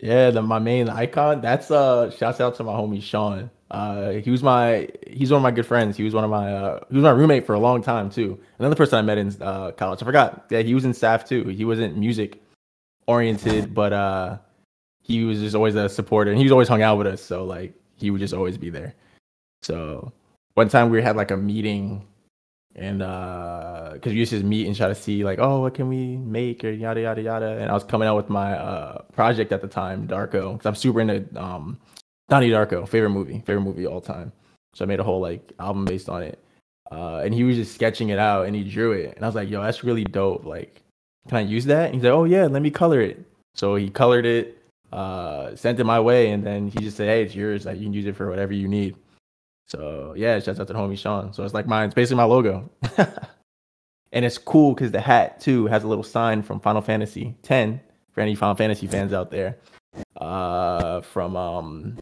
Yeah, 0.00 0.30
the 0.30 0.42
my 0.42 0.58
main 0.58 0.88
icon. 0.88 1.40
That's 1.40 1.70
uh 1.70 2.10
shouts 2.10 2.40
out 2.40 2.56
to 2.56 2.64
my 2.64 2.72
homie 2.72 3.02
Sean. 3.02 3.50
Uh, 3.70 4.12
he 4.12 4.30
was 4.30 4.42
my 4.42 4.88
he's 5.06 5.30
one 5.30 5.38
of 5.38 5.42
my 5.42 5.50
good 5.50 5.66
friends. 5.66 5.96
He 5.96 6.04
was 6.04 6.14
one 6.14 6.24
of 6.24 6.30
my 6.30 6.52
uh, 6.52 6.80
he 6.88 6.96
was 6.96 7.04
my 7.04 7.10
roommate 7.10 7.46
for 7.46 7.54
a 7.54 7.60
long 7.60 7.82
time 7.82 8.10
too. 8.10 8.38
Another 8.58 8.76
person 8.76 8.98
I 8.98 9.02
met 9.02 9.18
in 9.18 9.34
uh, 9.40 9.70
college. 9.72 10.02
I 10.02 10.04
forgot. 10.04 10.46
Yeah, 10.50 10.62
he 10.62 10.74
was 10.74 10.84
in 10.84 10.94
staff 10.94 11.28
too. 11.28 11.44
He 11.44 11.64
wasn't 11.64 11.96
music 11.96 12.42
oriented, 13.06 13.72
but 13.74 13.92
uh, 13.92 14.38
he 15.06 15.24
was 15.24 15.38
just 15.40 15.54
always 15.54 15.74
a 15.76 15.88
supporter, 15.88 16.30
and 16.30 16.38
he 16.38 16.44
was 16.44 16.52
always 16.52 16.68
hung 16.68 16.82
out 16.82 16.98
with 16.98 17.06
us. 17.06 17.22
So 17.22 17.44
like 17.44 17.74
he 17.96 18.10
would 18.10 18.20
just 18.20 18.34
always 18.34 18.58
be 18.58 18.70
there. 18.70 18.94
So 19.62 20.12
one 20.54 20.68
time 20.68 20.90
we 20.90 21.02
had 21.02 21.16
like 21.16 21.30
a 21.30 21.36
meeting, 21.36 22.06
and 22.74 23.02
uh, 23.02 23.90
because 23.94 24.12
we 24.12 24.18
used 24.18 24.32
to 24.32 24.42
meet 24.42 24.66
and 24.66 24.76
try 24.76 24.88
to 24.88 24.94
see 24.94 25.24
like, 25.24 25.38
oh, 25.38 25.60
what 25.60 25.74
can 25.74 25.88
we 25.88 26.16
make 26.16 26.64
or 26.64 26.70
yada 26.70 27.00
yada 27.00 27.22
yada. 27.22 27.58
And 27.58 27.70
I 27.70 27.74
was 27.74 27.84
coming 27.84 28.08
out 28.08 28.16
with 28.16 28.28
my 28.28 28.52
uh 28.54 29.02
project 29.12 29.52
at 29.52 29.62
the 29.62 29.68
time, 29.68 30.08
Darko, 30.08 30.52
because 30.52 30.66
I'm 30.66 30.74
super 30.74 31.00
into 31.00 31.24
um 31.40 31.78
Donnie 32.28 32.50
Darko, 32.50 32.88
favorite 32.88 33.10
movie, 33.10 33.42
favorite 33.46 33.62
movie 33.62 33.86
all 33.86 34.00
time. 34.00 34.32
So 34.74 34.84
I 34.84 34.88
made 34.88 35.00
a 35.00 35.04
whole 35.04 35.20
like 35.20 35.52
album 35.60 35.84
based 35.84 36.08
on 36.08 36.22
it. 36.22 36.42
Uh, 36.90 37.20
and 37.24 37.34
he 37.34 37.44
was 37.44 37.56
just 37.56 37.74
sketching 37.74 38.10
it 38.10 38.18
out 38.18 38.46
and 38.46 38.54
he 38.54 38.62
drew 38.62 38.92
it. 38.92 39.16
And 39.16 39.24
I 39.24 39.28
was 39.28 39.34
like, 39.34 39.48
yo, 39.48 39.62
that's 39.62 39.82
really 39.82 40.04
dope. 40.04 40.44
Like, 40.44 40.82
can 41.28 41.38
I 41.38 41.40
use 41.40 41.64
that? 41.64 41.86
And 41.86 41.94
he's 41.94 42.04
like, 42.04 42.12
oh 42.12 42.24
yeah, 42.24 42.46
let 42.46 42.62
me 42.62 42.70
color 42.70 43.00
it. 43.00 43.24
So 43.54 43.74
he 43.74 43.88
colored 43.90 44.26
it, 44.26 44.62
uh, 44.92 45.54
sent 45.56 45.80
it 45.80 45.84
my 45.84 46.00
way, 46.00 46.30
and 46.30 46.44
then 46.44 46.68
he 46.68 46.78
just 46.80 46.96
said, 46.96 47.08
hey, 47.08 47.22
it's 47.22 47.34
yours. 47.34 47.66
Like 47.66 47.78
you 47.78 47.84
can 47.84 47.92
use 47.92 48.06
it 48.06 48.16
for 48.16 48.28
whatever 48.28 48.52
you 48.52 48.68
need. 48.68 48.96
So 49.66 50.14
yeah, 50.16 50.38
shouts 50.38 50.60
out 50.60 50.68
to 50.68 50.74
homie 50.74 50.98
Sean. 50.98 51.32
So 51.32 51.44
it's 51.44 51.54
like 51.54 51.66
mine. 51.66 51.86
It's 51.86 51.94
basically 51.94 52.18
my 52.18 52.24
logo. 52.24 52.70
and 54.12 54.24
it's 54.24 54.38
cool 54.38 54.74
because 54.74 54.92
the 54.92 55.00
hat 55.00 55.40
too 55.40 55.66
has 55.66 55.84
a 55.84 55.88
little 55.88 56.04
sign 56.04 56.42
from 56.42 56.60
Final 56.60 56.82
Fantasy 56.82 57.36
10 57.42 57.80
for 58.12 58.20
any 58.20 58.34
Final 58.34 58.54
Fantasy 58.54 58.86
fans 58.86 59.12
out 59.12 59.30
there 59.30 59.58
uh, 60.20 61.00
from 61.00 61.36
um, 61.36 61.98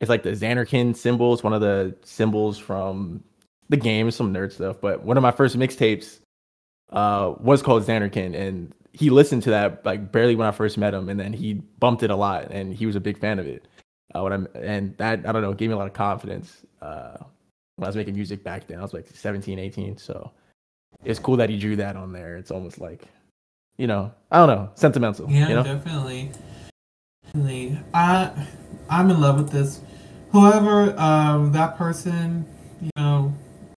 it's 0.00 0.08
like 0.08 0.22
the 0.22 0.30
Zanarkand 0.30 0.96
symbol. 0.96 1.32
It's 1.32 1.42
one 1.42 1.52
of 1.52 1.60
the 1.60 1.96
symbols 2.02 2.58
from 2.58 3.22
the 3.68 3.76
game, 3.76 4.10
some 4.10 4.32
nerd 4.32 4.52
stuff. 4.52 4.80
But 4.80 5.04
one 5.04 5.16
of 5.16 5.22
my 5.22 5.30
first 5.30 5.58
mixtapes 5.58 6.20
uh, 6.90 7.34
was 7.40 7.62
called 7.62 7.84
Zanarkand, 7.84 8.38
and 8.38 8.74
he 8.92 9.10
listened 9.10 9.42
to 9.44 9.50
that 9.50 9.84
like 9.84 10.12
barely 10.12 10.36
when 10.36 10.46
I 10.46 10.52
first 10.52 10.76
met 10.76 10.94
him, 10.94 11.08
and 11.08 11.18
then 11.18 11.32
he 11.32 11.54
bumped 11.54 12.02
it 12.02 12.10
a 12.10 12.16
lot, 12.16 12.50
and 12.50 12.74
he 12.74 12.86
was 12.86 12.96
a 12.96 13.00
big 13.00 13.18
fan 13.18 13.38
of 13.38 13.46
it. 13.46 13.66
Uh, 14.14 14.22
when 14.22 14.32
I'm 14.32 14.48
and 14.54 14.96
that 14.98 15.26
I 15.26 15.32
don't 15.32 15.42
know 15.42 15.54
gave 15.54 15.70
me 15.70 15.74
a 15.74 15.78
lot 15.78 15.86
of 15.86 15.94
confidence 15.94 16.64
uh, 16.82 17.16
when 17.76 17.84
I 17.84 17.88
was 17.88 17.96
making 17.96 18.14
music 18.14 18.44
back 18.44 18.66
then. 18.66 18.78
I 18.78 18.82
was 18.82 18.92
like 18.92 19.08
17, 19.08 19.58
18, 19.58 19.96
so 19.96 20.30
it's 21.04 21.18
cool 21.18 21.36
that 21.38 21.48
he 21.48 21.58
drew 21.58 21.76
that 21.76 21.96
on 21.96 22.12
there. 22.12 22.36
It's 22.36 22.50
almost 22.50 22.78
like 22.78 23.04
you 23.78 23.86
know 23.86 24.12
I 24.30 24.38
don't 24.38 24.48
know 24.48 24.70
sentimental. 24.74 25.30
Yeah, 25.30 25.48
you 25.48 25.54
know? 25.54 25.62
definitely. 25.62 26.30
I 27.94 28.30
I'm 28.90 29.10
in 29.10 29.20
love 29.20 29.38
with 29.38 29.50
this. 29.50 29.80
Whoever 30.32 30.98
um 30.98 31.52
that 31.52 31.78
person, 31.78 32.44
you 32.82 32.90
know, 32.96 33.32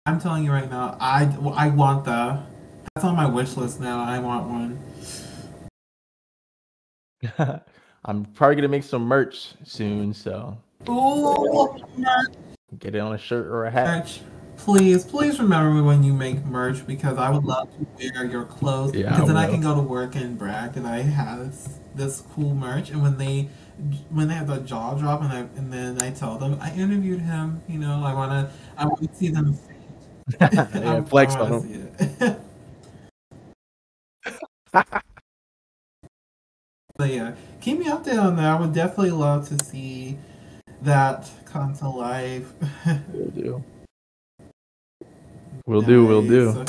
I'm 0.06 0.20
telling 0.20 0.44
you 0.44 0.50
right 0.50 0.68
now, 0.68 0.96
I 1.00 1.32
I 1.54 1.68
want 1.68 2.04
that. 2.06 2.46
That's 2.94 3.04
on 3.04 3.14
my 3.14 3.26
wish 3.26 3.56
list 3.56 3.80
now. 3.80 4.02
I 4.04 4.18
want 4.18 4.48
one. 4.48 4.93
I'm 8.04 8.24
probably 8.26 8.56
gonna 8.56 8.68
make 8.68 8.84
some 8.84 9.02
merch 9.02 9.54
soon, 9.64 10.12
so. 10.12 10.58
Ooh, 10.88 11.78
Get 12.78 12.94
it 12.94 12.98
on 12.98 13.14
a 13.14 13.18
shirt 13.18 13.46
or 13.46 13.64
a 13.64 13.70
hat. 13.70 13.86
Merch. 13.86 14.20
Please, 14.56 15.04
please 15.04 15.40
remember 15.40 15.70
me 15.70 15.82
when 15.82 16.02
you 16.02 16.12
make 16.12 16.44
merch 16.44 16.86
because 16.86 17.18
I 17.18 17.28
would 17.30 17.44
love 17.44 17.68
to 17.76 17.86
wear 17.98 18.24
your 18.24 18.44
clothes. 18.44 18.94
Yeah, 18.94 19.10
because 19.10 19.26
then 19.26 19.36
I 19.36 19.50
can 19.50 19.60
go 19.60 19.74
to 19.74 19.80
work 19.80 20.14
and 20.14 20.38
brag 20.38 20.74
that 20.74 20.84
I 20.84 20.98
have 20.98 21.56
this 21.94 22.22
cool 22.32 22.54
merch. 22.54 22.90
And 22.90 23.02
when 23.02 23.18
they 23.18 23.48
when 24.10 24.28
they 24.28 24.34
have 24.34 24.46
the 24.46 24.58
jaw 24.58 24.94
drop, 24.94 25.22
and 25.22 25.32
I 25.32 25.40
and 25.56 25.72
then 25.72 26.00
I 26.00 26.10
tell 26.12 26.38
them 26.38 26.58
I 26.60 26.72
interviewed 26.74 27.20
him. 27.20 27.62
You 27.68 27.78
know, 27.78 28.02
I 28.04 28.14
wanna 28.14 28.50
I 28.76 28.86
want 28.86 29.02
to 29.02 29.14
see 29.16 29.28
them. 29.28 29.58
yeah, 30.40 31.02
flex 31.06 31.34
on 31.34 31.68
them. 34.72 35.00
But 36.96 37.10
yeah, 37.10 37.34
keep 37.60 37.78
me 37.78 37.86
updated 37.86 38.22
on 38.22 38.36
that. 38.36 38.56
I 38.56 38.60
would 38.60 38.72
definitely 38.72 39.10
love 39.10 39.48
to 39.48 39.64
see 39.64 40.16
that 40.82 41.28
come 41.44 41.74
to 41.76 41.88
life. 41.88 42.52
Will 43.12 43.30
do. 43.30 43.64
Will 45.66 45.80
nice. 45.80 45.88
do. 45.88 46.06
Will 46.06 46.22
do. 46.22 46.64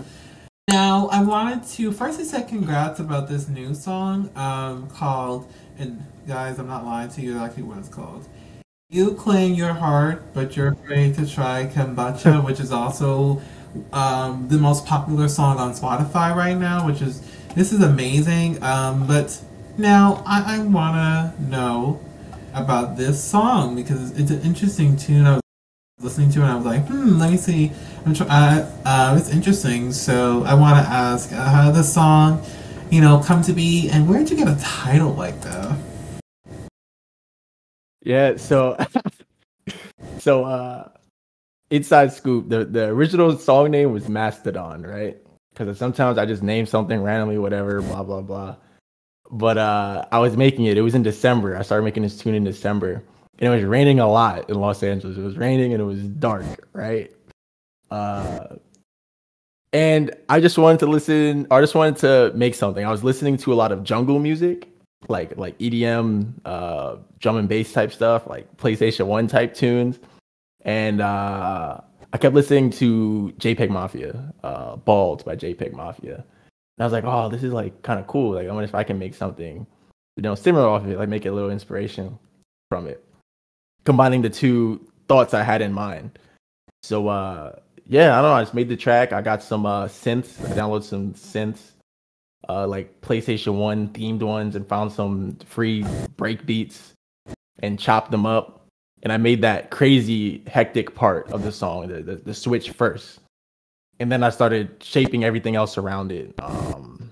Now, 0.69 1.07
I 1.09 1.21
wanted 1.21 1.63
to 1.73 1.91
first 1.91 2.23
say 2.25 2.43
congrats 2.43 2.99
about 2.99 3.29
this 3.29 3.47
new 3.47 3.75
song 3.75 4.31
um, 4.35 4.89
called, 4.89 5.51
and 5.77 6.03
guys, 6.27 6.57
I'm 6.57 6.67
not 6.67 6.85
lying 6.85 7.09
to 7.09 7.21
you, 7.21 7.37
actually 7.37 7.63
what 7.63 7.77
it's 7.77 7.89
called. 7.89 8.27
You 8.89 9.13
claim 9.13 9.53
your 9.53 9.73
heart, 9.73 10.33
but 10.33 10.55
you're 10.55 10.69
afraid 10.69 11.15
to 11.15 11.27
try 11.27 11.69
kombucha, 11.71 12.43
which 12.45 12.59
is 12.59 12.71
also 12.71 13.41
um, 13.93 14.47
the 14.47 14.57
most 14.57 14.87
popular 14.87 15.27
song 15.27 15.57
on 15.57 15.73
Spotify 15.73 16.35
right 16.35 16.57
now, 16.57 16.87
which 16.87 17.01
is, 17.01 17.21
this 17.53 17.71
is 17.71 17.81
amazing. 17.81 18.61
Um, 18.63 19.05
but 19.05 19.39
now 19.77 20.23
I, 20.25 20.57
I 20.57 20.59
want 20.59 20.95
to 20.95 21.43
know 21.43 21.99
about 22.53 22.97
this 22.97 23.23
song 23.23 23.75
because 23.75 24.17
it's 24.17 24.31
an 24.31 24.41
interesting 24.41 24.95
tune. 24.95 25.25
I 25.25 25.35
was 25.35 25.41
listening 25.99 26.31
to 26.31 26.39
it 26.39 26.43
and 26.43 26.51
I 26.51 26.55
was 26.55 26.65
like, 26.65 26.87
hmm, 26.87 27.19
let 27.19 27.31
me 27.31 27.37
see 27.37 27.71
I'm 28.05 28.13
try- 28.13 28.27
uh, 28.27 28.69
uh, 28.85 29.17
it's 29.19 29.29
interesting. 29.29 29.91
So 29.91 30.43
I 30.43 30.53
want 30.53 30.83
to 30.83 30.91
ask, 30.91 31.31
uh, 31.31 31.49
how 31.49 31.65
did 31.65 31.75
the 31.75 31.83
song, 31.83 32.43
you 32.91 33.01
know, 33.01 33.19
come 33.19 33.41
to 33.41 33.53
be, 33.53 33.89
and 33.89 34.07
where 34.07 34.19
did 34.19 34.29
you 34.29 34.37
get 34.37 34.47
a 34.47 34.57
title 34.61 35.13
like 35.13 35.41
that? 35.41 35.77
Yeah, 38.03 38.37
so, 38.37 38.77
so 40.19 40.43
uh, 40.45 40.89
inside 41.71 42.13
scoop, 42.13 42.47
the 42.47 42.65
the 42.65 42.85
original 42.85 43.35
song 43.39 43.71
name 43.71 43.91
was 43.91 44.07
Mastodon, 44.07 44.83
right? 44.83 45.17
Because 45.49 45.79
sometimes 45.79 46.19
I 46.19 46.27
just 46.27 46.43
name 46.43 46.67
something 46.67 47.01
randomly, 47.01 47.39
whatever, 47.39 47.81
blah 47.81 48.03
blah 48.03 48.21
blah. 48.21 48.55
But 49.31 49.57
uh, 49.57 50.05
I 50.11 50.19
was 50.19 50.37
making 50.37 50.65
it. 50.65 50.77
It 50.77 50.81
was 50.81 50.95
in 50.95 51.03
December. 51.03 51.57
I 51.57 51.61
started 51.61 51.83
making 51.83 52.03
this 52.03 52.17
tune 52.17 52.35
in 52.35 52.43
December, 52.43 53.03
and 53.39 53.53
it 53.53 53.55
was 53.55 53.63
raining 53.63 53.99
a 53.99 54.09
lot 54.09 54.49
in 54.49 54.59
Los 54.59 54.83
Angeles. 54.83 55.17
It 55.17 55.21
was 55.21 55.37
raining 55.37 55.73
and 55.73 55.81
it 55.81 55.85
was 55.85 56.01
dark, 56.01 56.45
right? 56.73 57.11
Uh, 57.91 58.55
and 59.73 60.15
I 60.29 60.39
just 60.39 60.57
wanted 60.57 60.79
to 60.79 60.85
listen. 60.85 61.47
I 61.51 61.59
just 61.59 61.75
wanted 61.75 61.97
to 61.97 62.31
make 62.35 62.55
something. 62.55 62.85
I 62.85 62.91
was 62.91 63.03
listening 63.03 63.37
to 63.37 63.53
a 63.53 63.55
lot 63.55 63.71
of 63.71 63.83
jungle 63.83 64.19
music, 64.19 64.69
like 65.09 65.35
like 65.37 65.57
EDM, 65.59 66.33
uh, 66.45 66.97
drum 67.19 67.37
and 67.37 67.49
bass 67.49 67.73
type 67.73 67.91
stuff, 67.91 68.27
like 68.27 68.55
PlayStation 68.57 69.07
One 69.07 69.27
type 69.27 69.53
tunes, 69.53 69.99
and 70.61 71.01
uh, 71.01 71.81
I 72.13 72.17
kept 72.17 72.35
listening 72.35 72.69
to 72.71 73.33
JPEG 73.37 73.69
Mafia, 73.69 74.33
uh, 74.43 74.77
Bald 74.77 75.25
by 75.25 75.35
JPEG 75.35 75.73
Mafia. 75.73 76.23
And 76.77 76.83
I 76.83 76.85
was 76.85 76.93
like, 76.93 77.03
oh, 77.05 77.29
this 77.29 77.43
is 77.43 77.53
like 77.53 77.81
kind 77.81 77.99
of 77.99 78.07
cool. 78.07 78.35
Like, 78.35 78.47
I 78.47 78.51
wonder 78.51 78.63
if 78.63 78.75
I 78.75 78.83
can 78.83 78.99
make 78.99 79.15
something, 79.15 79.65
you 80.17 80.23
know, 80.23 80.35
similar 80.35 80.67
off 80.67 80.83
of 80.83 80.89
it, 80.89 80.97
like 80.97 81.09
make 81.09 81.25
a 81.25 81.31
little 81.31 81.49
inspiration 81.49 82.17
from 82.69 82.87
it, 82.87 83.03
combining 83.85 84.21
the 84.21 84.29
two 84.29 84.85
thoughts 85.07 85.33
I 85.33 85.43
had 85.43 85.61
in 85.61 85.73
mind. 85.73 86.19
So, 86.83 87.07
uh, 87.07 87.59
yeah, 87.87 88.17
I 88.17 88.21
don't 88.21 88.31
know. 88.31 88.35
I 88.35 88.41
just 88.43 88.53
made 88.53 88.69
the 88.69 88.77
track. 88.77 89.13
I 89.13 89.21
got 89.21 89.43
some 89.43 89.65
uh, 89.65 89.85
synths. 89.85 90.43
I 90.43 90.53
downloaded 90.55 90.83
some 90.83 91.13
synths, 91.13 91.71
uh, 92.49 92.67
like 92.67 93.01
PlayStation 93.01 93.55
One 93.55 93.89
themed 93.89 94.21
ones, 94.21 94.55
and 94.55 94.67
found 94.67 94.91
some 94.91 95.37
free 95.45 95.85
break 96.17 96.45
beats 96.45 96.93
and 97.59 97.79
chopped 97.79 98.11
them 98.11 98.25
up 98.25 98.65
and 99.05 99.13
I 99.13 99.17
made 99.17 99.41
that 99.43 99.69
crazy 99.69 100.41
hectic 100.47 100.95
part 100.95 101.31
of 101.31 101.43
the 101.43 101.51
song, 101.51 101.87
the, 101.89 102.01
the, 102.01 102.15
the 102.15 102.33
switch 102.33 102.71
first, 102.71 103.19
and 103.99 104.11
then 104.11 104.23
I 104.23 104.29
started 104.29 104.75
shaping 104.81 105.23
everything 105.23 105.55
else 105.55 105.77
around 105.77 106.11
it. 106.11 106.33
Um, 106.39 107.11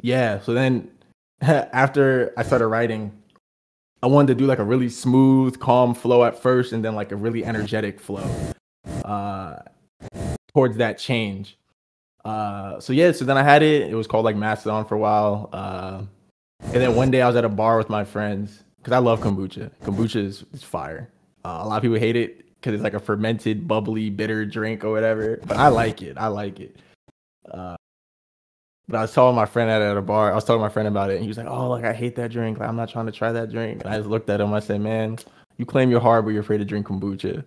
yeah, 0.00 0.40
so 0.40 0.54
then 0.54 0.90
after 1.40 2.32
I 2.36 2.42
started 2.42 2.68
writing, 2.68 3.12
I 4.02 4.06
wanted 4.06 4.28
to 4.28 4.34
do 4.34 4.46
like 4.46 4.58
a 4.58 4.64
really 4.64 4.88
smooth, 4.88 5.58
calm 5.58 5.94
flow 5.94 6.24
at 6.24 6.38
first, 6.40 6.72
and 6.72 6.84
then 6.84 6.94
like 6.94 7.12
a 7.12 7.16
really 7.16 7.44
energetic 7.44 8.00
flow 8.00 8.28
uh, 9.04 9.56
towards 10.52 10.76
that 10.76 10.98
change. 10.98 11.58
Uh, 12.24 12.80
so 12.80 12.92
yeah, 12.92 13.12
so 13.12 13.24
then 13.24 13.36
I 13.36 13.42
had 13.42 13.62
it. 13.62 13.90
It 13.90 13.94
was 13.94 14.06
called 14.06 14.24
like 14.24 14.36
Mastodon 14.36 14.84
for 14.84 14.94
a 14.94 14.98
while. 14.98 15.50
Uh, 15.52 16.02
and 16.62 16.74
then 16.74 16.94
one 16.94 17.10
day 17.10 17.22
I 17.22 17.26
was 17.26 17.36
at 17.36 17.44
a 17.44 17.48
bar 17.48 17.76
with 17.76 17.90
my 17.90 18.04
friends, 18.04 18.62
because 18.78 18.92
I 18.92 18.98
love 18.98 19.20
kombucha. 19.20 19.70
Kombucha 19.82 20.16
is, 20.16 20.44
is 20.52 20.62
fire. 20.62 21.10
Uh, 21.44 21.60
a 21.62 21.68
lot 21.68 21.76
of 21.76 21.82
people 21.82 21.98
hate 21.98 22.16
it 22.16 22.43
because 22.64 22.74
it's 22.74 22.82
like 22.82 22.94
a 22.94 23.00
fermented, 23.00 23.68
bubbly, 23.68 24.08
bitter 24.08 24.46
drink 24.46 24.84
or 24.84 24.90
whatever. 24.90 25.38
But 25.44 25.58
I 25.58 25.68
like 25.68 26.00
it. 26.00 26.16
I 26.16 26.28
like 26.28 26.60
it. 26.60 26.74
Uh, 27.50 27.76
but 28.88 28.96
I 28.96 29.00
was 29.02 29.12
telling 29.12 29.36
my 29.36 29.44
friend 29.44 29.70
at, 29.70 29.82
at 29.82 29.98
a 29.98 30.02
bar. 30.02 30.32
I 30.32 30.34
was 30.34 30.44
telling 30.44 30.62
my 30.62 30.70
friend 30.70 30.88
about 30.88 31.10
it, 31.10 31.16
and 31.16 31.22
he 31.22 31.28
was 31.28 31.36
like, 31.36 31.46
"Oh, 31.46 31.68
like 31.68 31.84
I 31.84 31.92
hate 31.92 32.16
that 32.16 32.30
drink. 32.30 32.58
Like 32.58 32.68
I'm 32.68 32.76
not 32.76 32.88
trying 32.88 33.04
to 33.06 33.12
try 33.12 33.32
that 33.32 33.50
drink." 33.50 33.84
And 33.84 33.92
I 33.92 33.98
just 33.98 34.08
looked 34.08 34.30
at 34.30 34.40
him. 34.40 34.54
I 34.54 34.60
said, 34.60 34.80
"Man, 34.80 35.18
you 35.58 35.66
claim 35.66 35.90
you're 35.90 36.00
hard, 36.00 36.24
but 36.24 36.30
you're 36.30 36.40
afraid 36.40 36.58
to 36.58 36.64
drink 36.64 36.86
kombucha." 36.86 37.44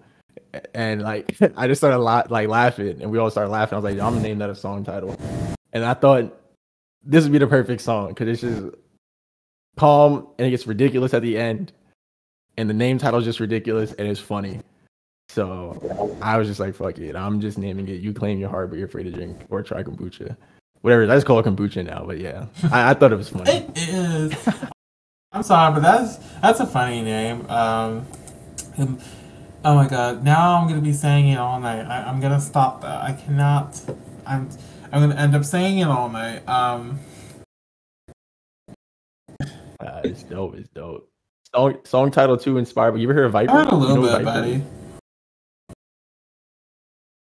And 0.76 1.02
like 1.02 1.36
I 1.58 1.68
just 1.68 1.82
started 1.82 1.98
la- 1.98 2.24
like 2.30 2.48
laughing, 2.48 3.02
and 3.02 3.10
we 3.10 3.18
all 3.18 3.32
started 3.32 3.50
laughing. 3.50 3.76
I 3.76 3.80
was 3.80 3.84
like, 3.84 4.00
"I'm 4.00 4.14
gonna 4.14 4.22
name 4.22 4.38
that 4.38 4.52
a 4.52 4.56
song 4.56 4.84
title." 4.84 5.16
And 5.74 5.84
I 5.84 5.96
thought 5.96 6.32
this 7.04 7.24
would 7.24 7.32
be 7.34 7.40
the 7.40 7.48
perfect 7.48 7.82
song 7.82 8.10
because 8.10 8.28
it's 8.28 8.42
just 8.42 8.76
calm 9.78 10.28
and 10.38 10.48
it 10.48 10.52
gets 10.52 10.68
ridiculous 10.68 11.14
at 11.16 11.24
the 11.24 11.38
end. 11.38 11.72
And 12.60 12.70
the 12.70 12.74
name 12.74 12.98
title 12.98 13.20
is 13.20 13.26
just 13.26 13.40
ridiculous 13.40 13.94
and 13.94 14.08
it's 14.08 14.20
funny. 14.20 14.62
So 15.30 16.16
I 16.22 16.38
was 16.38 16.48
just 16.48 16.60
like, 16.60 16.76
fuck 16.76 16.98
it. 16.98 17.16
I'm 17.16 17.42
just 17.42 17.58
naming 17.58 17.88
it. 17.88 18.02
You 18.02 18.14
claim 18.14 18.40
your 18.40 18.50
heart, 18.50 18.70
but 18.70 18.78
you're 18.78 18.88
afraid 18.88 19.04
to 19.04 19.12
drink 19.12 19.38
or 19.50 19.62
try 19.62 19.84
kombucha. 19.84 20.36
Whatever. 20.82 21.04
I 21.04 21.16
just 21.16 21.26
call 21.26 21.40
it 21.40 21.46
kombucha 21.46 21.86
now. 21.86 22.04
But 22.06 22.20
yeah, 22.20 22.46
I, 22.72 22.92
I 22.92 22.94
thought 22.94 23.12
it 23.12 23.18
was 23.18 23.30
funny. 23.30 23.52
It 23.52 23.72
is. 23.76 24.50
I'm 25.32 25.44
sorry, 25.44 25.74
but 25.74 25.82
that's 25.82 26.18
that's 26.42 26.60
a 26.60 26.66
funny 26.66 27.02
name. 27.02 27.48
Um, 27.50 28.08
oh 29.66 29.76
my 29.76 29.88
god! 29.88 30.24
Now 30.24 30.56
I'm 30.56 30.68
gonna 30.68 30.82
be 30.82 30.94
saying 30.94 31.28
it 31.28 31.38
all 31.38 31.60
night. 31.60 31.86
I, 31.86 32.10
am 32.10 32.20
gonna 32.20 32.40
stop 32.40 32.82
that. 32.82 33.04
I 33.04 33.14
cannot. 33.14 33.80
I'm 34.26 34.50
I'm 34.92 35.02
gonna 35.02 35.22
end 35.22 35.36
up 35.36 35.44
saying 35.44 35.80
it 35.80 35.88
all 35.88 36.10
night. 36.10 36.48
Um, 36.48 37.00
uh, 39.80 40.02
it's 40.04 40.24
dope. 40.24 40.56
It's 40.56 40.70
dope. 40.70 41.10
Song, 41.54 41.78
song 41.84 42.12
title 42.12 42.38
too 42.38 42.58
inspired. 42.58 42.94
But 42.94 43.02
you 43.02 43.08
ever 43.08 43.14
hear 43.14 43.26
of 43.26 43.34
Viper? 43.34 43.52
I 43.52 43.56
heard 43.64 43.74
a 43.74 43.76
little 43.76 43.98
you 43.98 44.10
know 44.10 44.18
bit, 44.18 44.26
buddy. 44.26 44.64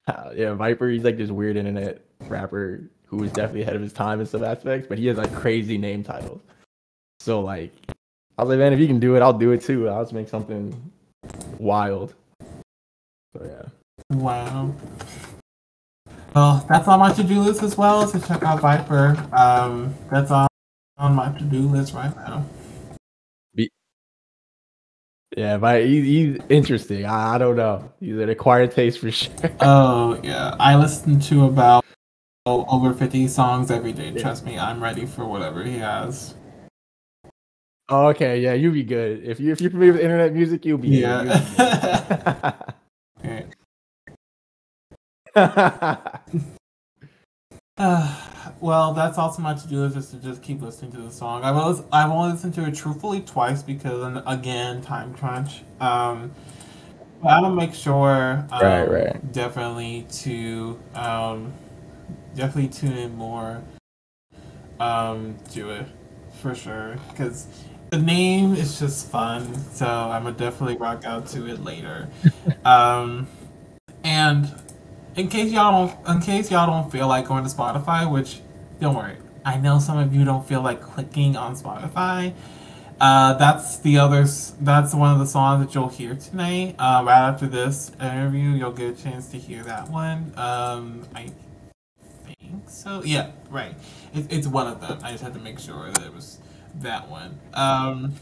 Uh, 0.07 0.31
yeah, 0.35 0.53
Viper. 0.55 0.89
He's 0.89 1.05
like 1.05 1.17
this 1.17 1.31
weird 1.31 1.57
internet 1.57 2.03
rapper 2.29 2.83
who 3.07 3.19
was 3.19 3.33
definitely 3.33 3.63
ahead 3.63 3.77
of 3.77 3.83
his 3.83 3.93
time 3.93 4.21
in 4.21 4.27
some 4.27 4.45
aspects, 4.45 4.87
but 4.89 4.99
he 4.99 5.07
has 5.07 5.17
like 5.17 5.33
crazy 5.35 5.79
name 5.79 6.03
titles. 6.03 6.41
So 7.21 7.41
like, 7.41 7.73
I 8.37 8.43
was 8.43 8.51
like, 8.51 8.59
man, 8.59 8.73
if 8.73 8.81
you 8.81 8.87
can 8.87 9.01
do 9.01 9.17
it, 9.17 9.23
I'll 9.23 9.33
do 9.33 9.53
it 9.53 9.63
too. 9.63 9.89
I'll 9.89 10.03
just 10.03 10.13
make 10.13 10.29
something 10.29 10.75
wild. 11.59 12.15
So 13.35 13.45
yeah. 13.45 14.17
Wow. 14.17 14.75
Well, 16.35 16.67
that's 16.69 16.89
on 16.89 16.99
my 16.99 17.13
to-do 17.13 17.41
list 17.41 17.63
as 17.63 17.79
well. 17.79 18.07
So 18.09 18.19
check 18.19 18.43
out 18.43 18.61
Viper. 18.61 19.17
Um, 19.33 19.95
that's 20.11 20.31
all 20.31 20.49
on 20.99 21.15
my 21.15 21.31
to 21.39 21.45
do 21.45 21.61
list 21.61 21.95
right 21.95 22.15
now. 22.17 22.45
Yeah, 25.37 25.57
but 25.57 25.85
he, 25.85 26.01
he's 26.03 26.41
interesting. 26.49 27.07
I, 27.07 27.35
I 27.35 27.39
don't 27.39 27.57
know. 27.57 27.93
He's 27.99 28.17
an 28.19 28.29
acquired 28.29 28.71
taste 28.71 29.01
for 29.01 29.11
sure. 29.11 29.35
Oh 29.61 30.21
yeah, 30.23 30.55
I 30.61 30.77
listen 30.77 31.19
to 31.21 31.47
about 31.47 31.85
over 32.47 32.93
fifty 32.95 33.27
songs 33.27 33.71
every 33.71 33.93
day. 33.93 34.11
Yeah. 34.11 34.23
Trust 34.23 34.45
me, 34.45 34.59
I'm 34.59 34.83
ready 34.83 35.07
for 35.07 35.25
whatever 35.25 35.65
he 35.65 35.79
has. 35.79 36.35
Oh, 37.89 38.07
okay, 38.09 38.41
yeah, 38.41 38.55
you'll 38.55 38.73
be 38.73 38.85
good. 38.85 39.25
If 39.25 39.41
you 39.41 39.53
if 39.53 39.61
you're 39.61 39.71
familiar 39.71 39.93
with 39.93 40.03
internet 40.03 40.33
music, 40.33 40.65
you'll 40.65 40.79
be 40.79 40.89
yeah. 40.89 42.63
Good. 43.23 43.55
uh, 47.77 48.44
well, 48.65 48.95
that's 48.95 49.19
also 49.19 49.43
my 49.43 49.53
to 49.53 49.69
do 49.69 49.85
is 49.85 49.93
just 49.93 50.13
to 50.13 50.17
just 50.17 50.43
keep 50.43 50.63
listening 50.63 50.91
to 50.93 51.03
the 51.03 51.11
song. 51.11 51.45
I've 51.45 51.55
only, 51.55 51.85
I've 51.93 52.11
only 52.11 52.33
listened 52.33 52.55
to 52.55 52.65
it 52.65 52.75
truthfully 52.75 53.21
twice 53.21 53.63
because 53.63 54.23
again 54.27 54.81
time 54.81 55.13
crunch. 55.13 55.61
Um, 55.81 56.33
but 57.23 57.29
I'm 57.29 57.43
gonna 57.43 57.57
make 57.57 57.75
sure, 57.75 58.47
um, 58.51 58.63
right, 58.63 58.91
right, 58.91 59.33
definitely 59.33 60.07
to 60.23 60.81
um, 60.95 61.53
definitely 62.35 62.71
tune 62.71 62.97
in 62.97 63.15
more 63.15 63.63
um, 64.81 65.37
to 65.53 65.69
it 65.69 65.85
for 66.41 66.55
sure 66.55 66.97
because 67.11 67.47
the 67.91 67.99
name 67.99 68.55
is 68.55 68.79
just 68.79 69.11
fun. 69.11 69.55
So 69.73 69.87
I'm 69.87 70.23
gonna 70.23 70.39
definitely 70.39 70.79
rock 70.79 71.05
out 71.05 71.27
to 71.29 71.47
it 71.49 71.63
later. 71.63 72.09
um, 72.65 73.27
and 74.03 74.51
in 75.17 75.29
case 75.29 75.53
y'all 75.53 75.87
don't, 75.87 76.17
in 76.17 76.23
case 76.23 76.51
y'all 76.51 76.67
don't 76.67 76.91
feel 76.91 77.09
like 77.09 77.29
going 77.29 77.45
to 77.45 77.51
Spotify, 77.51 78.11
which 78.11 78.41
don't 78.81 78.95
worry. 78.95 79.17
I 79.45 79.59
know 79.59 79.79
some 79.79 79.99
of 79.99 80.15
you 80.15 80.25
don't 80.25 80.47
feel 80.47 80.63
like 80.63 80.81
clicking 80.81 81.37
on 81.37 81.55
Spotify. 81.55 82.35
Uh, 83.01 83.35
that's 83.35 83.79
the 83.79 83.99
other. 83.99 84.25
That's 84.61 84.95
one 84.95 85.13
of 85.13 85.19
the 85.19 85.27
songs 85.27 85.65
that 85.65 85.75
you'll 85.75 85.89
hear 85.89 86.15
tonight. 86.15 86.77
Uh, 86.79 87.03
right 87.05 87.29
after 87.29 87.47
this 87.47 87.91
interview, 88.01 88.51
you'll 88.51 88.73
get 88.73 88.99
a 88.99 89.03
chance 89.03 89.29
to 89.29 89.39
hear 89.39 89.63
that 89.65 89.89
one. 89.89 90.33
Um, 90.37 91.07
I 91.15 91.31
think 92.25 92.69
so. 92.69 93.03
Yeah, 93.05 93.33
right. 93.51 93.75
It, 94.15 94.33
it's 94.33 94.47
one 94.47 94.69
of 94.69 94.81
them. 94.81 94.99
I 95.03 95.11
just 95.11 95.23
had 95.23 95.35
to 95.35 95.41
make 95.41 95.59
sure 95.59 95.91
that 95.91 96.07
it 96.07 96.15
was 96.15 96.39
that 96.77 97.09
one. 97.09 97.39
Um, 97.53 98.15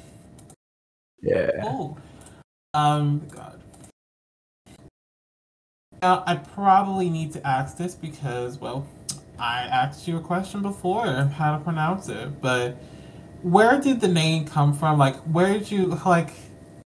yeah. 1.20 1.50
Oh. 1.62 1.96
Um. 2.74 3.28
God. 3.30 3.60
Now, 6.00 6.24
I 6.26 6.34
probably 6.34 7.08
need 7.10 7.32
to 7.34 7.46
ask 7.46 7.76
this 7.76 7.94
because, 7.94 8.58
well, 8.58 8.88
I 9.42 9.62
asked 9.62 10.06
you 10.06 10.18
a 10.18 10.20
question 10.20 10.62
before 10.62 11.04
how 11.04 11.58
to 11.58 11.64
pronounce 11.64 12.08
it, 12.08 12.40
but 12.40 12.76
where 13.42 13.80
did 13.80 14.00
the 14.00 14.06
name 14.06 14.46
come 14.46 14.72
from? 14.72 15.00
Like, 15.00 15.16
where 15.22 15.52
did 15.52 15.68
you 15.68 15.86
like, 15.86 16.30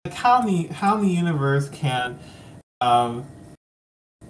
like 0.03 0.13
how 0.13 0.41
in 0.41 0.47
the 0.47 0.67
how 0.67 0.97
in 0.97 1.03
the 1.03 1.13
universe 1.13 1.69
can 1.69 2.19
um 2.81 3.25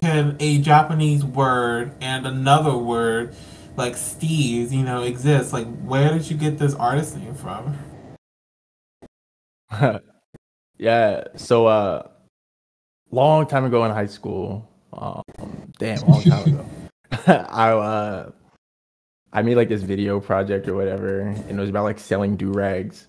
can 0.02 0.36
a 0.38 0.58
Japanese 0.58 1.24
word 1.24 1.96
and 2.00 2.24
another 2.24 2.76
word 2.76 3.34
like 3.76 3.94
Steez, 3.94 4.70
you 4.70 4.84
know, 4.84 5.02
exist? 5.02 5.52
Like, 5.52 5.66
where 5.78 6.12
did 6.12 6.30
you 6.30 6.36
get 6.36 6.58
this 6.58 6.74
artist 6.74 7.16
name 7.16 7.34
from? 7.34 7.76
yeah, 10.78 11.24
so 11.34 11.66
uh, 11.66 12.06
long 13.10 13.48
time 13.48 13.64
ago 13.64 13.84
in 13.84 13.90
high 13.90 14.06
school, 14.06 14.70
um, 14.92 15.24
damn, 15.76 16.06
long 16.06 16.22
time 16.22 16.54
ago. 16.54 16.64
I 17.26 17.70
uh, 17.70 18.30
I 19.32 19.42
made 19.42 19.56
like 19.56 19.68
this 19.68 19.82
video 19.82 20.20
project 20.20 20.68
or 20.68 20.74
whatever, 20.74 21.20
and 21.20 21.50
it 21.50 21.58
was 21.58 21.68
about 21.68 21.84
like 21.84 21.98
selling 21.98 22.36
do 22.36 22.50
rags. 22.50 23.06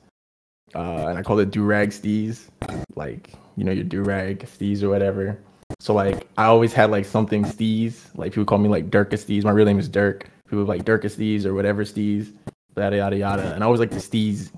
Uh, 0.75 1.07
and 1.07 1.17
I 1.19 1.21
called 1.21 1.39
it 1.39 1.51
do 1.51 1.63
rag 1.63 1.89
steez, 1.89 2.49
like 2.95 3.33
you 3.55 3.63
know 3.63 3.71
your 3.71 3.83
do 3.83 4.03
rag 4.03 4.39
steez 4.39 4.83
or 4.83 4.89
whatever. 4.89 5.39
So 5.79 5.93
like 5.93 6.27
I 6.37 6.45
always 6.45 6.73
had 6.73 6.91
like 6.91 7.05
something 7.05 7.43
steez, 7.43 8.15
like 8.15 8.31
people 8.33 8.45
call 8.45 8.57
me 8.57 8.69
like 8.69 8.89
Dirk 8.89 9.11
steez. 9.11 9.43
My 9.43 9.51
real 9.51 9.65
name 9.65 9.79
is 9.79 9.87
Dirk. 9.87 10.29
People 10.49 10.65
like 10.65 10.85
Dirk 10.85 11.03
steez 11.03 11.45
or 11.45 11.53
whatever 11.53 11.83
steez. 11.83 12.33
yada 12.75 12.97
yada 12.97 13.17
yada. 13.17 13.53
And 13.53 13.63
I 13.63 13.65
always 13.65 13.79
like 13.79 13.91
the 13.91 13.97
steez 13.97 14.51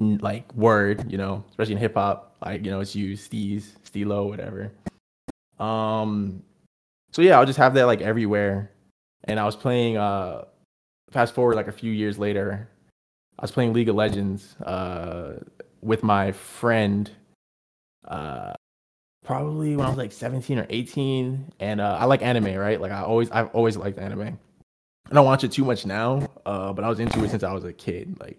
like 0.00 0.52
word, 0.54 1.10
you 1.10 1.18
know, 1.18 1.44
especially 1.50 1.74
in 1.74 1.78
hip 1.78 1.94
hop, 1.94 2.36
like 2.44 2.64
you 2.64 2.70
know, 2.70 2.80
it's 2.80 2.94
used 2.96 3.30
steez, 3.30 3.76
stilo, 3.84 4.26
whatever. 4.26 4.72
Um, 5.58 6.42
so 7.12 7.22
yeah, 7.22 7.38
I'll 7.38 7.46
just 7.46 7.58
have 7.58 7.74
that 7.74 7.86
like 7.86 8.00
everywhere. 8.00 8.70
And 9.24 9.38
I 9.38 9.44
was 9.44 9.56
playing. 9.56 9.96
Uh, 9.96 10.44
fast 11.10 11.34
forward 11.34 11.56
like 11.56 11.68
a 11.68 11.72
few 11.72 11.92
years 11.92 12.18
later, 12.18 12.68
I 13.38 13.42
was 13.42 13.50
playing 13.50 13.72
League 13.72 13.88
of 13.88 13.96
Legends 13.96 14.56
uh, 14.62 15.34
with 15.80 16.02
my 16.02 16.32
friend. 16.32 17.10
Uh, 18.06 18.54
probably 19.24 19.76
when 19.76 19.86
I 19.86 19.88
was 19.88 19.98
like 19.98 20.12
17 20.12 20.58
or 20.58 20.66
18, 20.68 21.52
and 21.60 21.80
uh, 21.80 21.98
I 22.00 22.04
like 22.06 22.22
anime, 22.22 22.54
right? 22.54 22.80
Like 22.80 22.92
I 22.92 23.02
always, 23.02 23.30
I've 23.30 23.48
always 23.54 23.76
liked 23.76 23.98
anime. 23.98 24.38
I 25.10 25.14
don't 25.14 25.24
watch 25.24 25.44
it 25.44 25.52
too 25.52 25.64
much 25.64 25.86
now, 25.86 26.28
uh, 26.44 26.72
but 26.72 26.84
I 26.84 26.88
was 26.88 27.00
into 27.00 27.24
it 27.24 27.30
since 27.30 27.42
I 27.42 27.52
was 27.52 27.64
a 27.64 27.72
kid. 27.72 28.16
Like 28.20 28.38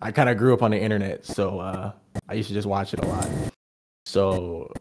I 0.00 0.12
kind 0.12 0.28
of 0.28 0.36
grew 0.36 0.54
up 0.54 0.62
on 0.62 0.70
the 0.70 0.80
internet, 0.80 1.24
so 1.24 1.58
uh, 1.58 1.92
I 2.28 2.34
used 2.34 2.48
to 2.48 2.54
just 2.54 2.68
watch 2.68 2.94
it 2.94 3.00
a 3.00 3.06
lot. 3.06 3.28
So 4.06 4.72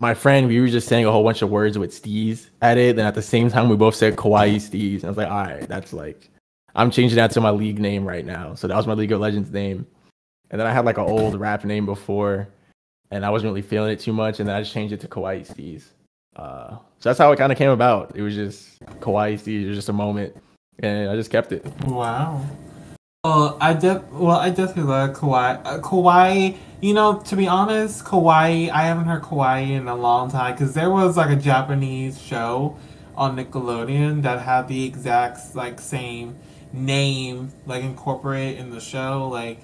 my 0.00 0.14
friend, 0.14 0.46
we 0.48 0.60
were 0.60 0.68
just 0.68 0.88
saying 0.88 1.04
a 1.06 1.10
whole 1.10 1.24
bunch 1.24 1.42
of 1.42 1.50
words 1.50 1.76
with 1.76 1.90
steez 1.90 2.50
at 2.62 2.78
it, 2.78 2.98
and 2.98 3.00
at 3.00 3.14
the 3.14 3.22
same 3.22 3.50
time, 3.50 3.68
we 3.68 3.76
both 3.76 3.94
said 3.94 4.16
kawaii 4.16 4.56
steez. 4.56 4.96
And 4.96 5.04
I 5.04 5.08
was 5.08 5.16
like, 5.16 5.30
all 5.30 5.42
right, 5.42 5.68
that's 5.68 5.92
like, 5.92 6.30
I'm 6.74 6.90
changing 6.90 7.16
that 7.16 7.32
to 7.32 7.40
my 7.40 7.50
league 7.50 7.80
name 7.80 8.06
right 8.06 8.24
now. 8.24 8.54
So 8.54 8.68
that 8.68 8.76
was 8.76 8.86
my 8.86 8.94
League 8.94 9.10
of 9.10 9.20
Legends 9.20 9.50
name. 9.50 9.86
And 10.50 10.60
then 10.60 10.66
I 10.66 10.72
had 10.72 10.84
like 10.84 10.98
an 10.98 11.04
old 11.04 11.38
rap 11.38 11.64
name 11.64 11.84
before, 11.84 12.48
and 13.10 13.24
I 13.24 13.30
wasn't 13.30 13.50
really 13.50 13.62
feeling 13.62 13.90
it 13.90 14.00
too 14.00 14.12
much, 14.12 14.38
and 14.38 14.48
then 14.48 14.54
I 14.54 14.60
just 14.60 14.72
changed 14.72 14.92
it 14.92 15.00
to 15.00 15.08
kawaii 15.08 15.46
steez. 15.46 15.84
Uh, 16.36 16.76
so 16.98 17.08
that's 17.08 17.18
how 17.18 17.32
it 17.32 17.36
kind 17.36 17.50
of 17.50 17.58
came 17.58 17.70
about. 17.70 18.12
It 18.14 18.22
was 18.22 18.34
just 18.34 18.80
kawaii 19.00 19.34
steez. 19.34 19.64
It 19.64 19.68
was 19.68 19.76
just 19.76 19.88
a 19.88 19.92
moment, 19.92 20.36
and 20.78 21.10
I 21.10 21.16
just 21.16 21.30
kept 21.30 21.50
it. 21.52 21.66
Wow. 21.84 22.44
Well, 23.24 23.58
I 23.60 23.74
de- 23.74 24.04
well, 24.12 24.36
I 24.36 24.50
definitely 24.50 24.84
love 24.84 25.16
Kawaii. 25.16 25.60
Uh, 25.64 25.80
Kawaii, 25.80 26.56
you 26.80 26.94
know, 26.94 27.18
to 27.22 27.34
be 27.34 27.48
honest, 27.48 28.04
Kawaii, 28.04 28.70
I 28.70 28.84
haven't 28.84 29.06
heard 29.06 29.22
Kawaii 29.22 29.70
in 29.70 29.88
a 29.88 29.96
long 29.96 30.30
time 30.30 30.54
because 30.54 30.72
there 30.72 30.88
was 30.88 31.16
like 31.16 31.36
a 31.36 31.40
Japanese 31.40 32.22
show 32.22 32.78
on 33.16 33.36
Nickelodeon 33.36 34.22
that 34.22 34.42
had 34.42 34.68
the 34.68 34.84
exact 34.84 35.56
like 35.56 35.80
same 35.80 36.36
name 36.72 37.52
like 37.66 37.82
incorporated 37.82 38.60
in 38.60 38.70
the 38.70 38.80
show. 38.80 39.26
Like 39.26 39.62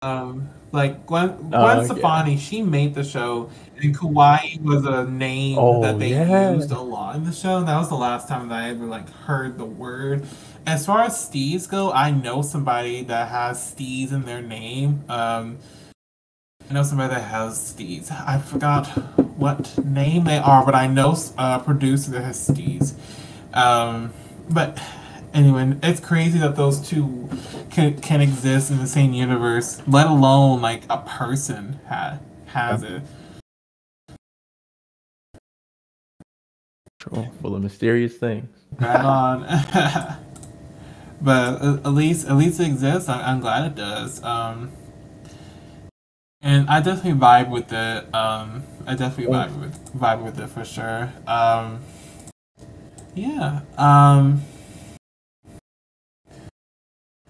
um, 0.00 0.48
like 0.72 1.06
Gwen, 1.06 1.36
Gwen 1.50 1.52
uh, 1.52 1.84
Stefani, 1.84 2.32
yeah. 2.32 2.38
she 2.38 2.62
made 2.62 2.94
the 2.94 3.04
show, 3.04 3.50
and 3.76 3.94
Kawaii 3.94 4.62
was 4.62 4.86
a 4.86 5.04
name 5.04 5.58
oh, 5.58 5.82
that 5.82 5.98
they 5.98 6.12
yeah. 6.12 6.52
used 6.52 6.70
a 6.70 6.80
lot 6.80 7.16
in 7.16 7.24
the 7.24 7.32
show. 7.32 7.58
And 7.58 7.68
that 7.68 7.76
was 7.76 7.90
the 7.90 7.96
last 7.96 8.28
time 8.28 8.48
that 8.48 8.64
I 8.64 8.70
ever 8.70 8.86
like 8.86 9.10
heard 9.10 9.58
the 9.58 9.66
word. 9.66 10.26
As 10.68 10.84
far 10.84 11.00
as 11.04 11.14
steez 11.14 11.66
go, 11.66 11.90
I 11.92 12.10
know 12.10 12.42
somebody 12.42 13.02
that 13.04 13.30
has 13.30 13.56
steez 13.58 14.12
in 14.12 14.26
their 14.26 14.42
name. 14.42 15.02
Um, 15.08 15.56
I 16.68 16.74
know 16.74 16.82
somebody 16.82 17.14
that 17.14 17.22
has 17.22 17.54
steez. 17.56 18.10
I 18.12 18.38
forgot 18.38 18.86
what 19.38 19.82
name 19.82 20.24
they 20.24 20.36
are, 20.36 20.66
but 20.66 20.74
I 20.74 20.86
know 20.86 21.16
a 21.38 21.58
producer 21.58 22.10
that 22.10 22.20
has 22.20 22.46
steez. 22.46 22.92
Um, 23.56 24.12
but 24.50 24.78
anyway, 25.32 25.74
it's 25.82 26.00
crazy 26.00 26.38
that 26.40 26.56
those 26.56 26.86
two 26.86 27.30
can 27.70 27.98
can 28.02 28.20
exist 28.20 28.70
in 28.70 28.76
the 28.76 28.86
same 28.86 29.14
universe, 29.14 29.80
let 29.86 30.06
alone 30.06 30.60
like 30.60 30.82
a 30.90 30.98
person 30.98 31.80
ha- 31.88 32.18
has 32.44 32.82
it. 32.82 33.00
Full 37.40 37.56
of 37.56 37.62
mysterious 37.62 38.18
things. 38.18 38.50
Right 38.78 39.00
on. 39.00 40.18
but 41.20 41.62
at 41.62 41.88
least 41.88 42.26
at 42.28 42.36
least 42.36 42.60
it 42.60 42.66
exists. 42.66 43.08
I, 43.08 43.30
am 43.30 43.40
glad 43.40 43.66
it 43.66 43.74
does. 43.74 44.22
Um, 44.22 44.72
and 46.40 46.68
I 46.68 46.80
definitely 46.80 47.20
vibe 47.20 47.50
with 47.50 47.72
it. 47.72 48.14
Um, 48.14 48.62
I 48.86 48.94
definitely 48.94 49.34
vibe 49.34 49.60
with 49.60 49.94
vibe 49.94 50.24
with 50.24 50.38
it 50.38 50.48
for 50.48 50.64
sure. 50.64 51.12
Um, 51.26 51.80
yeah. 53.14 53.60
Um, 53.76 54.42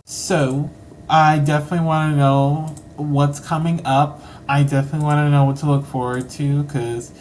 so, 0.05 0.71
I 1.09 1.39
definitely 1.39 1.87
want 1.87 2.13
to 2.13 2.17
know 2.17 2.75
what's 2.97 3.41
coming 3.41 3.81
up. 3.85 4.23
I 4.49 4.63
definitely 4.63 5.05
want 5.07 5.27
to 5.27 5.31
know 5.31 5.45
what 5.45 5.57
to 5.59 5.67
look 5.67 5.87
forward 5.87 6.31
to 6.31 6.63
because 6.63 7.13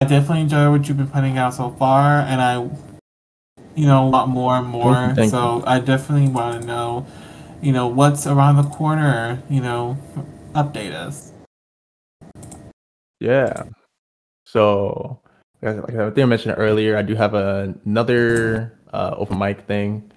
I 0.00 0.06
definitely 0.06 0.42
enjoy 0.42 0.70
what 0.70 0.88
you've 0.88 0.96
been 0.96 1.08
putting 1.08 1.38
out 1.38 1.54
so 1.54 1.70
far, 1.70 2.20
and 2.20 2.40
I, 2.40 2.68
you 3.74 3.86
know, 3.86 4.06
a 4.06 4.08
lot 4.08 4.28
more 4.28 4.56
and 4.56 4.66
more. 4.66 5.12
Thank 5.14 5.30
so 5.30 5.58
you. 5.58 5.64
I 5.66 5.80
definitely 5.80 6.28
want 6.28 6.60
to 6.60 6.66
know, 6.66 7.06
you 7.62 7.72
know, 7.72 7.86
what's 7.86 8.26
around 8.26 8.56
the 8.56 8.64
corner. 8.64 9.42
You 9.48 9.60
know, 9.60 9.98
update 10.54 10.92
us. 10.92 11.32
Yeah. 13.20 13.64
So, 14.44 15.20
like 15.62 15.94
I 15.94 16.10
think 16.10 16.18
I 16.18 16.24
mentioned 16.24 16.54
earlier, 16.58 16.96
I 16.96 17.02
do 17.02 17.14
have 17.14 17.34
a, 17.34 17.74
another 17.84 18.78
uh, 18.92 19.14
open 19.16 19.38
mic 19.38 19.62
thing 19.62 20.10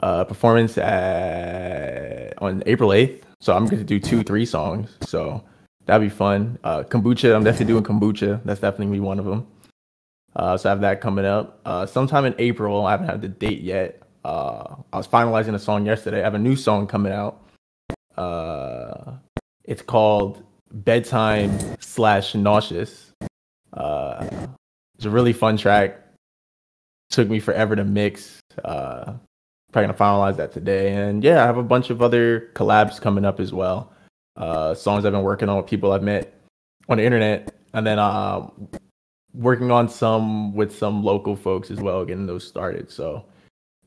uh, 0.00 0.24
performance 0.24 0.78
at, 0.78 2.34
on 2.38 2.62
April 2.66 2.90
8th. 2.90 3.22
So 3.40 3.54
I'm 3.54 3.66
going 3.66 3.78
to 3.78 3.84
do 3.84 4.00
two, 4.00 4.22
three 4.22 4.46
songs. 4.46 4.96
So 5.02 5.44
that'd 5.86 6.04
be 6.04 6.14
fun. 6.14 6.58
Uh, 6.64 6.82
kombucha, 6.82 7.34
I'm 7.34 7.44
definitely 7.44 7.72
doing 7.72 7.84
kombucha. 7.84 8.40
That's 8.44 8.60
definitely 8.60 9.00
one 9.00 9.18
of 9.18 9.24
them. 9.24 9.46
Uh, 10.38 10.56
so 10.56 10.68
I 10.68 10.70
have 10.70 10.80
that 10.82 11.00
coming 11.00 11.24
up. 11.24 11.60
Uh, 11.64 11.84
sometime 11.84 12.24
in 12.24 12.34
April, 12.38 12.86
I 12.86 12.92
haven't 12.92 13.08
had 13.08 13.20
the 13.20 13.28
date 13.28 13.60
yet. 13.60 14.02
Uh, 14.24 14.76
I 14.92 14.96
was 14.96 15.08
finalizing 15.08 15.54
a 15.54 15.58
song 15.58 15.84
yesterday. 15.84 16.20
I 16.20 16.24
have 16.24 16.34
a 16.34 16.38
new 16.38 16.54
song 16.54 16.86
coming 16.86 17.12
out. 17.12 17.44
Uh, 18.16 19.14
it's 19.64 19.82
called 19.82 20.44
Bedtime 20.72 21.58
slash 21.80 22.34
Nauseous. 22.34 23.12
Uh, 23.72 24.26
it's 24.96 25.04
a 25.04 25.10
really 25.10 25.32
fun 25.32 25.56
track. 25.56 26.04
Took 27.10 27.28
me 27.28 27.40
forever 27.40 27.74
to 27.74 27.84
mix. 27.84 28.40
Uh, 28.64 29.14
probably 29.72 29.92
gonna 29.92 29.94
finalize 29.94 30.36
that 30.36 30.52
today. 30.52 30.92
And 30.94 31.24
yeah, 31.24 31.42
I 31.42 31.46
have 31.46 31.58
a 31.58 31.62
bunch 31.62 31.90
of 31.90 32.00
other 32.00 32.50
collabs 32.54 33.00
coming 33.00 33.24
up 33.24 33.40
as 33.40 33.52
well. 33.52 33.92
Uh, 34.36 34.74
songs 34.74 35.04
I've 35.04 35.12
been 35.12 35.22
working 35.22 35.48
on 35.48 35.56
with 35.56 35.66
people 35.66 35.92
I've 35.92 36.02
met 36.02 36.32
on 36.88 36.98
the 36.98 37.04
internet, 37.04 37.54
and 37.72 37.86
then 37.86 37.98
uh, 37.98 38.48
working 39.34 39.70
on 39.70 39.88
some 39.88 40.54
with 40.54 40.76
some 40.76 41.02
local 41.02 41.36
folks 41.36 41.70
as 41.70 41.80
well, 41.80 42.04
getting 42.04 42.26
those 42.26 42.46
started. 42.46 42.90
So 42.90 43.24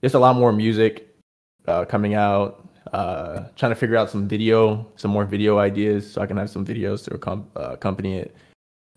just 0.02 0.16
a 0.16 0.20
lot 0.20 0.36
more 0.36 0.52
music 0.52 1.16
uh, 1.68 1.86
coming 1.86 2.14
out. 2.14 2.68
Uh, 2.94 3.46
trying 3.56 3.72
to 3.72 3.76
figure 3.76 3.96
out 3.96 4.10
some 4.10 4.28
video, 4.28 4.86
some 4.96 5.12
more 5.12 5.24
video 5.24 5.60
ideas, 5.60 6.12
so 6.12 6.22
I 6.22 6.26
can 6.26 6.36
have 6.38 6.50
some 6.50 6.66
videos 6.66 7.04
to 7.06 7.12
accom- 7.12 7.46
uh, 7.56 7.74
accompany 7.74 8.18
it. 8.18 8.36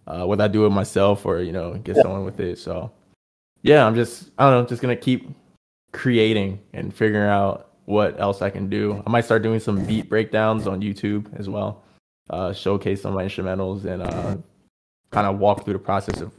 Uh, 0.07 0.25
whether 0.25 0.45
I 0.45 0.49
do 0.49 0.67
it 0.67 0.71
myself 0.71 1.25
or 1.25 1.41
you 1.41 1.53
know 1.53 1.75
get 1.75 1.97
someone 1.97 2.25
with 2.25 2.41
it. 2.41 2.59
So 2.59 2.91
yeah, 3.63 3.87
I'm 3.87 3.95
just 3.95 4.31
I 4.39 4.51
don't 4.51 4.63
know, 4.63 4.69
just 4.69 4.83
gonna 4.83 4.97
keep 4.97 5.29
creating 5.93 6.61
and 6.73 6.95
figuring 6.95 7.29
out 7.29 7.73
what 7.85 8.19
else 8.21 8.43
I 8.43 8.51
can 8.51 8.69
do. 8.69 9.03
I 9.07 9.11
might 9.11 9.25
start 9.25 9.43
doing 9.43 9.61
some 9.61 9.85
beat 9.85 10.09
breakdowns 10.09 10.67
on 10.67 10.81
YouTube 10.81 11.29
as 11.39 11.49
well, 11.49 11.85
uh, 12.31 12.53
showcase 12.53 13.03
some 13.03 13.13
of 13.13 13.17
my 13.17 13.25
instrumentals 13.25 13.85
and 13.85 14.03
uh, 14.03 14.37
kind 15.15 15.27
of 15.27 15.39
walk 15.39 15.65
through 15.65 15.75
the 15.75 15.79
process 15.79 16.21
of, 16.21 16.33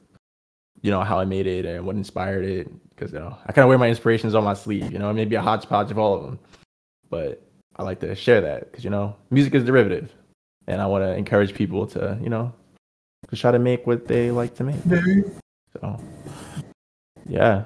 you 0.82 0.92
know, 0.92 1.02
how 1.02 1.20
I 1.20 1.26
made 1.26 1.48
it 1.48 1.66
and 1.66 1.86
what 1.86 1.96
inspired 1.96 2.46
it. 2.46 2.70
Because 2.90 3.12
you 3.12 3.20
know, 3.20 3.36
I 3.46 3.52
kind 3.52 3.64
of 3.64 3.70
wear 3.70 3.78
my 3.78 3.90
inspirations 3.90 4.36
on 4.36 4.44
my 4.44 4.54
sleeve. 4.54 4.92
You 4.92 5.00
know, 5.00 5.12
maybe 5.12 5.36
a 5.36 5.42
hodgepodge 5.42 5.92
of 5.92 5.98
all 5.98 6.16
of 6.16 6.24
them, 6.24 6.40
but 7.10 7.42
I 7.76 7.84
like 7.84 8.00
to 8.02 8.16
share 8.16 8.42
that 8.42 8.72
because 8.72 8.84
you 8.84 8.90
know, 8.90 9.16
music 9.32 9.56
is 9.56 9.64
derivative, 9.64 10.14
and 10.68 10.82
I 10.82 10.86
want 10.86 11.04
to 11.04 11.16
encourage 11.16 11.54
people 11.54 11.88
to, 11.88 12.18
you 12.22 12.30
know, 12.30 12.54
to 13.30 13.36
try 13.36 13.52
to 13.52 13.60
make 13.60 13.88
what 13.88 14.08
they 14.08 14.32
like 14.32 14.56
to 14.56 14.64
make. 14.64 14.78
So, 15.74 16.00
yeah 17.28 17.66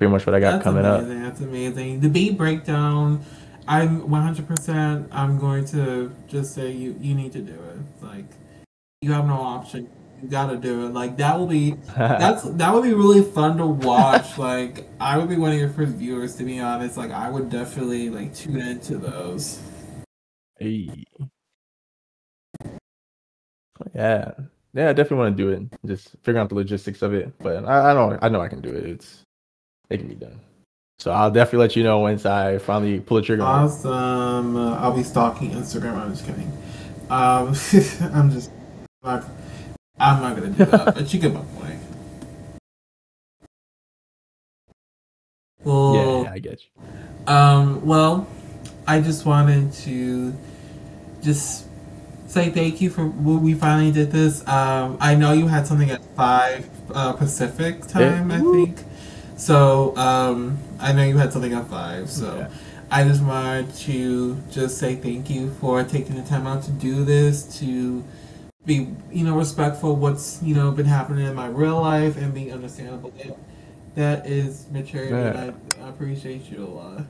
pretty 0.00 0.10
much 0.10 0.24
what 0.24 0.34
I 0.34 0.40
got 0.40 0.52
that's 0.52 0.64
coming 0.64 0.82
amazing, 0.86 1.18
up. 1.18 1.22
That's 1.24 1.40
amazing. 1.42 2.00
The 2.00 2.08
beat 2.08 2.38
breakdown, 2.38 3.22
I'm 3.68 4.00
100%. 4.08 5.08
I'm 5.12 5.38
going 5.38 5.66
to 5.66 6.10
just 6.26 6.54
say 6.54 6.70
you 6.70 6.96
you 6.98 7.14
need 7.14 7.32
to 7.32 7.42
do 7.42 7.52
it. 7.52 8.02
Like 8.02 8.24
you 9.02 9.12
have 9.12 9.26
no 9.26 9.34
option. 9.34 9.90
You 10.22 10.28
gotta 10.28 10.56
do 10.56 10.86
it. 10.86 10.92
Like 10.92 11.16
that 11.16 11.38
will 11.38 11.46
be 11.46 11.72
that's 11.96 12.42
that 12.42 12.74
would 12.74 12.82
be 12.82 12.92
really 12.92 13.22
fun 13.22 13.56
to 13.58 13.66
watch. 13.66 14.38
like 14.38 14.86
I 15.00 15.16
would 15.18 15.28
be 15.28 15.36
one 15.36 15.52
of 15.52 15.58
your 15.58 15.70
first 15.70 15.92
viewers 15.92 16.36
to 16.36 16.44
be 16.44 16.60
honest. 16.60 16.96
Like 16.96 17.10
I 17.10 17.30
would 17.30 17.50
definitely 17.50 18.10
like 18.10 18.34
tune 18.34 18.60
into 18.60 18.98
those. 18.98 19.60
Hey. 20.58 21.04
Yeah. 23.94 24.32
Yeah, 24.72 24.90
I 24.90 24.92
definitely 24.92 25.16
want 25.16 25.36
to 25.36 25.42
do 25.42 25.48
it. 25.50 25.62
Just 25.84 26.16
figure 26.22 26.40
out 26.40 26.48
the 26.48 26.54
logistics 26.54 27.02
of 27.02 27.12
it. 27.12 27.32
But 27.38 27.64
I, 27.64 27.90
I 27.90 27.94
know 27.94 28.18
I 28.22 28.28
know 28.28 28.40
I 28.40 28.48
can 28.48 28.60
do 28.60 28.68
it. 28.68 28.84
It's 28.84 29.22
it 29.88 29.98
can 29.98 30.08
be 30.08 30.14
done. 30.14 30.38
So 30.98 31.10
I'll 31.10 31.30
definitely 31.30 31.60
let 31.60 31.76
you 31.76 31.82
know 31.82 32.00
once 32.00 32.26
I 32.26 32.58
finally 32.58 33.00
pull 33.00 33.16
the 33.16 33.22
trigger. 33.22 33.42
Awesome. 33.42 34.54
Uh, 34.54 34.76
I'll 34.76 34.94
be 34.94 35.02
stalking 35.02 35.52
Instagram. 35.52 35.96
I'm 35.96 36.10
just 36.10 36.26
kidding. 36.26 36.52
Um, 37.08 37.54
I'm 38.14 38.30
just 38.30 38.50
not. 39.02 39.24
I'm 40.00 40.22
not 40.22 40.34
gonna 40.34 40.50
do 40.50 40.64
that. 40.64 40.94
but 40.94 41.12
you 41.12 41.20
get 41.20 41.32
my 41.32 41.40
point. 41.42 41.78
Well, 45.62 45.94
yeah, 45.94 46.22
yeah, 46.22 46.32
I 46.32 46.38
get 46.38 46.60
you. 46.62 47.32
Um, 47.32 47.84
well, 47.84 48.26
I 48.86 49.00
just 49.02 49.26
wanted 49.26 49.74
to 49.84 50.34
just 51.22 51.66
say 52.26 52.48
thank 52.48 52.80
you 52.80 52.88
for 52.88 53.06
we 53.06 53.52
finally 53.52 53.92
did 53.92 54.10
this. 54.10 54.46
Um, 54.48 54.96
I 55.00 55.14
know 55.14 55.32
you 55.32 55.48
had 55.48 55.66
something 55.66 55.90
at 55.90 56.02
five 56.16 56.66
uh, 56.94 57.12
Pacific 57.12 57.86
time, 57.86 58.30
I 58.30 58.40
think. 58.40 58.78
So 59.36 59.94
um, 59.96 60.58
I 60.78 60.92
know 60.92 61.04
you 61.04 61.18
had 61.18 61.30
something 61.32 61.52
at 61.52 61.68
five. 61.68 62.08
So 62.08 62.36
yeah. 62.36 62.48
I 62.90 63.04
just 63.04 63.22
wanted 63.22 63.74
to 63.86 64.36
just 64.50 64.78
say 64.78 64.96
thank 64.96 65.28
you 65.28 65.50
for 65.60 65.84
taking 65.84 66.16
the 66.16 66.22
time 66.22 66.46
out 66.46 66.62
to 66.64 66.70
do 66.70 67.04
this 67.04 67.58
to 67.60 68.02
be 68.66 68.94
you 69.10 69.24
know 69.24 69.36
respectful 69.36 69.92
of 69.92 69.98
what's 69.98 70.42
you 70.42 70.54
know 70.54 70.70
been 70.70 70.86
happening 70.86 71.26
in 71.26 71.34
my 71.34 71.46
real 71.46 71.80
life 71.80 72.16
and 72.16 72.34
being 72.34 72.52
understandable. 72.52 73.12
That 73.94 74.26
is 74.26 74.66
maturity, 74.70 75.14
yeah. 75.14 75.52
I, 75.80 75.84
I 75.84 75.88
appreciate 75.88 76.50
you 76.50 76.64
a 76.64 76.68
lot. 76.68 77.06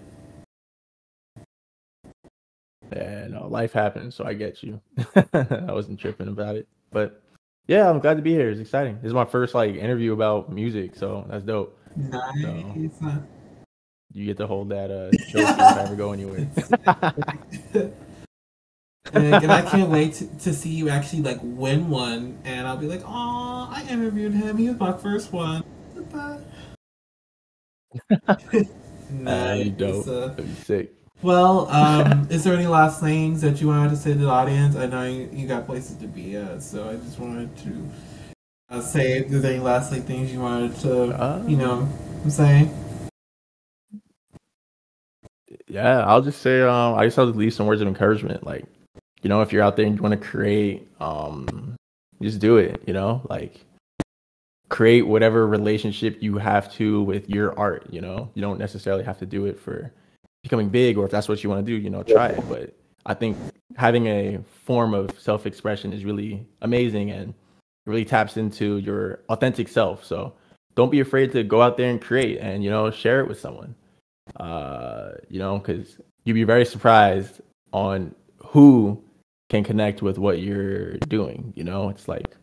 Yeah, 2.91 3.29
no, 3.29 3.47
life 3.47 3.73
happens, 3.73 4.15
so 4.15 4.25
I 4.25 4.35
get 4.35 4.63
you. 4.63 4.81
I 5.33 5.73
wasn't 5.73 6.01
tripping 6.01 6.29
about 6.29 6.57
it, 6.57 6.67
but 6.91 7.23
yeah, 7.67 7.89
I'm 7.89 8.01
glad 8.01 8.17
to 8.17 8.23
be 8.23 8.33
here. 8.33 8.51
It's 8.51 8.61
exciting. 8.61 8.97
This 8.97 9.09
is 9.09 9.15
my 9.15 9.25
first 9.25 9.55
like 9.55 9.75
interview 9.75 10.13
about 10.13 10.51
music, 10.51 10.97
so 10.97 11.27
that's 11.29 11.45
dope. 11.45 11.79
Nice. 11.97 12.43
So, 12.43 13.23
you 14.13 14.27
get 14.27 14.39
to 14.39 14.47
hold 14.47 14.71
that 14.71 14.91
uh 14.91 15.11
trophy 15.31 15.53
if 15.53 15.61
I 15.61 15.83
ever 15.83 15.95
go 15.95 16.13
anywhere. 16.13 16.49
and, 19.15 19.35
and, 19.35 19.53
I 19.53 19.63
can't 19.63 19.91
wait 19.91 20.15
to, 20.15 20.27
to, 20.39 20.53
see 20.53 20.71
you 20.71 20.89
actually 20.89 21.23
like 21.23 21.39
win 21.43 21.89
one, 21.89 22.39
and 22.45 22.67
I'll 22.67 22.77
be 22.77 22.87
like, 22.87 23.03
"Oh, 23.05 23.69
I 23.71 23.87
interviewed 23.89 24.33
him. 24.33 24.57
He 24.57 24.69
was 24.69 24.79
my 24.79 24.93
first 24.93 25.33
one." 25.33 25.65
nice. 29.11 29.67
Uh, 29.67 29.71
dope. 29.77 30.09
Uh, 30.09 30.29
That'd 30.29 30.47
be 30.47 30.55
sick. 30.55 30.95
Well, 31.23 31.69
um, 31.71 32.29
is 32.31 32.45
there 32.45 32.55
any 32.55 32.67
last 32.67 33.01
things 33.01 33.41
that 33.43 33.61
you 33.61 33.69
wanted 33.69 33.91
to 33.91 33.97
say 33.97 34.13
to 34.13 34.19
the 34.19 34.29
audience? 34.29 34.77
I 34.77 34.87
know 34.87 35.05
you, 35.05 35.29
you 35.33 35.47
got 35.47 35.67
places 35.67 35.97
to 35.97 36.07
be 36.07 36.37
at, 36.37 36.63
so 36.63 36.89
I 36.89 36.97
just 36.97 37.19
wanted 37.19 37.57
to 37.59 37.91
uh, 38.71 38.81
say 38.81 39.19
if 39.19 39.29
there's 39.29 39.45
any 39.45 39.59
last 39.59 39.93
like, 39.93 40.05
things 40.05 40.33
you 40.33 40.41
wanted 40.41 40.77
to, 40.81 41.07
uh, 41.21 41.43
you 41.47 41.57
know, 41.57 41.89
I'm 42.23 42.31
saying. 42.31 42.75
Yeah, 45.67 46.05
I'll 46.05 46.23
just 46.23 46.43
say, 46.43 46.63
um, 46.63 46.95
I 46.95 47.05
just 47.05 47.17
have 47.17 47.31
to 47.31 47.37
leave 47.37 47.55
some 47.55 47.67
words 47.67 47.81
of 47.81 47.89
encouragement. 47.89 48.45
Like, 48.45 48.65
you 49.23 49.29
know, 49.29 49.43
if 49.43 49.53
you're 49.53 49.63
out 49.63 49.77
there 49.77 49.87
and 49.87 49.97
you 49.97 50.03
want 50.03 50.21
to 50.21 50.27
create, 50.27 50.89
um, 51.01 51.77
just 52.23 52.39
do 52.39 52.57
it. 52.57 52.83
You 52.87 52.95
know, 52.95 53.27
like 53.29 53.65
create 54.69 55.03
whatever 55.03 55.47
relationship 55.47 56.23
you 56.23 56.39
have 56.39 56.73
to 56.75 57.03
with 57.03 57.29
your 57.29 57.59
art. 57.59 57.87
You 57.91 58.01
know, 58.01 58.31
you 58.35 58.43
don't 58.43 58.59
necessarily 58.59 59.05
have 59.05 59.19
to 59.19 59.27
do 59.27 59.47
it 59.47 59.59
for 59.59 59.93
becoming 60.43 60.69
big 60.71 60.97
or 60.97 61.05
if 61.05 61.11
that's 61.11 61.29
what 61.29 61.45
you 61.45 61.51
want 61.51 61.65
to 61.65 61.71
do, 61.71 61.77
you 61.77 61.91
know, 61.91 62.03
try 62.03 62.29
it. 62.29 62.49
But 62.49 62.75
I 63.07 63.15
think 63.15 63.37
having 63.77 64.07
a 64.07 64.39
form 64.65 64.95
of 64.95 65.11
self 65.19 65.47
expression 65.47 65.93
is 65.93 66.05
really 66.05 66.47
amazing 66.63 67.11
and 67.11 67.35
really 67.87 68.05
taps 68.05 68.37
into 68.37 68.79
your 68.79 69.21
authentic 69.29 69.69
self. 69.69 70.05
So 70.05 70.33
don't 70.77 70.91
be 70.91 71.01
afraid 71.01 71.33
to 71.33 71.43
go 71.43 71.61
out 71.61 71.77
there 71.77 71.91
and 71.91 72.01
create 72.01 72.39
and, 72.39 72.63
you 72.63 72.71
know, 72.71 72.91
share 72.91 73.21
it 73.21 73.29
with 73.29 73.41
someone. 73.41 73.75
Uh, 74.37 75.13
you 75.29 75.41
know, 75.41 75.59
because 75.59 75.99
you'd 76.25 76.35
be 76.35 76.45
very 76.45 76.65
surprised 76.65 77.41
on 77.73 78.15
who 78.39 79.03
can 79.51 79.65
connect 79.65 80.01
with 80.01 80.17
what 80.17 80.39
you're 80.39 80.93
doing. 81.09 81.53
You 81.55 81.65
know, 81.65 81.91
it's 81.91 82.09
like 82.09 82.37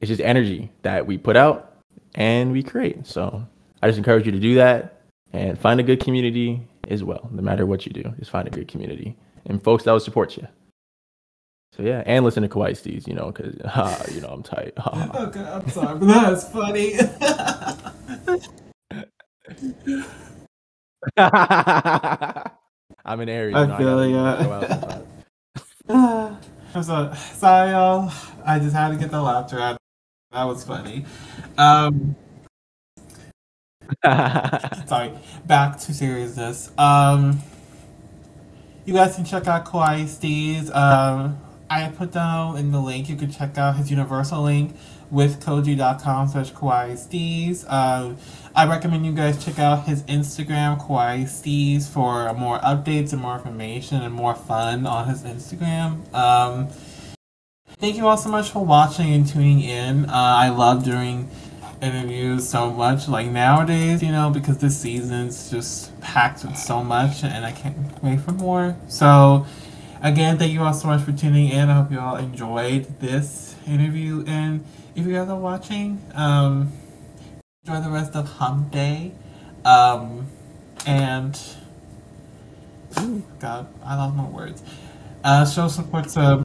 it's 0.00 0.08
just 0.08 0.22
energy 0.22 0.70
that 0.82 1.06
we 1.06 1.18
put 1.18 1.36
out 1.36 1.76
and 2.14 2.52
we 2.52 2.62
create. 2.62 3.06
So 3.06 3.46
I 3.82 3.88
just 3.88 3.98
encourage 3.98 4.24
you 4.24 4.32
to 4.32 4.40
do 4.40 4.54
that 4.54 5.02
and 5.32 5.58
find 5.58 5.80
a 5.80 5.82
good 5.82 6.00
community 6.00 6.66
as 6.88 7.04
well. 7.04 7.28
No 7.32 7.42
matter 7.42 7.66
what 7.66 7.84
you 7.84 7.92
do, 7.92 8.14
just 8.18 8.30
find 8.30 8.48
a 8.48 8.50
good 8.50 8.68
community 8.68 9.16
and 9.44 9.62
folks 9.62 9.84
that 9.84 9.92
will 9.92 10.00
support 10.00 10.36
you. 10.36 10.46
So 11.72 11.82
yeah, 11.82 12.04
and 12.06 12.24
listen 12.24 12.44
to 12.44 12.48
KawaiiSteez, 12.48 13.08
you 13.08 13.14
know, 13.14 13.32
because 13.32 13.58
uh, 13.60 14.06
you 14.12 14.20
know 14.20 14.28
I'm 14.28 14.44
tight. 14.44 14.72
okay, 14.78 15.40
I'm 15.40 15.68
sorry, 15.68 15.98
but 15.98 16.06
that's 16.06 16.48
funny. 16.48 16.94
I'm 23.04 23.20
an 23.20 23.28
Aries. 23.28 23.56
I 23.56 23.76
feel 23.76 24.06
yeah. 24.08 25.02
I'm 25.88 26.38
so, 26.82 27.12
sorry, 27.34 27.70
y'all. 27.70 28.10
I 28.44 28.58
just 28.58 28.74
had 28.74 28.88
to 28.90 28.96
get 28.96 29.10
the 29.10 29.20
laughter 29.20 29.60
out. 29.60 29.76
That 30.32 30.44
was 30.44 30.64
funny. 30.64 31.04
Um, 31.58 32.16
Sorry, 34.86 35.12
back 35.46 35.78
to 35.80 35.94
seriousness. 35.94 36.70
Um, 36.78 37.40
you 38.86 38.94
guys 38.94 39.14
can 39.14 39.24
check 39.24 39.46
out 39.46 39.66
KawaiiSteez. 39.66 40.74
Um, 40.74 41.38
I 41.68 41.88
put 41.88 42.12
down 42.12 42.56
in 42.56 42.72
the 42.72 42.80
link. 42.80 43.08
You 43.08 43.16
can 43.16 43.30
check 43.30 43.58
out 43.58 43.76
his 43.76 43.90
universal 43.90 44.42
link 44.42 44.74
with 45.14 45.42
koji.com 45.42 46.28
slash 46.28 46.52
kawaii 46.52 46.94
steez. 46.94 47.64
Um, 47.72 48.18
I 48.54 48.66
recommend 48.66 49.06
you 49.06 49.12
guys 49.12 49.42
check 49.42 49.58
out 49.58 49.84
his 49.84 50.02
Instagram, 50.02 50.84
kawaii 50.84 51.24
steez, 51.24 51.88
for 51.88 52.34
more 52.34 52.58
updates 52.58 53.12
and 53.12 53.22
more 53.22 53.36
information 53.36 54.02
and 54.02 54.12
more 54.12 54.34
fun 54.34 54.86
on 54.86 55.08
his 55.08 55.22
Instagram. 55.22 56.12
Um, 56.12 56.68
thank 57.78 57.96
you 57.96 58.06
all 58.06 58.16
so 58.16 58.28
much 58.28 58.50
for 58.50 58.64
watching 58.64 59.14
and 59.14 59.26
tuning 59.26 59.60
in. 59.60 60.06
Uh, 60.06 60.12
I 60.12 60.48
love 60.48 60.84
doing 60.84 61.30
interviews 61.80 62.48
so 62.48 62.70
much 62.70 63.08
like 63.08 63.28
nowadays, 63.28 64.02
you 64.02 64.10
know, 64.10 64.30
because 64.30 64.58
this 64.58 64.76
season's 64.80 65.50
just 65.50 65.98
packed 66.00 66.44
with 66.44 66.56
so 66.56 66.82
much 66.82 67.22
and 67.22 67.44
I 67.44 67.52
can't 67.52 67.76
wait 68.02 68.20
for 68.20 68.32
more. 68.32 68.76
So 68.88 69.46
again, 70.02 70.38
thank 70.38 70.52
you 70.52 70.62
all 70.62 70.72
so 70.72 70.88
much 70.88 71.02
for 71.02 71.12
tuning 71.12 71.50
in. 71.50 71.68
I 71.68 71.74
hope 71.74 71.92
you 71.92 72.00
all 72.00 72.16
enjoyed 72.16 73.00
this 73.00 73.43
interview 73.66 74.24
and 74.26 74.64
if 74.94 75.06
you 75.06 75.12
guys 75.12 75.28
are 75.28 75.38
watching, 75.38 76.00
um, 76.14 76.72
enjoy 77.64 77.80
the 77.80 77.90
rest 77.90 78.14
of 78.14 78.28
Hump 78.28 78.70
Day. 78.70 79.12
Um, 79.64 80.26
and 80.86 81.38
God, 83.38 83.66
I 83.84 83.96
lost 83.96 84.16
my 84.16 84.28
words. 84.28 84.62
Uh, 85.22 85.46
show 85.46 85.68
support 85.68 86.08
to 86.10 86.42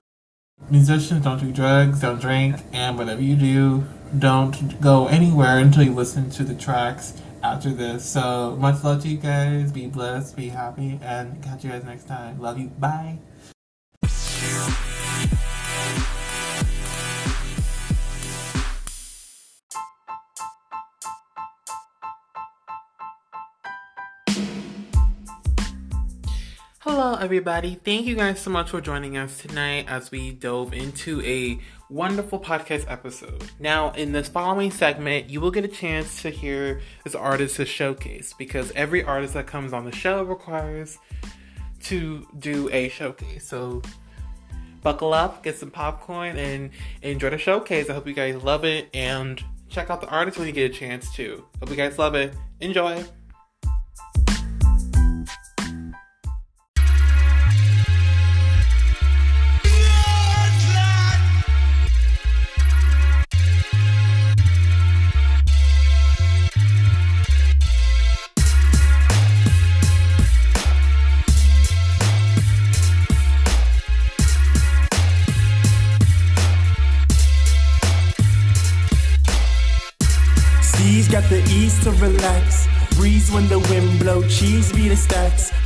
musicians, 0.69 1.23
don't 1.23 1.39
do 1.39 1.51
drugs, 1.51 2.01
don't 2.01 2.21
drink, 2.21 2.55
and 2.73 2.97
whatever 2.97 3.21
you 3.21 3.35
do, 3.35 3.83
don't 4.17 4.79
go 4.81 5.07
anywhere 5.07 5.59
until 5.59 5.83
you 5.83 5.93
listen 5.93 6.29
to 6.31 6.43
the 6.43 6.55
tracks 6.55 7.13
after 7.43 7.71
this. 7.71 8.05
So 8.09 8.57
much 8.59 8.83
love 8.83 9.01
to 9.03 9.09
you 9.09 9.17
guys. 9.17 9.71
Be 9.71 9.87
blessed, 9.87 10.35
be 10.35 10.49
happy, 10.49 10.99
and 11.01 11.41
catch 11.43 11.63
you 11.63 11.71
guys 11.71 11.83
next 11.83 12.07
time. 12.07 12.39
Love 12.39 12.59
you. 12.59 12.67
Bye. 12.67 13.19
Hello, 26.91 27.13
everybody. 27.13 27.75
Thank 27.75 28.07
you 28.07 28.15
guys 28.15 28.41
so 28.41 28.49
much 28.49 28.71
for 28.71 28.81
joining 28.81 29.15
us 29.15 29.37
tonight 29.37 29.85
as 29.87 30.09
we 30.09 30.31
dove 30.31 30.73
into 30.73 31.21
a 31.21 31.59
wonderful 31.87 32.39
podcast 32.39 32.85
episode. 32.89 33.43
Now, 33.59 33.91
in 33.91 34.11
this 34.11 34.27
following 34.27 34.71
segment, 34.71 35.29
you 35.29 35.39
will 35.39 35.51
get 35.51 35.63
a 35.63 35.67
chance 35.67 36.23
to 36.23 36.31
hear 36.31 36.81
this 37.03 37.13
artist's 37.13 37.69
showcase 37.69 38.33
because 38.39 38.71
every 38.71 39.03
artist 39.03 39.35
that 39.35 39.45
comes 39.45 39.71
on 39.71 39.85
the 39.85 39.91
show 39.91 40.23
requires 40.23 40.97
to 41.83 42.25
do 42.39 42.71
a 42.71 42.89
showcase. 42.89 43.47
So, 43.47 43.83
buckle 44.81 45.13
up, 45.13 45.43
get 45.43 45.59
some 45.59 45.69
popcorn, 45.69 46.37
and 46.37 46.71
enjoy 47.03 47.29
the 47.29 47.37
showcase. 47.37 47.91
I 47.91 47.93
hope 47.93 48.07
you 48.07 48.15
guys 48.15 48.41
love 48.41 48.65
it 48.65 48.89
and 48.95 49.39
check 49.69 49.91
out 49.91 50.01
the 50.01 50.09
artist 50.09 50.39
when 50.39 50.47
you 50.47 50.53
get 50.53 50.71
a 50.71 50.73
chance 50.73 51.13
to. 51.17 51.45
Hope 51.59 51.69
you 51.69 51.75
guys 51.75 51.99
love 51.99 52.15
it. 52.15 52.33
Enjoy. 52.61 53.05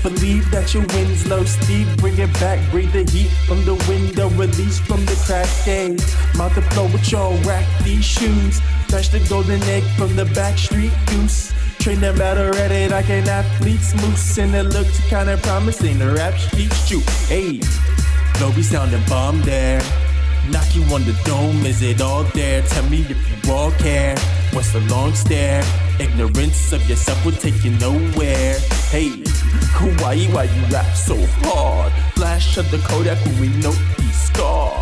Believe 0.04 0.52
that 0.52 0.74
your 0.74 0.84
wind's 0.94 1.26
low, 1.28 1.46
Steve, 1.46 1.88
bring 1.98 2.20
it 2.20 2.32
back. 2.34 2.60
Breathe 2.72 2.92
the 2.92 3.10
heat 3.10 3.32
from 3.48 3.64
the 3.64 3.76
window, 3.88 4.28
release 4.32 4.78
from 4.78 5.06
the 5.06 5.16
crack 5.26 5.48
gauge. 5.64 6.04
Mouth 6.36 6.54
the 6.56 6.62
flow 6.62 6.86
with 6.92 7.10
your 7.10 7.34
rack 7.48 7.66
these 7.86 8.04
shoes. 8.04 8.60
Dash 8.90 9.08
the 9.08 9.20
golden 9.30 9.64
egg 9.64 9.84
from 9.98 10.14
the 10.18 10.26
back 10.36 10.58
street 10.58 10.92
goose. 11.08 11.54
Train 11.80 12.02
them 12.02 12.20
out 12.20 12.38
already 12.38 12.90
like 12.90 13.10
an 13.10 13.30
athlete's 13.30 13.96
moose, 13.96 14.38
and 14.38 14.54
it 14.54 14.64
looks 14.64 15.00
kinda 15.08 15.38
promising. 15.38 16.00
The 16.00 16.12
rap 16.12 16.36
sheet 16.36 16.74
shoot, 16.86 17.10
hey, 17.30 17.62
no 18.42 18.52
be 18.52 18.62
sounding 18.62 19.04
bomb 19.08 19.42
there. 19.44 19.82
Knock 20.50 20.76
you 20.76 20.84
on 20.94 21.04
the 21.06 21.18
dome, 21.24 21.66
is 21.66 21.82
it 21.82 22.02
all 22.02 22.24
there? 22.36 22.62
Tell 22.64 22.84
me 22.90 23.06
if 23.10 23.46
you 23.46 23.52
all 23.52 23.72
care. 23.72 24.18
What's 24.52 24.74
the 24.74 24.82
long 24.82 25.14
stare? 25.16 25.64
Ignorance 26.00 26.74
of 26.74 26.88
yourself 26.90 27.24
will 27.26 27.32
take 27.32 27.64
you 27.64 27.72
nowhere. 27.72 28.60
Hey, 28.92 29.10
Hawaii, 29.78 30.28
why 30.34 30.44
you 30.44 30.62
rap 30.66 30.96
so 30.96 31.16
hard? 31.44 31.94
Flash 32.16 32.58
of 32.58 32.70
the 32.72 32.78
Kodak 32.80 33.24
we 33.40 33.48
note 33.62 33.80
these 33.98 34.22
scars. 34.24 34.73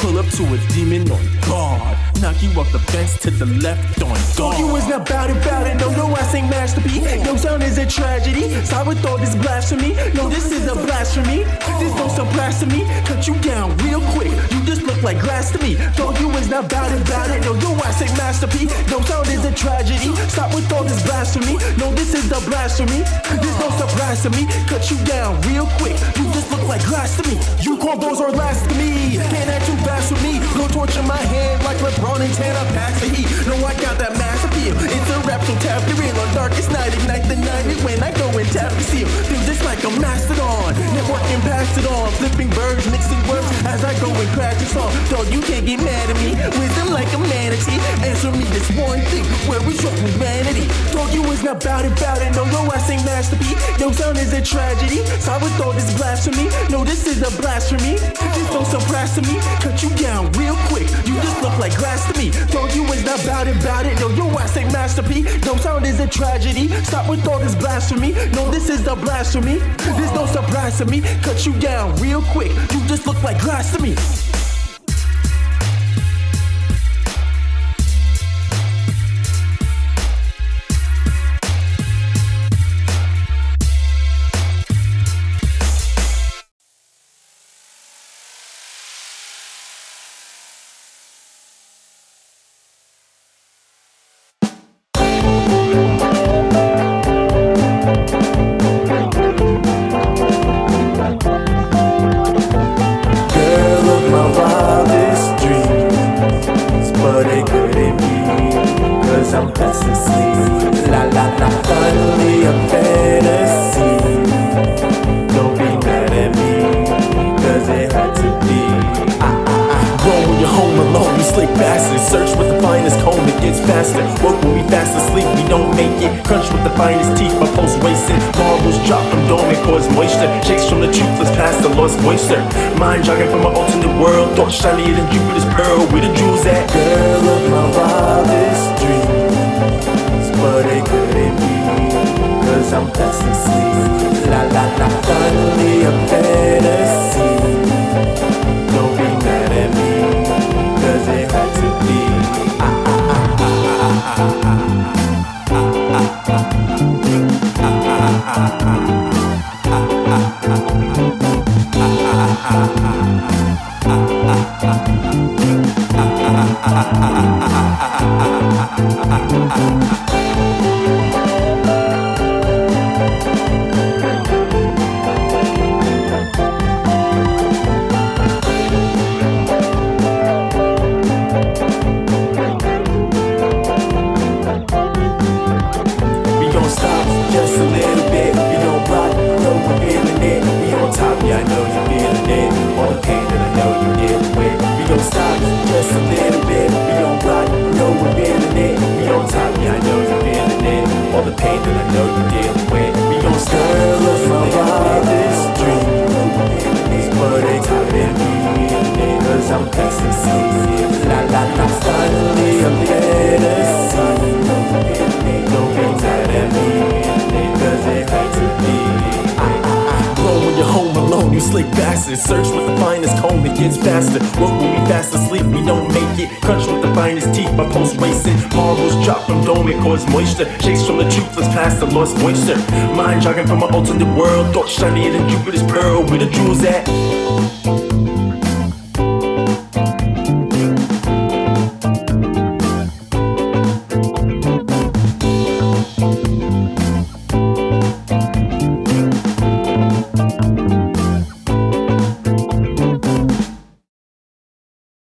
Pull 0.00 0.18
up 0.18 0.26
to 0.32 0.44
a 0.54 0.58
demon 0.72 1.04
on 1.12 1.20
guard. 1.46 1.96
Knock 2.22 2.42
you 2.42 2.48
off 2.58 2.72
the 2.72 2.78
fence 2.78 3.18
to 3.18 3.30
the 3.30 3.44
left 3.60 4.00
on 4.02 4.16
guard. 4.34 4.58
you 4.58 4.66
was 4.66 4.88
not 4.88 5.06
bout 5.06 5.28
it, 5.28 5.36
bout 5.44 5.66
it. 5.66 5.76
No, 5.76 5.90
no, 5.92 6.14
I 6.14 6.22
sing 6.22 6.48
masterpiece. 6.48 7.04
Yo, 7.24 7.36
sound 7.36 7.62
is 7.62 7.76
a 7.76 7.84
tragedy. 7.84 8.48
Sorry, 8.64 8.94
thought 8.96 9.20
this 9.20 9.34
blasphemy. 9.36 9.92
No, 10.14 10.30
this 10.30 10.50
is 10.52 10.66
a 10.68 10.74
blasphemy. 10.74 11.44
Oh. 11.44 11.80
This 11.80 11.92
don't 11.96 12.10
some 12.10 12.28
blasphemy. 12.32 12.84
Cut 13.04 13.28
you 13.28 13.34
down 13.40 13.76
real 13.84 14.00
quick. 14.16 14.32
You 14.52 14.64
just 14.64 14.82
look 14.84 15.02
like 15.02 15.20
glass 15.20 15.50
to 15.52 15.58
me. 15.62 15.74
Thought 15.96 16.18
you 16.18 16.30
is 16.40 16.48
not 16.48 16.70
bout 16.70 16.90
it, 16.92 17.04
bout 17.06 17.30
it. 17.30 17.44
No, 17.44 17.52
yo, 17.60 17.74
I 17.84 17.90
sing 17.92 18.12
masterpiece. 18.16 18.72
No, 18.90 19.00
sound 19.02 19.28
is 19.28 19.44
a 19.44 19.52
tragedy. 19.52 20.16
Stop 20.28 20.54
with 20.54 20.72
all 20.72 20.84
this 20.84 21.02
blasphemy. 21.04 21.56
No, 21.76 21.92
this 21.92 22.14
is 22.14 22.32
a 22.32 22.40
blasphemy. 22.48 23.04
This 23.44 23.56
don't 23.60 23.76
surprise 23.76 24.22
to 24.22 24.30
me. 24.30 24.46
Cut 24.66 24.90
you 24.90 24.96
down 25.04 25.40
real 25.42 25.66
quick. 25.76 25.96
You 26.16 26.24
just 26.32 26.49
like 26.70 26.86
glass 26.86 27.16
to 27.16 27.26
me. 27.26 27.34
You 27.58 27.76
those 27.98 28.20
are 28.20 28.30
last 28.30 28.62
to 28.70 28.74
me. 28.76 29.18
Can't 29.18 29.50
act 29.50 29.66
too 29.66 29.76
fast 29.82 30.12
with 30.12 30.22
me. 30.22 30.38
No 30.54 30.68
torch 30.68 30.96
in 30.96 31.04
my 31.06 31.16
hand 31.16 31.64
like 31.64 31.78
LeBron. 31.78 32.20
And 32.22 32.56
I 32.56 32.64
pack 32.70 32.94
the 33.00 33.08
heat. 33.08 33.26
No, 33.48 33.56
I 33.66 33.74
got 33.82 33.98
that 33.98 34.12
mass 34.14 34.39
appeal. 34.60 34.76
It's 34.84 35.10
a 35.10 35.18
rap, 35.26 35.42
so 35.44 35.54
tap 35.60 35.86
your 35.88 35.96
real 35.96 36.16
on 36.20 36.34
darkest 36.34 36.70
night. 36.70 36.92
Ignite 36.92 37.24
the 37.28 37.36
night 37.36 37.64
when 37.84 38.02
I 38.02 38.12
go 38.12 38.28
and 38.36 38.48
tap 38.52 38.72
the 38.72 38.84
seal. 38.84 39.08
Feel 39.28 39.40
just 39.44 39.64
like 39.64 39.82
a 39.84 39.90
mastodon. 40.00 40.74
Networking 40.92 41.40
past 41.42 41.78
it 41.78 41.86
on. 41.86 42.10
Flipping 42.20 42.50
birds, 42.50 42.84
mixing 42.90 43.20
words 43.28 43.46
as 43.64 43.84
I 43.84 43.98
go 44.00 44.08
and 44.12 44.28
crash 44.36 44.58
the 44.60 44.66
song. 44.66 44.92
Dog, 45.08 45.32
you 45.32 45.40
can't 45.40 45.66
get 45.66 45.80
mad 45.80 46.10
at 46.10 46.16
me. 46.20 46.36
Wisdom 46.58 46.92
like 46.92 47.10
a 47.12 47.18
manatee. 47.18 47.80
Answer 48.04 48.32
me 48.32 48.44
this 48.52 48.68
one 48.76 49.00
thing. 49.12 49.24
Where 49.48 49.62
is 49.68 49.80
your 49.82 49.92
humanity? 49.92 50.68
Dog, 50.92 51.12
you 51.12 51.24
is 51.32 51.42
not 51.42 51.62
bout 51.62 51.84
it, 51.84 51.94
bout 51.96 52.20
it. 52.20 52.34
No, 52.36 52.44
no, 52.44 52.68
I 52.70 52.78
sing 52.78 53.00
masterpiece. 53.04 53.58
Yo, 53.80 53.92
sound 53.92 54.18
is 54.18 54.32
a 54.32 54.42
tragedy. 54.42 55.04
Sorry, 55.20 55.50
thought 55.56 55.74
this 55.74 55.90
blasphemy. 55.96 56.48
No, 56.68 56.84
this 56.84 57.06
is 57.06 57.22
a 57.22 57.30
blasphemy. 57.40 57.96
This 58.34 58.48
don't 58.50 58.66
surprise 58.66 59.14
to 59.16 59.22
me. 59.22 59.40
Cut 59.60 59.82
you 59.82 59.90
down 59.96 60.30
real 60.32 60.56
quick. 60.68 60.88
You 61.06 61.14
just 61.24 61.40
look 61.42 61.56
like 61.58 61.74
grass 61.76 62.04
to 62.10 62.14
me. 62.18 62.30
Told 62.52 62.74
you 62.74 62.84
it's 62.92 63.04
not 63.04 63.22
about 63.24 63.46
it, 63.48 63.56
about 63.56 63.86
it. 63.86 63.98
No, 64.00 64.08
your 64.10 64.30
ass 64.40 64.49
ain't 64.56 64.72
masterpiece. 64.72 65.24
No 65.44 65.56
sound 65.56 65.86
is 65.86 66.00
a 66.00 66.06
tragedy. 66.06 66.68
Stop 66.84 67.08
with 67.08 67.26
all 67.28 67.38
this 67.38 67.54
blasphemy. 67.54 68.12
No, 68.32 68.50
this 68.50 68.68
is 68.68 68.84
the 68.84 68.94
blasphemy. 68.94 69.58
This 69.98 70.12
no 70.14 70.26
surprise 70.26 70.78
to 70.78 70.86
me. 70.86 71.00
Cut 71.22 71.46
you 71.46 71.52
down 71.60 71.94
real 71.96 72.22
quick. 72.22 72.50
You 72.72 72.80
just 72.86 73.06
look 73.06 73.22
like 73.22 73.40
glass 73.40 73.74
to 73.76 73.82
me. 73.82 73.94